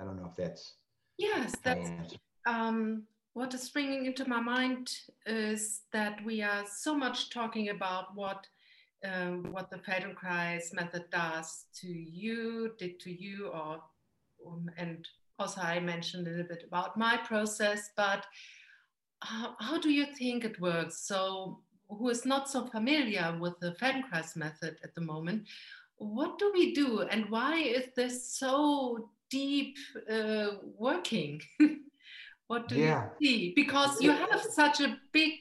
I 0.00 0.04
don't 0.04 0.16
know 0.16 0.28
if 0.28 0.36
that's. 0.36 0.74
Yes, 1.18 1.54
that's 1.62 1.90
um, 2.46 3.04
what 3.32 3.54
is 3.54 3.62
springing 3.62 4.06
into 4.06 4.28
my 4.28 4.40
mind 4.40 4.90
is 5.24 5.82
that 5.92 6.22
we 6.24 6.42
are 6.42 6.64
so 6.66 6.94
much 6.94 7.30
talking 7.30 7.70
about 7.70 8.14
what 8.14 8.46
um, 9.04 9.52
what 9.52 9.70
the 9.70 9.78
Feldenkrais 9.78 10.74
method 10.74 11.04
does 11.10 11.66
to 11.80 11.86
you, 11.86 12.72
did 12.78 12.98
to 13.00 13.10
you, 13.10 13.48
or 13.48 13.82
um, 14.46 14.70
and 14.76 15.06
also 15.38 15.60
I 15.60 15.80
mentioned 15.80 16.26
a 16.26 16.30
little 16.30 16.46
bit 16.46 16.64
about 16.66 16.96
my 16.96 17.16
process, 17.16 17.90
but 17.96 18.26
how, 19.22 19.54
how 19.58 19.78
do 19.78 19.90
you 19.90 20.06
think 20.06 20.44
it 20.44 20.60
works? 20.60 21.06
So, 21.06 21.60
who 21.88 22.08
is 22.08 22.26
not 22.26 22.48
so 22.48 22.66
familiar 22.66 23.36
with 23.40 23.58
the 23.60 23.72
Feldenkrais 23.72 24.36
method 24.36 24.78
at 24.82 24.94
the 24.94 25.00
moment, 25.00 25.46
what 25.98 26.38
do 26.38 26.50
we 26.52 26.74
do, 26.74 27.00
and 27.00 27.30
why 27.30 27.56
is 27.56 27.84
this 27.94 28.36
so 28.36 29.10
deep 29.30 29.76
uh, 30.10 30.48
working? 30.76 31.40
what 32.46 32.68
do 32.68 32.76
yeah. 32.76 33.08
you 33.18 33.28
see? 33.28 33.52
Because 33.54 34.00
you 34.00 34.12
have 34.12 34.42
such 34.42 34.80
a 34.80 34.96
big 35.12 35.34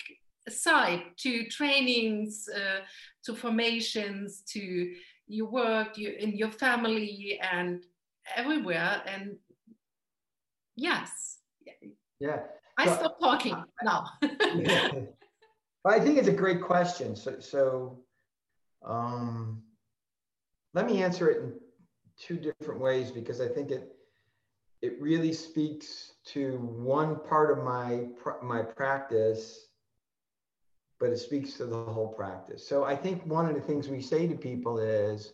side 0.49 1.03
to 1.17 1.47
trainings, 1.47 2.47
uh, 2.53 2.81
to 3.25 3.35
formations, 3.35 4.43
to 4.49 4.93
your 5.27 5.47
work, 5.47 5.97
you, 5.97 6.15
in 6.19 6.37
your 6.37 6.51
family, 6.51 7.39
and 7.51 7.83
everywhere. 8.35 9.01
And 9.05 9.37
yes, 10.75 11.39
yeah, 12.19 12.39
I 12.77 12.85
so, 12.85 12.95
stop 12.95 13.19
talking 13.19 13.63
now. 13.83 14.05
I 15.85 15.99
think 15.99 16.17
it's 16.17 16.27
a 16.27 16.33
great 16.33 16.61
question. 16.61 17.15
So, 17.15 17.39
so 17.39 17.99
um, 18.85 19.61
let 20.75 20.85
me 20.85 21.01
answer 21.01 21.29
it 21.29 21.41
in 21.41 21.53
two 22.17 22.37
different 22.37 22.81
ways 22.81 23.09
because 23.09 23.41
I 23.41 23.47
think 23.47 23.71
it 23.71 23.93
it 24.81 25.01
really 25.01 25.33
speaks 25.33 26.11
to 26.25 26.57
one 26.57 27.15
part 27.21 27.57
of 27.57 27.63
my 27.63 28.07
my 28.43 28.61
practice, 28.61 29.69
but 30.99 31.09
it 31.09 31.17
speaks 31.17 31.53
to 31.53 31.65
the 31.65 31.77
whole 31.77 32.09
practice. 32.09 32.67
So 32.67 32.83
I 32.83 32.95
think 32.95 33.25
one 33.25 33.47
of 33.47 33.55
the 33.55 33.61
things 33.61 33.87
we 33.87 34.01
say 34.01 34.27
to 34.27 34.35
people 34.35 34.77
is, 34.77 35.31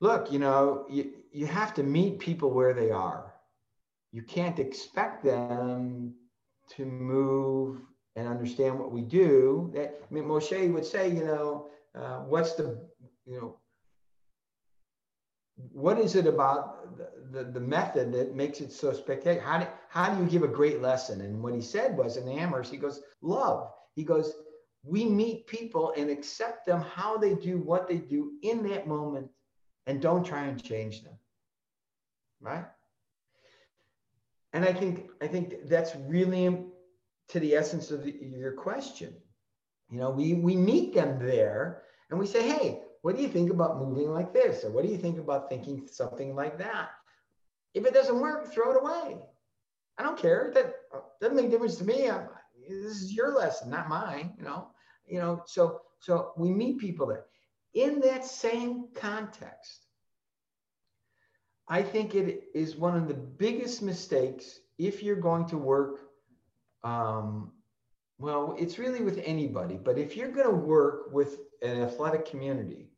look, 0.00 0.32
you 0.32 0.38
know, 0.38 0.86
you, 0.90 1.12
you 1.30 1.46
have 1.46 1.74
to 1.74 1.82
meet 1.82 2.18
people 2.18 2.50
where 2.50 2.72
they 2.72 2.90
are. 2.90 3.34
You 4.10 4.22
can't 4.22 4.58
expect 4.58 5.22
them 5.22 6.14
to 6.70 6.84
move 6.86 7.82
and 8.16 8.26
understand 8.26 8.78
what 8.78 8.90
we 8.90 9.02
do. 9.02 9.70
That 9.74 10.00
I 10.02 10.14
mean, 10.14 10.24
Moshe 10.24 10.72
would 10.72 10.86
say, 10.86 11.10
you 11.10 11.24
know, 11.24 11.68
uh, 11.94 12.20
what's 12.20 12.54
the, 12.54 12.89
you 13.30 13.40
know, 13.40 13.56
what 15.72 15.98
is 15.98 16.16
it 16.16 16.26
about 16.26 16.98
the, 16.98 17.10
the, 17.30 17.50
the, 17.52 17.60
method 17.60 18.12
that 18.12 18.34
makes 18.34 18.60
it 18.60 18.72
so 18.72 18.92
spectacular? 18.92 19.40
How 19.40 19.58
do, 19.60 19.66
how 19.88 20.12
do 20.12 20.22
you 20.22 20.28
give 20.28 20.42
a 20.42 20.48
great 20.48 20.82
lesson? 20.82 21.20
And 21.20 21.40
what 21.40 21.54
he 21.54 21.60
said 21.60 21.96
was 21.96 22.16
in 22.16 22.28
Amherst, 22.28 22.72
he 22.72 22.76
goes, 22.76 23.02
love. 23.22 23.70
He 23.94 24.02
goes, 24.02 24.34
we 24.82 25.04
meet 25.04 25.46
people 25.46 25.92
and 25.96 26.10
accept 26.10 26.66
them 26.66 26.80
how 26.80 27.18
they 27.18 27.34
do 27.34 27.58
what 27.58 27.86
they 27.86 27.98
do 27.98 28.32
in 28.42 28.68
that 28.68 28.88
moment 28.88 29.28
and 29.86 30.02
don't 30.02 30.24
try 30.24 30.46
and 30.46 30.62
change 30.62 31.04
them. 31.04 31.14
Right? 32.40 32.64
And 34.52 34.64
I 34.64 34.72
think 34.72 35.10
I 35.22 35.28
think 35.28 35.68
that's 35.68 35.94
really 35.94 36.64
to 37.28 37.38
the 37.38 37.54
essence 37.54 37.92
of 37.92 38.02
the, 38.02 38.12
your 38.12 38.52
question. 38.52 39.14
You 39.90 39.98
know, 39.98 40.10
we 40.10 40.34
we 40.34 40.56
meet 40.56 40.94
them 40.94 41.24
there 41.24 41.82
and 42.10 42.18
we 42.18 42.26
say, 42.26 42.42
hey, 42.42 42.80
what 43.02 43.16
do 43.16 43.22
you 43.22 43.28
think 43.28 43.50
about 43.50 43.78
moving 43.78 44.10
like 44.10 44.32
this? 44.32 44.64
Or 44.64 44.70
what 44.70 44.84
do 44.84 44.90
you 44.90 44.98
think 44.98 45.18
about 45.18 45.48
thinking 45.48 45.88
something 45.90 46.34
like 46.34 46.58
that? 46.58 46.90
If 47.74 47.86
it 47.86 47.94
doesn't 47.94 48.20
work, 48.20 48.52
throw 48.52 48.72
it 48.72 48.82
away. 48.82 49.16
I 49.98 50.02
don't 50.02 50.18
care. 50.18 50.50
That 50.54 50.74
doesn't 51.20 51.36
make 51.36 51.46
a 51.46 51.50
difference 51.50 51.76
to 51.76 51.84
me. 51.84 52.08
I'm, 52.08 52.28
this 52.68 53.02
is 53.02 53.12
your 53.12 53.34
lesson, 53.34 53.70
not 53.70 53.88
mine. 53.88 54.34
You 54.38 54.44
know, 54.44 54.68
you 55.06 55.18
know. 55.18 55.42
So 55.46 55.80
so 55.98 56.32
we 56.36 56.52
meet 56.52 56.78
people 56.78 57.06
there. 57.06 57.26
In 57.74 58.00
that 58.00 58.24
same 58.24 58.88
context, 58.94 59.86
I 61.68 61.82
think 61.82 62.14
it 62.14 62.44
is 62.54 62.76
one 62.76 62.96
of 62.96 63.08
the 63.08 63.14
biggest 63.14 63.82
mistakes 63.82 64.60
if 64.78 65.02
you're 65.02 65.16
going 65.16 65.46
to 65.46 65.58
work. 65.58 66.00
Um, 66.82 67.52
well, 68.20 68.54
it's 68.58 68.78
really 68.78 69.00
with 69.00 69.18
anybody, 69.24 69.78
but 69.82 69.96
if 69.96 70.14
you're 70.14 70.30
going 70.30 70.46
to 70.46 70.54
work 70.54 71.10
with 71.10 71.38
an 71.62 71.80
athletic 71.80 72.26
community, 72.26 72.90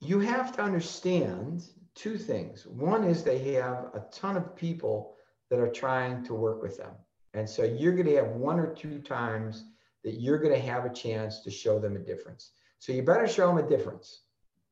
you 0.00 0.20
have 0.20 0.52
to 0.56 0.62
understand 0.62 1.64
two 1.94 2.18
things. 2.18 2.66
One 2.66 3.02
is 3.02 3.22
they 3.22 3.38
have 3.54 3.86
a 3.94 4.04
ton 4.12 4.36
of 4.36 4.54
people 4.54 5.14
that 5.48 5.58
are 5.58 5.70
trying 5.70 6.22
to 6.24 6.34
work 6.34 6.62
with 6.62 6.76
them. 6.76 6.92
And 7.32 7.48
so 7.48 7.64
you're 7.64 7.94
going 7.94 8.06
to 8.06 8.16
have 8.16 8.28
one 8.28 8.60
or 8.60 8.74
two 8.74 8.98
times 8.98 9.64
that 10.04 10.20
you're 10.20 10.38
going 10.38 10.54
to 10.54 10.60
have 10.60 10.84
a 10.84 10.92
chance 10.92 11.40
to 11.40 11.50
show 11.50 11.78
them 11.78 11.96
a 11.96 12.00
difference. 12.00 12.52
So 12.78 12.92
you 12.92 13.02
better 13.02 13.26
show 13.26 13.46
them 13.48 13.64
a 13.64 13.68
difference, 13.68 14.24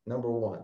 number 0.05 0.29
one. 0.29 0.61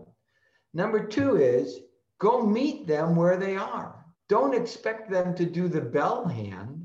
Number 0.72 1.04
two 1.04 1.36
is 1.38 1.80
go 2.20 2.46
meet 2.46 2.86
them 2.86 3.16
where 3.16 3.36
they 3.36 3.56
are. 3.56 4.04
Don't 4.28 4.54
expect 4.54 5.10
them 5.10 5.34
to 5.34 5.44
do 5.44 5.68
the 5.68 5.80
bell 5.80 6.26
hand 6.26 6.83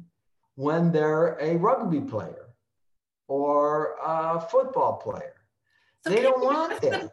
when 0.59 0.91
they're 0.91 1.37
a 1.39 1.55
rugby 1.55 2.01
player 2.01 2.47
or 3.29 3.95
a 4.05 4.41
football 4.41 4.97
player. 4.97 5.35
So 6.03 6.09
they 6.09 6.21
don't 6.21 6.43
want 6.43 6.81
that. 6.81 7.11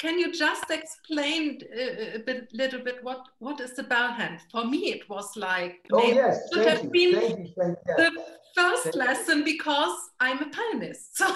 Can 0.00 0.18
you 0.18 0.32
just 0.32 0.68
explain 0.70 1.60
uh, 1.72 2.18
a, 2.18 2.18
bit, 2.18 2.48
little 2.52 2.80
bit 2.80 3.04
what 3.04 3.20
what 3.38 3.60
is 3.60 3.74
the 3.76 3.84
bell 3.84 4.10
hand? 4.12 4.40
For 4.50 4.64
me, 4.64 4.80
it 4.96 5.08
was 5.08 5.36
like 5.36 5.76
oh 5.92 6.02
yes, 6.20 6.48
should 6.52 6.66
have 6.66 6.84
you. 6.84 6.90
been 6.90 7.12
thank 7.20 7.38
you, 7.38 7.54
thank 7.60 7.78
you. 7.86 7.94
the 8.02 8.10
first 8.56 8.84
thank 8.84 8.96
lesson 8.96 9.44
because 9.44 9.96
I'm 10.18 10.38
a 10.46 10.50
pianist. 10.56 11.10
So 11.20 11.26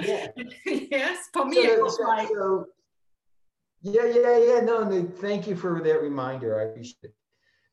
yeah. 0.00 0.26
yes, 0.96 1.18
for 1.34 1.44
me 1.44 1.58
so, 1.62 1.72
it 1.72 1.82
was 1.82 1.96
so, 1.96 2.04
like. 2.14 2.28
So, 2.28 2.66
yeah, 3.82 4.06
yeah, 4.06 4.36
yeah. 4.48 4.60
No, 4.70 4.76
no, 4.90 4.98
thank 5.26 5.46
you 5.46 5.54
for 5.54 5.80
that 5.86 5.98
reminder. 6.02 6.58
I 6.60 6.64
appreciate 6.70 7.10
it. 7.10 7.14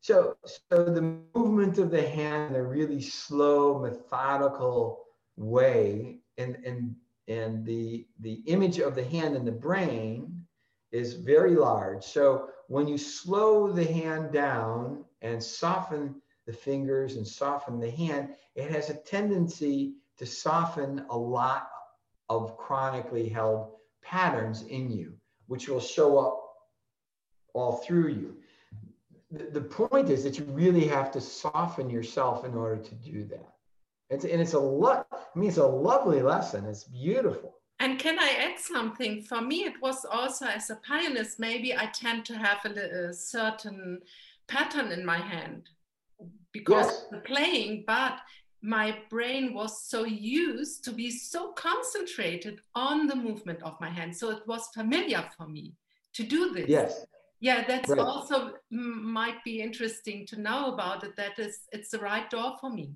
So, 0.02 0.38
so 0.44 0.84
the 0.84 1.20
movement 1.36 1.78
of 1.78 1.92
the 1.92 2.08
hand 2.08 2.56
in 2.56 2.62
a 2.62 2.64
really 2.64 3.02
slow, 3.02 3.80
methodical 3.80 5.04
way, 5.36 6.20
and 6.38 6.58
and 6.66 6.96
and 7.30 7.64
the, 7.64 8.08
the 8.22 8.42
image 8.48 8.80
of 8.80 8.96
the 8.96 9.04
hand 9.04 9.36
in 9.36 9.46
the 9.46 9.52
brain 9.52 10.46
is 10.92 11.14
very 11.14 11.56
large. 11.56 12.04
So 12.04 12.50
when 12.68 12.88
you 12.88 12.98
slow 12.98 13.72
the 13.72 13.86
hand 13.86 14.34
down 14.34 15.06
and 15.22 15.42
soften 15.42 16.22
the 16.48 16.54
fingers 16.54 17.18
and 17.18 17.28
soften 17.28 17.80
the 17.80 17.92
hand, 17.92 18.30
it 18.56 18.72
has 18.72 18.90
a 18.90 18.96
tendency 18.96 19.94
to 20.18 20.26
soften 20.26 21.06
a 21.12 21.18
lot 21.18 21.70
of 22.30 22.58
chronically 22.58 23.30
held 23.30 23.74
patterns 24.02 24.64
in 24.64 24.90
you, 24.90 25.14
which 25.46 25.70
will 25.70 25.80
show 25.80 26.18
up 26.18 26.44
all 27.54 27.74
through 27.74 28.10
you. 28.10 28.38
The, 29.32 29.62
point 29.62 30.10
is 30.10 30.24
that 30.24 30.40
you 30.40 30.46
really 30.46 30.88
have 30.88 31.12
to 31.12 31.22
soften 31.22 31.90
yourself 31.90 32.46
in 32.46 32.56
order 32.56 32.82
to 32.82 32.96
do 32.96 33.24
that. 33.26 33.54
It's, 34.10 34.26
and 34.26 34.42
it's 34.42 34.54
a 34.54 34.60
lot, 34.60 35.06
I 35.12 35.38
mean, 35.38 35.50
it's 35.50 35.58
a 35.58 35.68
lovely 35.68 36.22
lesson. 36.22 36.66
It's 36.66 36.86
beautiful. 36.86 37.56
And 37.80 38.00
can 38.00 38.20
I 38.20 38.30
add 38.30 38.60
something? 38.60 39.22
For 39.22 39.40
me, 39.40 39.66
it 39.66 39.82
was 39.82 40.04
also 40.04 40.46
as 40.48 40.70
a 40.70 40.78
pianist, 40.78 41.40
maybe 41.40 41.76
I 41.76 41.86
tend 41.94 42.26
to 42.26 42.38
have 42.38 42.60
a, 42.66 43.10
a 43.10 43.14
certain 43.14 44.02
pattern 44.48 44.92
in 44.92 45.06
my 45.06 45.20
hand 45.20 45.70
because 46.52 46.88
yes. 46.88 47.04
of 47.04 47.12
the 47.12 47.18
playing, 47.20 47.84
but 47.86 48.20
my 48.62 48.98
brain 49.10 49.54
was 49.54 49.84
so 49.84 50.04
used 50.04 50.84
to 50.84 50.92
be 50.92 51.10
so 51.10 51.54
concentrated 51.54 52.60
on 52.76 53.08
the 53.08 53.16
movement 53.16 53.62
of 53.64 53.80
my 53.80 53.90
hand. 53.90 54.16
So 54.16 54.32
it 54.32 54.46
was 54.46 54.68
familiar 54.74 55.24
for 55.38 55.48
me 55.48 55.76
to 56.14 56.24
do 56.24 56.52
this. 56.52 56.68
Yes. 56.68 57.06
Yeah, 57.42 57.64
that's 57.66 57.90
right. 57.90 58.00
also 58.00 58.54
might 58.70 59.44
be 59.46 59.62
interesting 59.62 60.26
to 60.28 60.40
know 60.40 60.74
about 60.74 61.04
it. 61.04 61.16
That 61.16 61.40
is, 61.40 61.62
it's 61.72 61.90
the 61.90 62.00
right 62.00 62.30
door 62.30 62.56
for 62.60 62.70
me. 62.70 62.92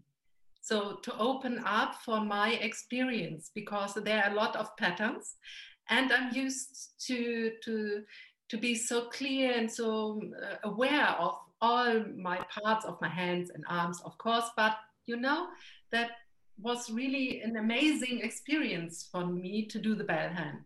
So 0.62 0.98
to 1.04 1.18
open 1.18 1.62
up 1.66 1.96
for 2.06 2.22
my 2.22 2.54
experience 2.54 3.52
because 3.54 3.94
there 3.94 4.24
are 4.24 4.32
a 4.32 4.36
lot 4.36 4.56
of 4.56 4.76
patterns 4.78 5.36
and 5.90 6.12
I'm 6.12 6.34
used 6.34 6.94
to, 7.08 7.52
to, 7.64 8.04
to 8.50 8.58
be 8.58 8.76
so 8.76 9.10
clear 9.10 9.54
and 9.54 9.72
so 9.72 10.22
uh, 10.42 10.56
aware 10.64 11.10
of 11.20 11.38
all 11.62 12.04
my 12.18 12.40
parts 12.64 12.86
of 12.86 13.00
my 13.02 13.10
hands 13.10 13.50
and 13.50 13.64
arms, 13.70 14.02
of 14.04 14.18
course, 14.18 14.50
but 14.58 14.76
you 15.06 15.18
know, 15.18 15.48
that 15.92 16.12
was 16.62 16.90
really 16.90 17.42
an 17.42 17.58
amazing 17.58 18.20
experience 18.22 19.08
for 19.12 19.26
me 19.26 19.66
to 19.66 19.80
do 19.80 19.96
the 19.96 20.04
bell 20.04 20.30
hand. 20.30 20.66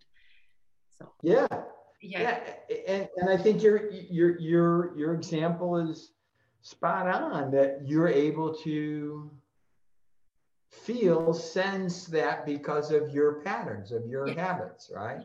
So 0.98 1.12
yeah, 1.22 1.48
yeah, 2.02 2.40
yeah. 2.70 2.76
And, 2.88 3.10
and 3.18 3.30
I 3.30 3.38
think 3.38 3.62
your 3.64 3.92
your 3.92 4.40
your 4.40 4.98
your 4.98 5.14
example 5.14 5.78
is 5.78 6.12
spot 6.62 7.08
on 7.08 7.52
that 7.52 7.82
you're 7.86 8.08
able 8.08 8.54
to 8.54 9.32
feel, 10.72 11.34
sense 11.34 12.06
that 12.06 12.46
because 12.46 12.92
of 12.92 13.10
your 13.10 13.42
patterns, 13.42 13.92
of 13.92 14.06
your 14.06 14.28
yeah. 14.28 14.48
habits, 14.48 14.92
right? 14.94 15.22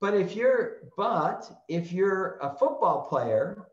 But 0.00 0.14
if 0.14 0.36
you're, 0.36 0.90
but 0.96 1.50
if 1.68 1.92
you're 1.92 2.38
a 2.42 2.50
football 2.50 3.06
player 3.08 3.66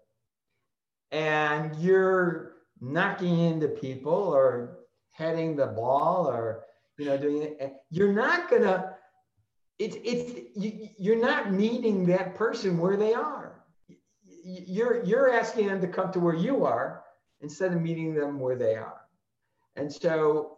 and 1.12 1.76
you're 1.78 2.54
knocking 2.80 3.39
into 3.39 3.68
people 3.68 4.12
or 4.14 4.80
heading 5.12 5.56
the 5.56 5.68
ball 5.68 6.28
or 6.28 6.64
you 6.98 7.06
know 7.06 7.18
doing 7.18 7.44
it, 7.44 7.58
eh, 7.60 7.70
you're 7.89 8.14
not 8.14 8.50
gonna. 8.50 8.93
It's 9.80 9.97
it's 10.03 10.55
you, 10.55 10.89
you're 10.97 11.21
not 11.21 11.51
meeting 11.51 12.05
that 12.07 12.36
person 12.36 12.78
where 12.78 12.97
they 12.97 13.13
are. 13.13 13.63
You're 14.43 15.03
you're 15.03 15.34
asking 15.34 15.67
them 15.67 15.82
to 15.82 15.88
come 15.88 16.11
to 16.11 16.19
where 16.19 16.36
you 16.36 16.65
are 16.65 17.03
instead 17.41 17.74
of 17.74 17.82
meeting 17.82 18.13
them 18.13 18.39
where 18.39 18.55
they 18.55 18.76
are. 18.76 19.01
And 19.76 19.91
so 19.91 20.57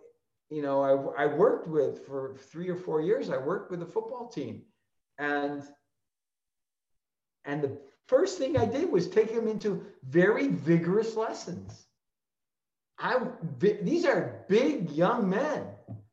you 0.50 0.62
know, 0.62 1.14
I, 1.18 1.24
I 1.24 1.26
worked 1.26 1.68
with 1.68 2.06
for 2.06 2.36
three 2.52 2.70
or 2.70 2.76
four 2.76 3.02
years, 3.02 3.30
I 3.30 3.38
worked 3.38 3.72
with 3.72 3.82
a 3.82 3.86
football 3.86 4.28
team. 4.28 4.62
And, 5.18 5.64
and 7.46 7.62
the 7.64 7.78
first 8.08 8.38
thing 8.38 8.58
I 8.58 8.66
did 8.66 8.92
was 8.92 9.08
take 9.08 9.34
them 9.34 9.48
into 9.48 9.86
very 10.04 10.48
vigorous 10.48 11.16
lessons. 11.16 11.88
I, 13.00 13.20
these 13.60 14.06
are 14.06 14.46
big 14.48 14.92
young 14.92 15.30
men, 15.30 15.66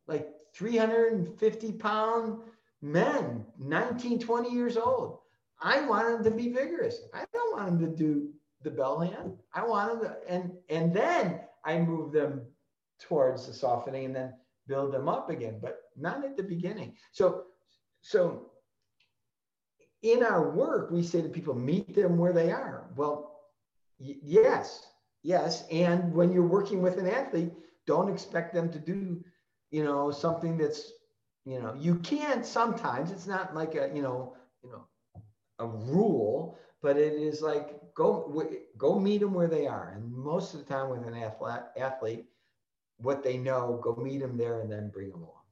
like 0.07 0.29
350 0.55 1.73
pound 1.73 2.43
men, 2.83 3.47
19, 3.59 4.19
20 4.19 4.51
years 4.51 4.77
old. 4.77 5.19
I 5.63 5.87
want 5.87 6.09
them 6.09 6.25
to 6.25 6.31
be 6.31 6.53
vigorous. 6.53 6.99
I 7.15 7.25
don't 7.33 7.57
want 7.57 7.81
them 7.81 7.91
to 7.91 7.97
do 7.97 8.29
the 8.63 8.71
bell 8.71 9.01
hand. 9.01 9.39
I 9.55 9.65
want 9.65 10.03
them 10.03 10.11
to, 10.11 10.17
and, 10.29 10.53
and 10.69 10.93
then 10.93 11.41
I 11.65 11.79
move 11.79 12.13
them 12.13 12.43
towards 13.01 13.47
the 13.47 13.55
softening 13.55 14.07
and 14.07 14.17
then 14.17 14.35
build 14.67 14.93
them 14.93 15.09
up 15.09 15.31
again, 15.31 15.59
but 15.63 15.83
not 15.97 16.25
at 16.25 16.37
the 16.37 16.43
beginning. 16.43 16.97
So, 17.13 17.45
so 18.01 18.51
in 20.03 20.23
our 20.25 20.51
work, 20.51 20.91
we 20.91 21.03
say 21.03 21.23
to 21.23 21.29
people, 21.29 21.55
meet 21.55 21.95
them 21.95 22.19
where 22.19 22.33
they 22.33 22.51
are. 22.51 22.91
Well, 22.97 23.39
y- 24.01 24.17
yes, 24.23 24.87
yes. 25.23 25.65
And 25.71 26.13
when 26.13 26.33
you're 26.33 26.47
working 26.47 26.83
with 26.83 26.99
an 26.99 27.07
athlete, 27.07 27.53
don't 27.87 28.13
expect 28.13 28.55
them 28.55 28.71
to 28.73 28.79
do, 28.79 29.23
you 29.71 29.85
know, 29.85 30.11
something 30.11 30.59
that's, 30.59 30.93
you 31.45 31.61
know, 31.61 31.75
you 31.79 31.97
can 31.97 32.45
sometimes. 32.45 33.11
It's 33.11 33.27
not 33.27 33.55
like 33.55 33.75
a, 33.75 33.91
you 33.95 34.03
know, 34.03 34.37
you 34.63 34.71
know, 34.71 34.85
a 35.59 35.67
rule, 35.67 36.59
but 36.83 36.97
it 36.97 37.15
is 37.15 37.43
like 37.43 37.81
go 37.95 38.43
go 38.77 38.99
meet 38.99 39.21
them 39.21 39.35
where 39.35 39.49
they 39.49 39.67
are. 39.67 39.93
And 39.95 40.13
most 40.13 40.55
of 40.55 40.61
the 40.61 40.67
time 40.67 40.89
with 40.89 41.07
an 41.07 41.15
athlete, 41.15 41.63
athlete, 41.77 42.25
what 42.99 43.23
they 43.23 43.37
know, 43.37 43.81
go 43.83 43.97
meet 43.97 44.21
them 44.21 44.37
there 44.37 44.61
and 44.61 44.71
then 44.71 44.91
bring 44.91 45.11
them 45.11 45.23
along. 45.23 45.43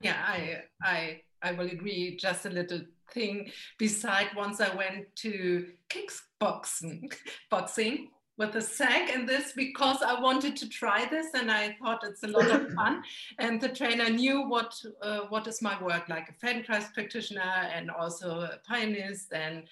Yeah, 0.00 0.16
I 0.26 0.62
I 0.82 1.20
I 1.42 1.52
will 1.52 1.66
agree. 1.66 2.16
Just 2.16 2.46
a 2.46 2.50
little 2.50 2.80
thing. 3.12 3.50
Beside, 3.78 4.28
once 4.36 4.60
I 4.60 4.74
went 4.74 5.14
to 5.16 5.72
kickboxing, 5.88 7.12
boxing 7.50 8.10
with 8.38 8.54
a 8.54 8.62
sack 8.62 9.10
and 9.14 9.28
this 9.28 9.52
because 9.52 10.00
I 10.00 10.18
wanted 10.20 10.56
to 10.56 10.68
try 10.68 11.06
this 11.10 11.26
and 11.34 11.50
I 11.50 11.76
thought 11.82 12.04
it's 12.04 12.22
a 12.22 12.28
lot 12.28 12.48
of 12.50 12.72
fun. 12.74 13.02
And 13.38 13.60
the 13.60 13.68
trainer 13.68 14.08
knew 14.08 14.48
what 14.48 14.80
uh, 15.02 15.22
what 15.28 15.46
is 15.48 15.60
my 15.60 15.82
work 15.82 16.08
like 16.08 16.28
a 16.30 16.46
Feldenkrais 16.46 16.94
practitioner 16.94 17.68
and 17.74 17.90
also 17.90 18.40
a 18.40 18.58
pianist 18.68 19.32
and 19.32 19.64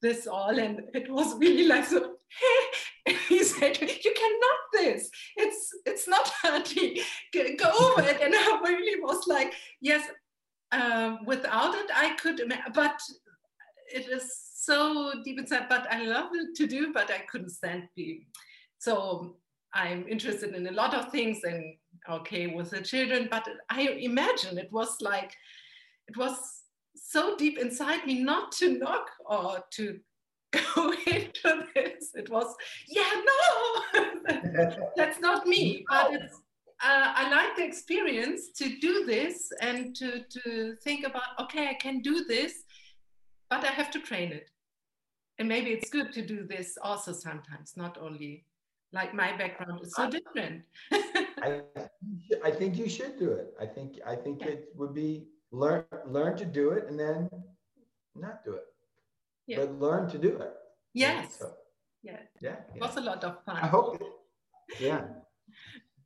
this 0.00 0.26
all 0.26 0.58
and 0.58 0.82
it 0.94 1.10
was 1.10 1.34
really 1.36 1.66
like 1.66 1.84
so 1.86 2.16
he 3.28 3.44
said 3.44 3.80
you 3.80 4.14
cannot 4.22 4.60
this. 4.72 5.10
It's 5.36 5.70
it's 5.86 6.08
not 6.08 6.32
dirty 6.42 7.02
go 7.32 7.70
over 7.80 8.02
it. 8.02 8.20
And 8.22 8.34
i 8.34 8.58
really 8.64 9.00
was 9.02 9.26
like 9.26 9.52
yes 9.80 10.08
um, 10.72 11.24
without 11.26 11.74
it 11.74 11.90
i 11.94 12.14
could 12.16 12.40
but 12.74 12.98
it 13.94 14.08
is 14.08 14.43
so 14.64 15.12
deep 15.24 15.38
inside 15.38 15.66
but 15.68 15.86
i 15.90 16.04
love 16.04 16.30
it 16.32 16.54
to 16.54 16.66
do 16.66 16.92
but 16.92 17.10
i 17.10 17.18
couldn't 17.30 17.50
stand 17.50 17.84
being 17.94 18.24
so 18.78 19.36
i'm 19.72 20.06
interested 20.08 20.54
in 20.54 20.66
a 20.66 20.72
lot 20.72 20.94
of 20.94 21.10
things 21.10 21.40
and 21.44 21.76
okay 22.10 22.46
with 22.46 22.70
the 22.70 22.80
children 22.80 23.28
but 23.30 23.46
i 23.70 23.82
imagine 24.10 24.58
it 24.58 24.70
was 24.72 24.96
like 25.00 25.32
it 26.08 26.16
was 26.16 26.36
so 26.94 27.36
deep 27.36 27.58
inside 27.58 28.06
me 28.06 28.22
not 28.22 28.52
to 28.52 28.78
knock 28.78 29.08
or 29.26 29.58
to 29.72 29.98
go 30.74 30.92
into 31.06 31.66
this. 31.74 32.10
It 32.14 32.30
was, 32.30 32.54
yeah, 32.88 33.10
no, 33.30 34.76
that's 34.96 35.20
not 35.20 35.46
me. 35.46 35.84
But 35.88 36.12
it's, 36.12 36.34
uh, 36.82 37.12
I 37.14 37.30
like 37.30 37.56
the 37.56 37.64
experience 37.64 38.50
to 38.58 38.78
do 38.78 39.04
this 39.04 39.50
and 39.60 39.94
to, 39.96 40.24
to 40.30 40.76
think 40.82 41.06
about, 41.06 41.40
okay, 41.40 41.68
I 41.68 41.74
can 41.74 42.00
do 42.00 42.24
this, 42.24 42.62
but 43.50 43.64
I 43.64 43.72
have 43.72 43.90
to 43.92 44.00
train 44.00 44.32
it. 44.32 44.50
And 45.38 45.48
maybe 45.48 45.70
it's 45.70 45.90
good 45.90 46.12
to 46.12 46.22
do 46.24 46.46
this 46.46 46.78
also 46.80 47.12
sometimes, 47.12 47.76
not 47.76 47.98
only 48.00 48.44
like 48.92 49.12
my 49.12 49.36
background 49.36 49.80
is 49.82 49.92
so 49.94 50.08
different. 50.08 50.62
I, 50.92 51.62
I 52.44 52.50
think 52.50 52.78
you 52.78 52.88
should 52.88 53.18
do 53.18 53.32
it. 53.32 53.52
I 53.60 53.66
think 53.66 53.98
I 54.06 54.14
think 54.14 54.40
yeah. 54.40 54.52
it 54.52 54.68
would 54.76 54.94
be 54.94 55.26
learn 55.50 55.84
learn 56.06 56.36
to 56.36 56.44
do 56.44 56.70
it 56.70 56.86
and 56.88 56.98
then 56.98 57.28
not 58.14 58.44
do 58.44 58.52
it. 58.54 58.66
Yeah. 59.46 59.58
But 59.58 59.80
learn 59.80 60.08
to 60.10 60.18
do 60.18 60.36
it. 60.36 60.54
Yes. 60.94 61.36
So, 61.40 61.52
yeah. 62.02 62.20
yeah. 62.40 62.56
It 62.74 62.80
was 62.80 62.96
a 62.96 63.00
lot 63.00 63.24
of 63.24 63.42
fun. 63.44 63.56
I 63.56 63.66
hope. 63.66 64.00
Yeah. 64.80 65.04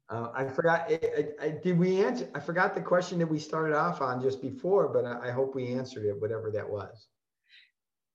Uh, 0.08 0.30
I 0.34 0.44
forgot. 0.44 0.90
I, 0.90 0.98
I, 1.18 1.46
I, 1.46 1.48
did 1.50 1.78
we 1.78 2.02
answer? 2.02 2.28
I 2.34 2.40
forgot 2.40 2.74
the 2.74 2.80
question 2.80 3.18
that 3.18 3.26
we 3.26 3.38
started 3.38 3.76
off 3.76 4.00
on 4.00 4.22
just 4.22 4.40
before, 4.40 4.88
but 4.88 5.04
I, 5.04 5.28
I 5.28 5.30
hope 5.30 5.54
we 5.54 5.74
answered 5.74 6.06
it, 6.06 6.18
whatever 6.18 6.50
that 6.50 6.68
was. 6.68 7.08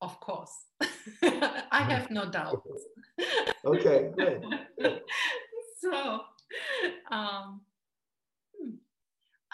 Of 0.02 0.20
course. 0.20 0.66
I 1.24 1.84
have 1.90 2.10
no 2.10 2.30
doubt. 2.30 2.64
okay, 3.66 4.12
good. 4.18 4.44
so, 5.80 6.22
um, 7.12 7.62
hmm, 8.58 8.76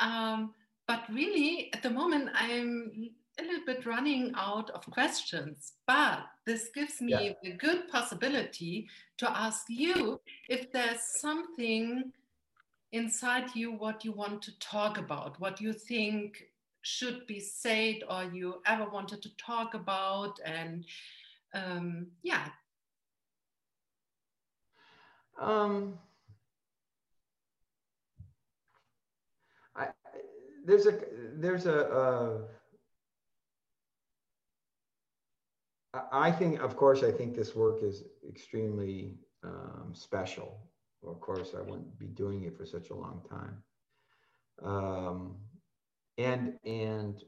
um, 0.06 0.54
but 0.88 1.04
really, 1.12 1.72
at 1.74 1.84
the 1.84 1.90
moment, 1.90 2.30
I'm 2.34 3.12
a 3.40 3.44
little 3.44 3.66
bit 3.66 3.86
running 3.86 4.34
out 4.36 4.70
of 4.72 4.86
questions, 4.90 5.74
but 5.88 6.24
this 6.46 6.70
gives 6.74 7.02
me 7.02 7.38
yeah. 7.44 7.52
a 7.52 7.56
good 7.56 7.88
possibility 7.88 8.88
to 9.18 9.38
ask 9.38 9.66
you 9.70 10.20
if 10.50 10.72
there's 10.72 11.02
something 11.20 12.12
inside 12.92 13.56
you 13.56 13.72
what 13.72 14.04
you 14.04 14.12
want 14.12 14.42
to 14.42 14.60
talk 14.60 14.98
about, 14.98 15.40
what 15.40 15.62
you 15.62 15.74
think 15.74 16.44
should 16.82 17.26
be 17.28 17.40
said 17.40 17.98
or 18.10 18.24
you 18.24 18.62
ever 18.66 18.90
wanted 18.90 19.22
to 19.22 19.36
talk 19.38 19.74
about 19.74 20.40
and 20.46 20.86
um, 21.54 22.08
yeah 22.24 22.46
um, 25.40 25.98
I, 29.76 29.88
there's 30.66 30.86
a 30.86 31.00
there's 31.36 31.66
a 31.66 31.88
uh, 31.88 32.38
I 36.12 36.32
think, 36.32 36.62
of 36.62 36.76
course, 36.76 37.04
I 37.04 37.12
think 37.12 37.36
this 37.36 37.56
work 37.56 37.82
is 37.82 38.04
extremely 38.28 39.16
um, 39.44 39.92
special. 39.94 40.60
of 41.06 41.20
course, 41.20 41.56
I 41.58 41.62
wouldn't 41.62 41.98
be 41.98 42.08
doing 42.08 42.44
it 42.44 42.56
for 42.58 42.66
such 42.66 42.90
a 42.90 42.96
long 42.96 43.22
time. 43.30 43.64
Um, 44.62 45.38
and 46.18 46.60
and 46.66 47.24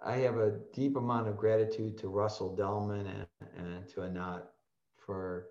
I 0.00 0.16
have 0.18 0.38
a 0.38 0.58
deep 0.72 0.96
amount 0.96 1.28
of 1.28 1.36
gratitude 1.36 1.98
to 1.98 2.08
Russell 2.08 2.54
Delman 2.54 3.06
and, 3.06 3.26
and 3.40 3.88
to 3.88 4.02
Anat 4.02 4.50
for 4.96 5.46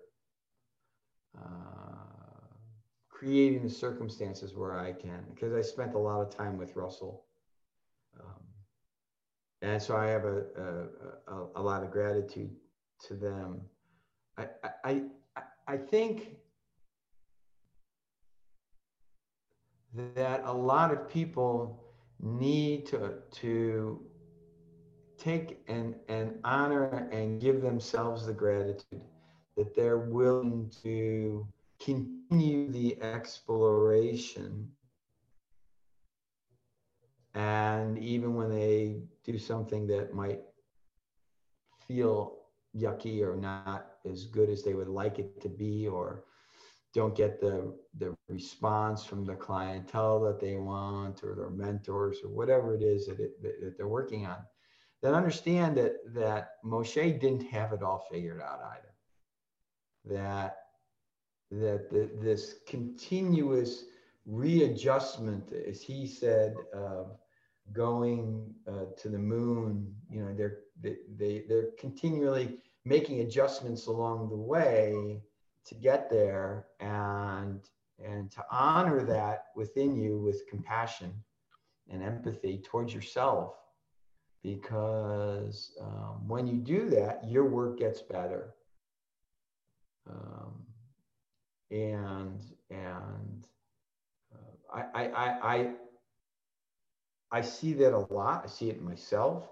uh, 1.36 2.08
creating 3.08 3.62
the 3.62 3.70
circumstances 3.70 4.54
where 4.54 4.78
I 4.78 4.92
can, 4.92 5.24
because 5.34 5.52
I 5.52 5.62
spent 5.62 5.94
a 5.94 5.98
lot 5.98 6.20
of 6.20 6.30
time 6.34 6.58
with 6.58 6.76
Russell. 6.76 7.24
Um, 8.20 8.42
and 9.62 9.82
so 9.82 9.96
I 9.96 10.06
have 10.06 10.24
a, 10.24 10.44
a, 10.56 11.34
a, 11.34 11.46
a 11.56 11.62
lot 11.62 11.82
of 11.82 11.90
gratitude 11.90 12.50
to 13.06 13.14
them. 13.14 13.60
I, 14.36 14.46
I, 14.84 15.02
I 15.66 15.76
think 15.76 16.36
that 20.14 20.42
a 20.44 20.52
lot 20.52 20.92
of 20.92 21.08
people 21.08 21.82
need 22.20 22.86
to, 22.86 23.14
to 23.32 24.00
take 25.18 25.58
and, 25.68 25.94
and 26.08 26.38
honor 26.44 27.08
and 27.12 27.40
give 27.40 27.60
themselves 27.60 28.26
the 28.26 28.32
gratitude 28.32 29.02
that 29.56 29.74
they're 29.74 29.98
willing 29.98 30.70
to 30.82 31.46
continue 31.80 32.70
the 32.70 33.00
exploration. 33.02 34.70
And 37.34 37.98
even 37.98 38.34
when 38.34 38.50
they 38.50 39.02
do 39.24 39.38
something 39.38 39.86
that 39.88 40.14
might 40.14 40.40
feel 41.86 42.38
yucky 42.76 43.22
or 43.22 43.36
not 43.36 43.92
as 44.08 44.24
good 44.24 44.48
as 44.48 44.62
they 44.62 44.74
would 44.74 44.88
like 44.88 45.18
it 45.18 45.40
to 45.40 45.48
be 45.48 45.88
or 45.88 46.24
don't 46.94 47.14
get 47.14 47.40
the 47.40 47.74
the 47.98 48.14
response 48.28 49.04
from 49.04 49.24
the 49.24 49.34
clientele 49.34 50.20
that 50.20 50.40
they 50.40 50.56
want 50.56 51.22
or 51.22 51.34
their 51.34 51.50
mentors 51.50 52.18
or 52.24 52.28
whatever 52.28 52.74
it 52.74 52.82
is 52.82 53.06
that, 53.06 53.20
it, 53.20 53.42
that, 53.42 53.60
that 53.60 53.76
they're 53.76 53.88
working 53.88 54.26
on 54.26 54.38
then 55.02 55.14
understand 55.14 55.76
that 55.76 55.96
that 56.14 56.52
Moshe 56.64 57.20
didn't 57.20 57.46
have 57.48 57.72
it 57.72 57.82
all 57.82 58.06
figured 58.10 58.40
out 58.40 58.60
either. 58.62 58.94
That 60.16 60.56
that 61.50 61.90
the, 61.90 62.10
this 62.20 62.56
continuous 62.66 63.84
readjustment 64.26 65.50
as 65.52 65.80
he 65.80 66.06
said 66.06 66.54
uh, 66.76 67.04
going 67.72 68.54
uh, 68.66 68.84
to 68.96 69.08
the 69.08 69.18
moon 69.18 69.94
you 70.10 70.22
know 70.22 70.34
they're 70.34 70.58
they, 70.80 70.96
they 71.16 71.44
they're 71.48 71.70
continually 71.78 72.58
making 72.84 73.20
adjustments 73.20 73.86
along 73.86 74.28
the 74.28 74.36
way 74.36 75.20
to 75.64 75.74
get 75.74 76.10
there 76.10 76.66
and 76.80 77.60
and 78.04 78.30
to 78.30 78.44
honor 78.50 79.02
that 79.04 79.46
within 79.56 79.96
you 79.96 80.18
with 80.18 80.46
compassion 80.48 81.12
and 81.90 82.02
empathy 82.02 82.62
towards 82.64 82.92
yourself 82.92 83.54
because 84.42 85.76
um, 85.80 86.26
when 86.28 86.46
you 86.46 86.56
do 86.58 86.88
that 86.90 87.22
your 87.28 87.44
work 87.44 87.78
gets 87.78 88.00
better 88.02 88.54
um, 90.08 90.64
and 91.70 92.40
and 92.70 93.46
uh, 94.34 94.82
I, 94.94 95.06
I, 95.06 95.54
I 95.56 95.74
I 97.30 97.40
see 97.40 97.72
that 97.74 97.94
a 97.94 98.06
lot. 98.12 98.44
I 98.44 98.48
see 98.48 98.70
it 98.70 98.82
myself. 98.82 99.48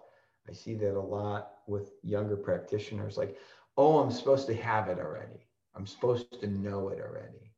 I 0.48 0.52
see 0.52 0.74
that 0.76 0.96
a 0.96 1.00
lot 1.00 1.58
with 1.66 1.92
younger 2.02 2.36
practitioners. 2.36 3.16
Like, 3.18 3.38
oh, 3.76 3.98
I'm 3.98 4.10
supposed 4.10 4.46
to 4.48 4.54
have 4.54 4.88
it 4.88 4.98
already. 4.98 5.46
I'm 5.74 5.86
supposed 5.86 6.40
to 6.40 6.46
know 6.46 6.88
it 6.88 7.00
already. 7.00 7.52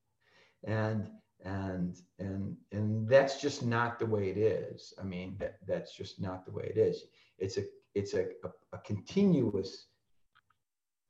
And 0.65 1.09
and 1.45 2.01
and 2.19 2.57
and 2.73 3.09
that's 3.09 3.41
just 3.41 3.65
not 3.65 3.99
the 3.99 4.07
way 4.07 4.31
it 4.31 4.39
is. 4.39 4.93
I 5.01 5.05
mean 5.05 5.37
that, 5.39 5.59
that's 5.67 5.95
just 5.95 6.21
not 6.21 6.45
the 6.45 6.53
way 6.53 6.71
it 6.75 6.79
is. 6.79 7.05
It's 7.39 7.59
a 7.59 7.65
it's 7.95 8.15
a, 8.15 8.27
a, 8.45 8.51
a 8.73 8.79
continuous 8.79 9.87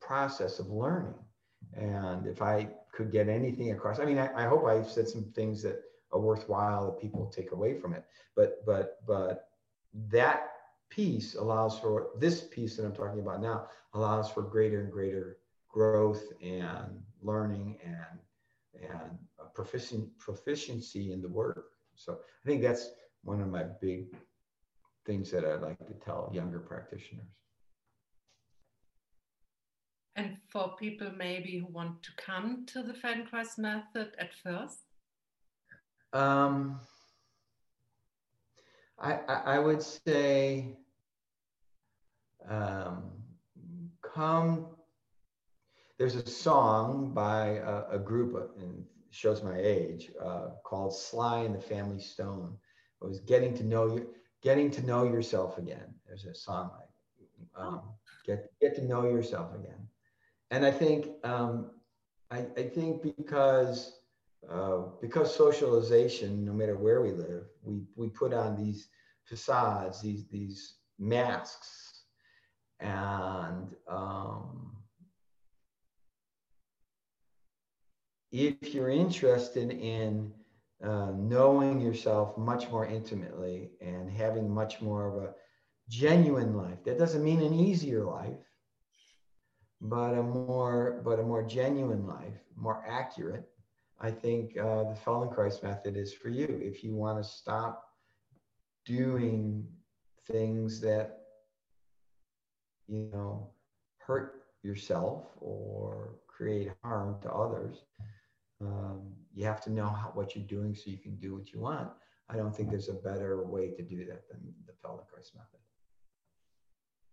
process 0.00 0.58
of 0.58 0.68
learning. 0.68 1.14
And 1.74 2.26
if 2.26 2.40
i 2.40 2.68
could 2.92 3.10
get 3.12 3.28
anything 3.28 3.72
across 3.72 3.98
i 3.98 4.04
mean 4.04 4.18
I, 4.18 4.44
I 4.44 4.48
hope 4.48 4.64
i've 4.64 4.88
said 4.88 5.08
some 5.08 5.24
things 5.34 5.62
that 5.62 5.80
are 6.12 6.20
worthwhile 6.20 6.86
that 6.86 7.00
people 7.00 7.26
take 7.26 7.52
away 7.52 7.74
from 7.74 7.92
it. 7.94 8.04
But 8.36 8.64
but 8.64 9.04
but 9.06 9.48
that 10.10 10.52
piece 10.90 11.34
allows 11.34 11.78
for 11.78 12.08
this 12.18 12.42
piece 12.42 12.76
that 12.76 12.86
i'm 12.86 12.94
talking 12.94 13.20
about 13.20 13.42
now 13.42 13.66
allows 13.94 14.30
for 14.30 14.42
greater 14.42 14.80
and 14.80 14.92
greater 14.92 15.38
growth 15.68 16.32
and 16.42 17.02
learning 17.22 17.78
and 17.84 18.90
and 18.90 19.18
proficient, 19.58 20.06
proficiency 20.18 21.10
in 21.10 21.20
the 21.20 21.28
work. 21.28 21.70
So 21.96 22.12
I 22.12 22.48
think 22.48 22.62
that's 22.62 22.90
one 23.24 23.40
of 23.40 23.48
my 23.48 23.64
big 23.80 24.06
things 25.04 25.32
that 25.32 25.44
I'd 25.44 25.62
like 25.62 25.84
to 25.88 25.94
tell 25.94 26.30
younger 26.32 26.60
practitioners. 26.60 27.26
And 30.14 30.36
for 30.48 30.76
people 30.78 31.10
maybe 31.16 31.58
who 31.58 31.66
want 31.72 32.04
to 32.04 32.10
come 32.16 32.66
to 32.66 32.84
the 32.84 32.92
Feldenkrais 32.92 33.58
method 33.58 34.14
at 34.18 34.30
first? 34.44 34.78
Um, 36.12 36.78
I, 38.96 39.14
I, 39.34 39.34
I 39.54 39.58
would 39.58 39.82
say 39.82 40.76
um, 42.48 43.10
come. 44.02 44.68
There's 45.98 46.14
a 46.14 46.30
song 46.30 47.12
by 47.12 47.58
a, 47.74 47.96
a 47.96 47.98
group 47.98 48.54
in 48.56 48.84
shows 49.10 49.42
my 49.42 49.58
age, 49.58 50.10
uh, 50.22 50.50
called 50.64 50.94
Sly 50.94 51.40
and 51.40 51.54
the 51.54 51.60
Family 51.60 52.00
Stone. 52.00 52.56
It 53.02 53.08
was 53.08 53.20
getting 53.20 53.54
to 53.56 53.64
know 53.64 53.86
you, 53.94 54.08
getting 54.42 54.70
to 54.72 54.86
know 54.86 55.04
yourself 55.04 55.58
again. 55.58 55.94
There's 56.06 56.24
a 56.24 56.34
song 56.34 56.70
like 56.78 56.88
um, 57.56 57.82
get 58.24 58.50
get 58.60 58.74
to 58.76 58.84
know 58.84 59.04
yourself 59.04 59.54
again, 59.54 59.88
and 60.50 60.64
I 60.64 60.70
think 60.70 61.08
um, 61.24 61.70
I, 62.30 62.46
I 62.56 62.62
think 62.64 63.02
because 63.02 64.00
uh, 64.48 64.82
because 65.00 65.34
socialization, 65.34 66.44
no 66.44 66.52
matter 66.52 66.76
where 66.76 67.02
we 67.02 67.12
live, 67.12 67.44
we 67.62 67.82
we 67.96 68.08
put 68.08 68.32
on 68.32 68.56
these 68.56 68.88
facades, 69.24 70.00
these 70.00 70.26
these 70.28 70.76
masks, 70.98 72.04
and 72.80 73.74
um, 73.88 74.77
if 78.32 78.74
you're 78.74 78.90
interested 78.90 79.70
in 79.70 80.32
uh, 80.84 81.12
knowing 81.16 81.80
yourself 81.80 82.36
much 82.36 82.70
more 82.70 82.86
intimately 82.86 83.70
and 83.80 84.10
having 84.10 84.52
much 84.52 84.80
more 84.80 85.08
of 85.08 85.22
a 85.22 85.34
genuine 85.88 86.56
life, 86.56 86.84
that 86.84 86.98
doesn't 86.98 87.24
mean 87.24 87.40
an 87.40 87.54
easier 87.54 88.04
life, 88.04 88.44
but 89.80 90.14
a 90.14 90.22
more 90.22 91.00
but 91.04 91.18
a 91.18 91.22
more 91.22 91.42
genuine 91.42 92.06
life, 92.06 92.38
more 92.56 92.84
accurate. 92.86 93.48
I 94.00 94.10
think 94.10 94.56
uh, 94.56 94.84
the 94.84 94.96
Feldenkrais 95.04 95.62
method 95.62 95.96
is 95.96 96.12
for 96.12 96.28
you 96.28 96.46
if 96.62 96.84
you 96.84 96.94
want 96.94 97.22
to 97.22 97.28
stop 97.28 97.84
doing 98.84 99.66
things 100.26 100.80
that 100.80 101.20
you 102.86 103.10
know 103.12 103.50
hurt 103.98 104.42
yourself 104.62 105.24
or 105.40 106.16
create 106.28 106.70
harm 106.82 107.16
to 107.22 107.32
others 107.32 107.82
um, 108.60 109.02
you 109.34 109.44
have 109.44 109.60
to 109.62 109.70
know 109.70 109.86
how, 109.86 110.10
what 110.14 110.34
you're 110.34 110.44
doing 110.44 110.74
so 110.74 110.90
you 110.90 110.98
can 110.98 111.16
do 111.16 111.34
what 111.34 111.52
you 111.52 111.60
want. 111.60 111.90
I 112.28 112.36
don't 112.36 112.54
think 112.54 112.70
there's 112.70 112.88
a 112.88 112.94
better 112.94 113.42
way 113.44 113.70
to 113.70 113.82
do 113.82 114.04
that 114.06 114.28
than 114.28 114.40
the 114.66 114.72
Feldenkrais 114.72 115.34
method. 115.34 115.60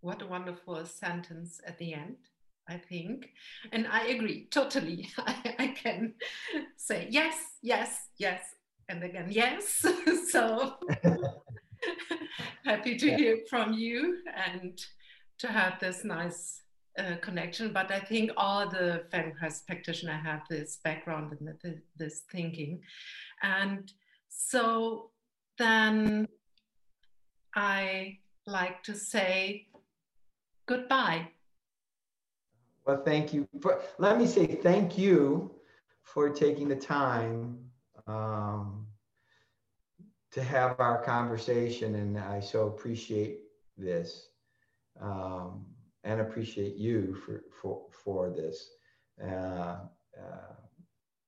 What 0.01 0.21
a 0.21 0.27
wonderful 0.27 0.85
sentence 0.85 1.61
at 1.65 1.77
the 1.77 1.93
end, 1.93 2.17
I 2.67 2.77
think. 2.77 3.29
And 3.71 3.87
I 3.87 4.07
agree 4.07 4.47
totally. 4.51 5.09
I, 5.17 5.55
I 5.59 5.67
can 5.67 6.13
say 6.77 7.07
yes, 7.09 7.37
yes, 7.61 8.09
yes, 8.17 8.41
and 8.89 9.03
again, 9.03 9.27
yes. 9.29 9.85
so 10.29 10.75
happy 12.65 12.97
to 12.97 13.15
hear 13.15 13.39
from 13.49 13.73
you 13.73 14.17
and 14.47 14.83
to 15.39 15.47
have 15.47 15.79
this 15.79 16.03
nice 16.03 16.61
uh, 16.97 17.15
connection, 17.21 17.73
but 17.73 17.91
I 17.91 17.99
think 17.99 18.31
all 18.37 18.69
the 18.69 19.03
Feldenkrais 19.11 19.65
practitioners 19.65 20.23
have 20.23 20.41
this 20.49 20.79
background 20.83 21.35
and 21.39 21.81
this 21.97 22.21
thinking. 22.31 22.81
And 23.43 23.91
so 24.29 25.11
then 25.57 26.27
I 27.55 28.19
like 28.45 28.83
to 28.83 28.95
say 28.95 29.67
goodbye. 30.65 31.29
Well, 32.85 33.01
thank 33.03 33.33
you. 33.33 33.47
For, 33.61 33.81
let 33.97 34.17
me 34.17 34.27
say 34.27 34.45
thank 34.45 34.97
you 34.97 35.51
for 36.03 36.29
taking 36.29 36.67
the 36.67 36.75
time 36.75 37.57
um, 38.07 38.85
to 40.31 40.43
have 40.43 40.79
our 40.79 41.01
conversation, 41.03 41.95
and 41.95 42.17
I 42.19 42.39
so 42.39 42.67
appreciate 42.67 43.39
this. 43.77 44.29
Um, 45.01 45.65
and 46.05 46.21
appreciate 46.21 46.75
you 46.75 47.15
for 47.25 47.43
for 47.61 47.81
for 48.03 48.29
this. 48.29 48.69
Uh, 49.21 49.79
uh, 50.17 50.53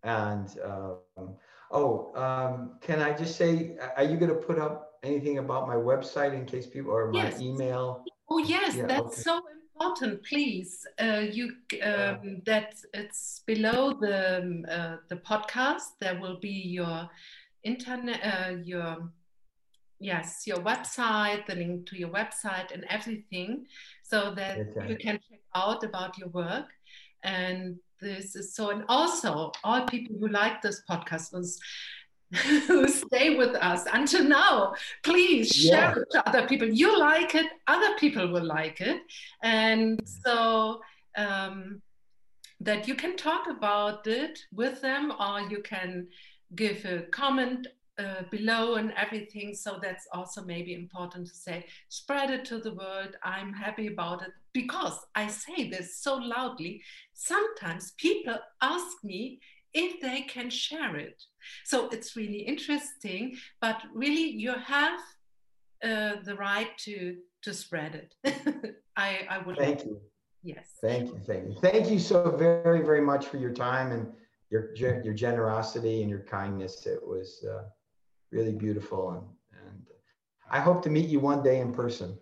and 0.03 0.47
um, 0.63 1.35
oh, 1.71 2.13
um, 2.15 2.77
can 2.79 3.01
I 3.01 3.11
just 3.13 3.35
say, 3.35 3.75
are 3.97 4.03
you 4.03 4.15
going 4.15 4.29
to 4.29 4.41
put 4.49 4.57
up 4.57 4.99
anything 5.03 5.39
about 5.39 5.67
my 5.67 5.75
website 5.75 6.33
in 6.33 6.45
case 6.45 6.67
people 6.67 6.91
or 6.91 7.11
my 7.11 7.23
yes. 7.23 7.41
email? 7.41 8.05
Oh 8.29 8.37
yes, 8.37 8.75
yeah, 8.75 8.85
that's 8.85 9.01
okay. 9.01 9.21
so 9.21 9.41
important. 9.73 10.23
Please, 10.23 10.85
uh, 11.01 11.23
you 11.31 11.53
um, 11.83 12.41
that 12.45 12.75
it's 12.93 13.41
below 13.45 13.93
the 13.99 14.39
um, 14.39 14.65
uh, 14.69 14.97
the 15.09 15.17
podcast. 15.17 15.97
There 15.99 16.19
will 16.19 16.39
be 16.39 16.49
your 16.49 17.09
internet, 17.63 18.19
uh, 18.23 18.55
your 18.63 19.09
yes 19.99 20.43
your 20.45 20.57
website 20.57 21.43
the 21.47 21.55
link 21.55 21.87
to 21.87 21.97
your 21.97 22.09
website 22.09 22.71
and 22.71 22.85
everything 22.87 23.65
so 24.07 24.33
that 24.35 24.59
okay. 24.59 24.89
you 24.89 24.95
can 24.95 25.19
check 25.29 25.41
out 25.53 25.83
about 25.83 26.17
your 26.17 26.29
work 26.29 26.67
and 27.23 27.77
this 27.99 28.35
is 28.35 28.55
so 28.55 28.69
and 28.69 28.83
also 28.87 29.51
all 29.63 29.85
people 29.85 30.15
who 30.19 30.27
like 30.27 30.61
this 30.61 30.81
podcast 30.89 31.57
who 32.67 32.87
stay 32.87 33.35
with 33.35 33.55
us 33.55 33.85
until 33.93 34.23
now 34.23 34.73
please 35.03 35.49
share 35.49 35.93
yeah. 35.95 36.01
it 36.01 36.07
to 36.11 36.27
other 36.27 36.47
people 36.47 36.67
you 36.67 36.97
like 36.99 37.35
it 37.35 37.47
other 37.67 37.95
people 37.97 38.31
will 38.31 38.43
like 38.43 38.81
it 38.81 39.01
and 39.43 39.99
so 40.05 40.81
um, 41.17 41.81
that 42.59 42.87
you 42.87 42.95
can 42.95 43.15
talk 43.15 43.47
about 43.49 44.05
it 44.07 44.39
with 44.53 44.81
them 44.81 45.11
or 45.19 45.41
you 45.41 45.61
can 45.63 46.07
give 46.55 46.83
a 46.85 47.01
comment 47.11 47.67
uh, 47.99 48.23
below 48.29 48.75
and 48.75 48.93
everything. 48.95 49.55
So 49.55 49.79
that's 49.81 50.07
also 50.13 50.43
maybe 50.43 50.73
important 50.73 51.27
to 51.27 51.33
say, 51.33 51.65
spread 51.89 52.29
it 52.29 52.45
to 52.45 52.59
the 52.59 52.73
world. 52.73 53.15
I'm 53.23 53.53
happy 53.53 53.87
about 53.87 54.21
it 54.21 54.31
because 54.53 54.99
I 55.15 55.27
say 55.27 55.69
this 55.69 55.97
so 55.97 56.15
loudly. 56.15 56.81
Sometimes 57.13 57.93
people 57.97 58.37
ask 58.61 59.03
me 59.03 59.39
if 59.73 59.99
they 59.99 60.21
can 60.21 60.49
share 60.49 60.95
it. 60.97 61.23
So 61.65 61.87
it's 61.89 62.15
really 62.15 62.39
interesting, 62.39 63.37
but 63.61 63.81
really 63.93 64.29
you 64.29 64.53
have 64.53 64.99
uh, 65.83 66.15
the 66.23 66.35
right 66.35 66.75
to 66.79 67.17
to 67.43 67.53
spread 67.53 67.95
it. 67.95 68.75
I, 68.97 69.27
I 69.29 69.37
would. 69.39 69.57
Thank 69.57 69.85
you. 69.85 70.01
Yes. 70.43 70.67
Thank 70.81 71.09
you. 71.09 71.19
Thank 71.25 71.47
you. 71.47 71.55
Thank 71.61 71.89
you 71.89 71.99
so 71.99 72.31
very, 72.31 72.83
very 72.83 73.01
much 73.01 73.27
for 73.27 73.37
your 73.37 73.53
time 73.53 73.91
and 73.91 74.11
your 74.49 74.73
your 74.75 75.13
generosity 75.13 76.01
and 76.01 76.09
your 76.09 76.23
kindness. 76.23 76.85
It 76.85 77.05
was 77.05 77.45
uh, 77.49 77.63
really 78.31 78.53
beautiful 78.53 79.11
and 79.11 79.25
and 79.63 79.83
I 80.49 80.59
hope 80.59 80.81
to 80.83 80.89
meet 80.89 81.09
you 81.09 81.19
one 81.19 81.43
day 81.43 81.59
in 81.59 81.73
person. 81.73 82.17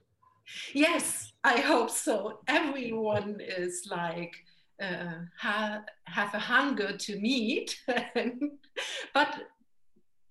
Yes, 0.74 1.34
I 1.43 1.60
hope 1.60 1.89
so. 1.89 2.39
Everyone 2.47 3.39
is 3.39 3.88
like 3.89 4.34
uh, 4.82 5.20
have, 5.39 5.84
have 6.06 6.34
a 6.34 6.39
hunger 6.39 6.97
to 6.97 7.20
meet, 7.20 7.80
but 9.14 9.41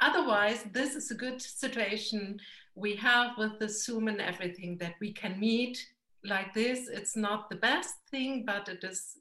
otherwise, 0.00 0.64
this 0.72 0.94
is 0.94 1.10
a 1.10 1.14
good 1.14 1.40
situation 1.40 2.38
we 2.74 2.94
have 2.96 3.38
with 3.38 3.58
the 3.58 3.68
Zoom 3.68 4.08
and 4.08 4.20
everything 4.20 4.76
that 4.78 4.94
we 5.00 5.12
can 5.12 5.38
meet 5.38 5.78
like 6.24 6.52
this. 6.54 6.88
It's 6.88 7.16
not 7.16 7.48
the 7.48 7.56
best 7.56 7.94
thing, 8.10 8.44
but 8.46 8.68
it 8.68 8.82
is 8.84 9.18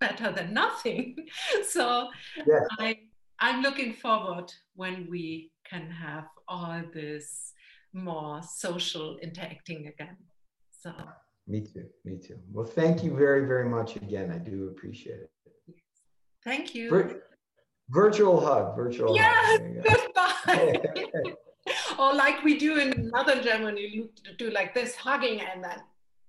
better 0.00 0.32
than 0.32 0.54
nothing. 0.54 1.16
so 1.68 2.08
yes. 2.46 2.66
I 2.78 2.98
I'm 3.40 3.62
looking 3.62 3.92
forward 3.92 4.52
when 4.74 5.06
we 5.08 5.52
can 5.68 5.90
have 5.90 6.24
all 6.46 6.82
this 6.92 7.52
more 7.92 8.40
social 8.42 9.18
interacting 9.18 9.86
again. 9.86 10.16
So 10.80 10.92
me 11.46 11.62
too, 11.62 11.86
me 12.04 12.18
too. 12.18 12.38
Well, 12.52 12.66
thank 12.66 13.02
you 13.02 13.16
very, 13.16 13.46
very 13.46 13.68
much 13.68 13.96
again. 13.96 14.30
I 14.30 14.38
do 14.38 14.68
appreciate 14.68 15.20
it. 15.20 15.30
Thank 16.44 16.74
you. 16.74 17.20
Virtual 17.90 18.38
hug, 18.40 18.76
virtual 18.76 19.14
yes, 19.14 19.60
hug. 19.60 19.84
goodbye. 19.84 21.32
or 21.98 22.14
like 22.14 22.44
we 22.44 22.58
do 22.58 22.76
in 22.78 23.10
northern 23.10 23.42
Germany, 23.42 23.86
you 23.86 24.10
do 24.38 24.50
like 24.50 24.74
this 24.74 24.94
hugging 24.94 25.40
and 25.40 25.64
then 25.64 25.78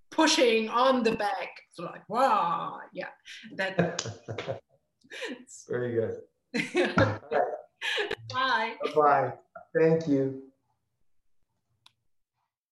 pushing 0.09 0.69
on 0.69 1.03
the 1.03 1.11
back. 1.11 1.49
So 1.71 1.83
like, 1.83 2.07
wow, 2.09 2.79
yeah. 2.93 3.09
That 3.55 4.05
very 5.69 5.95
good. 5.95 7.53
Bye. 8.33 8.75
Bye. 8.95 9.33
Thank 9.75 10.07
you. 10.07 10.48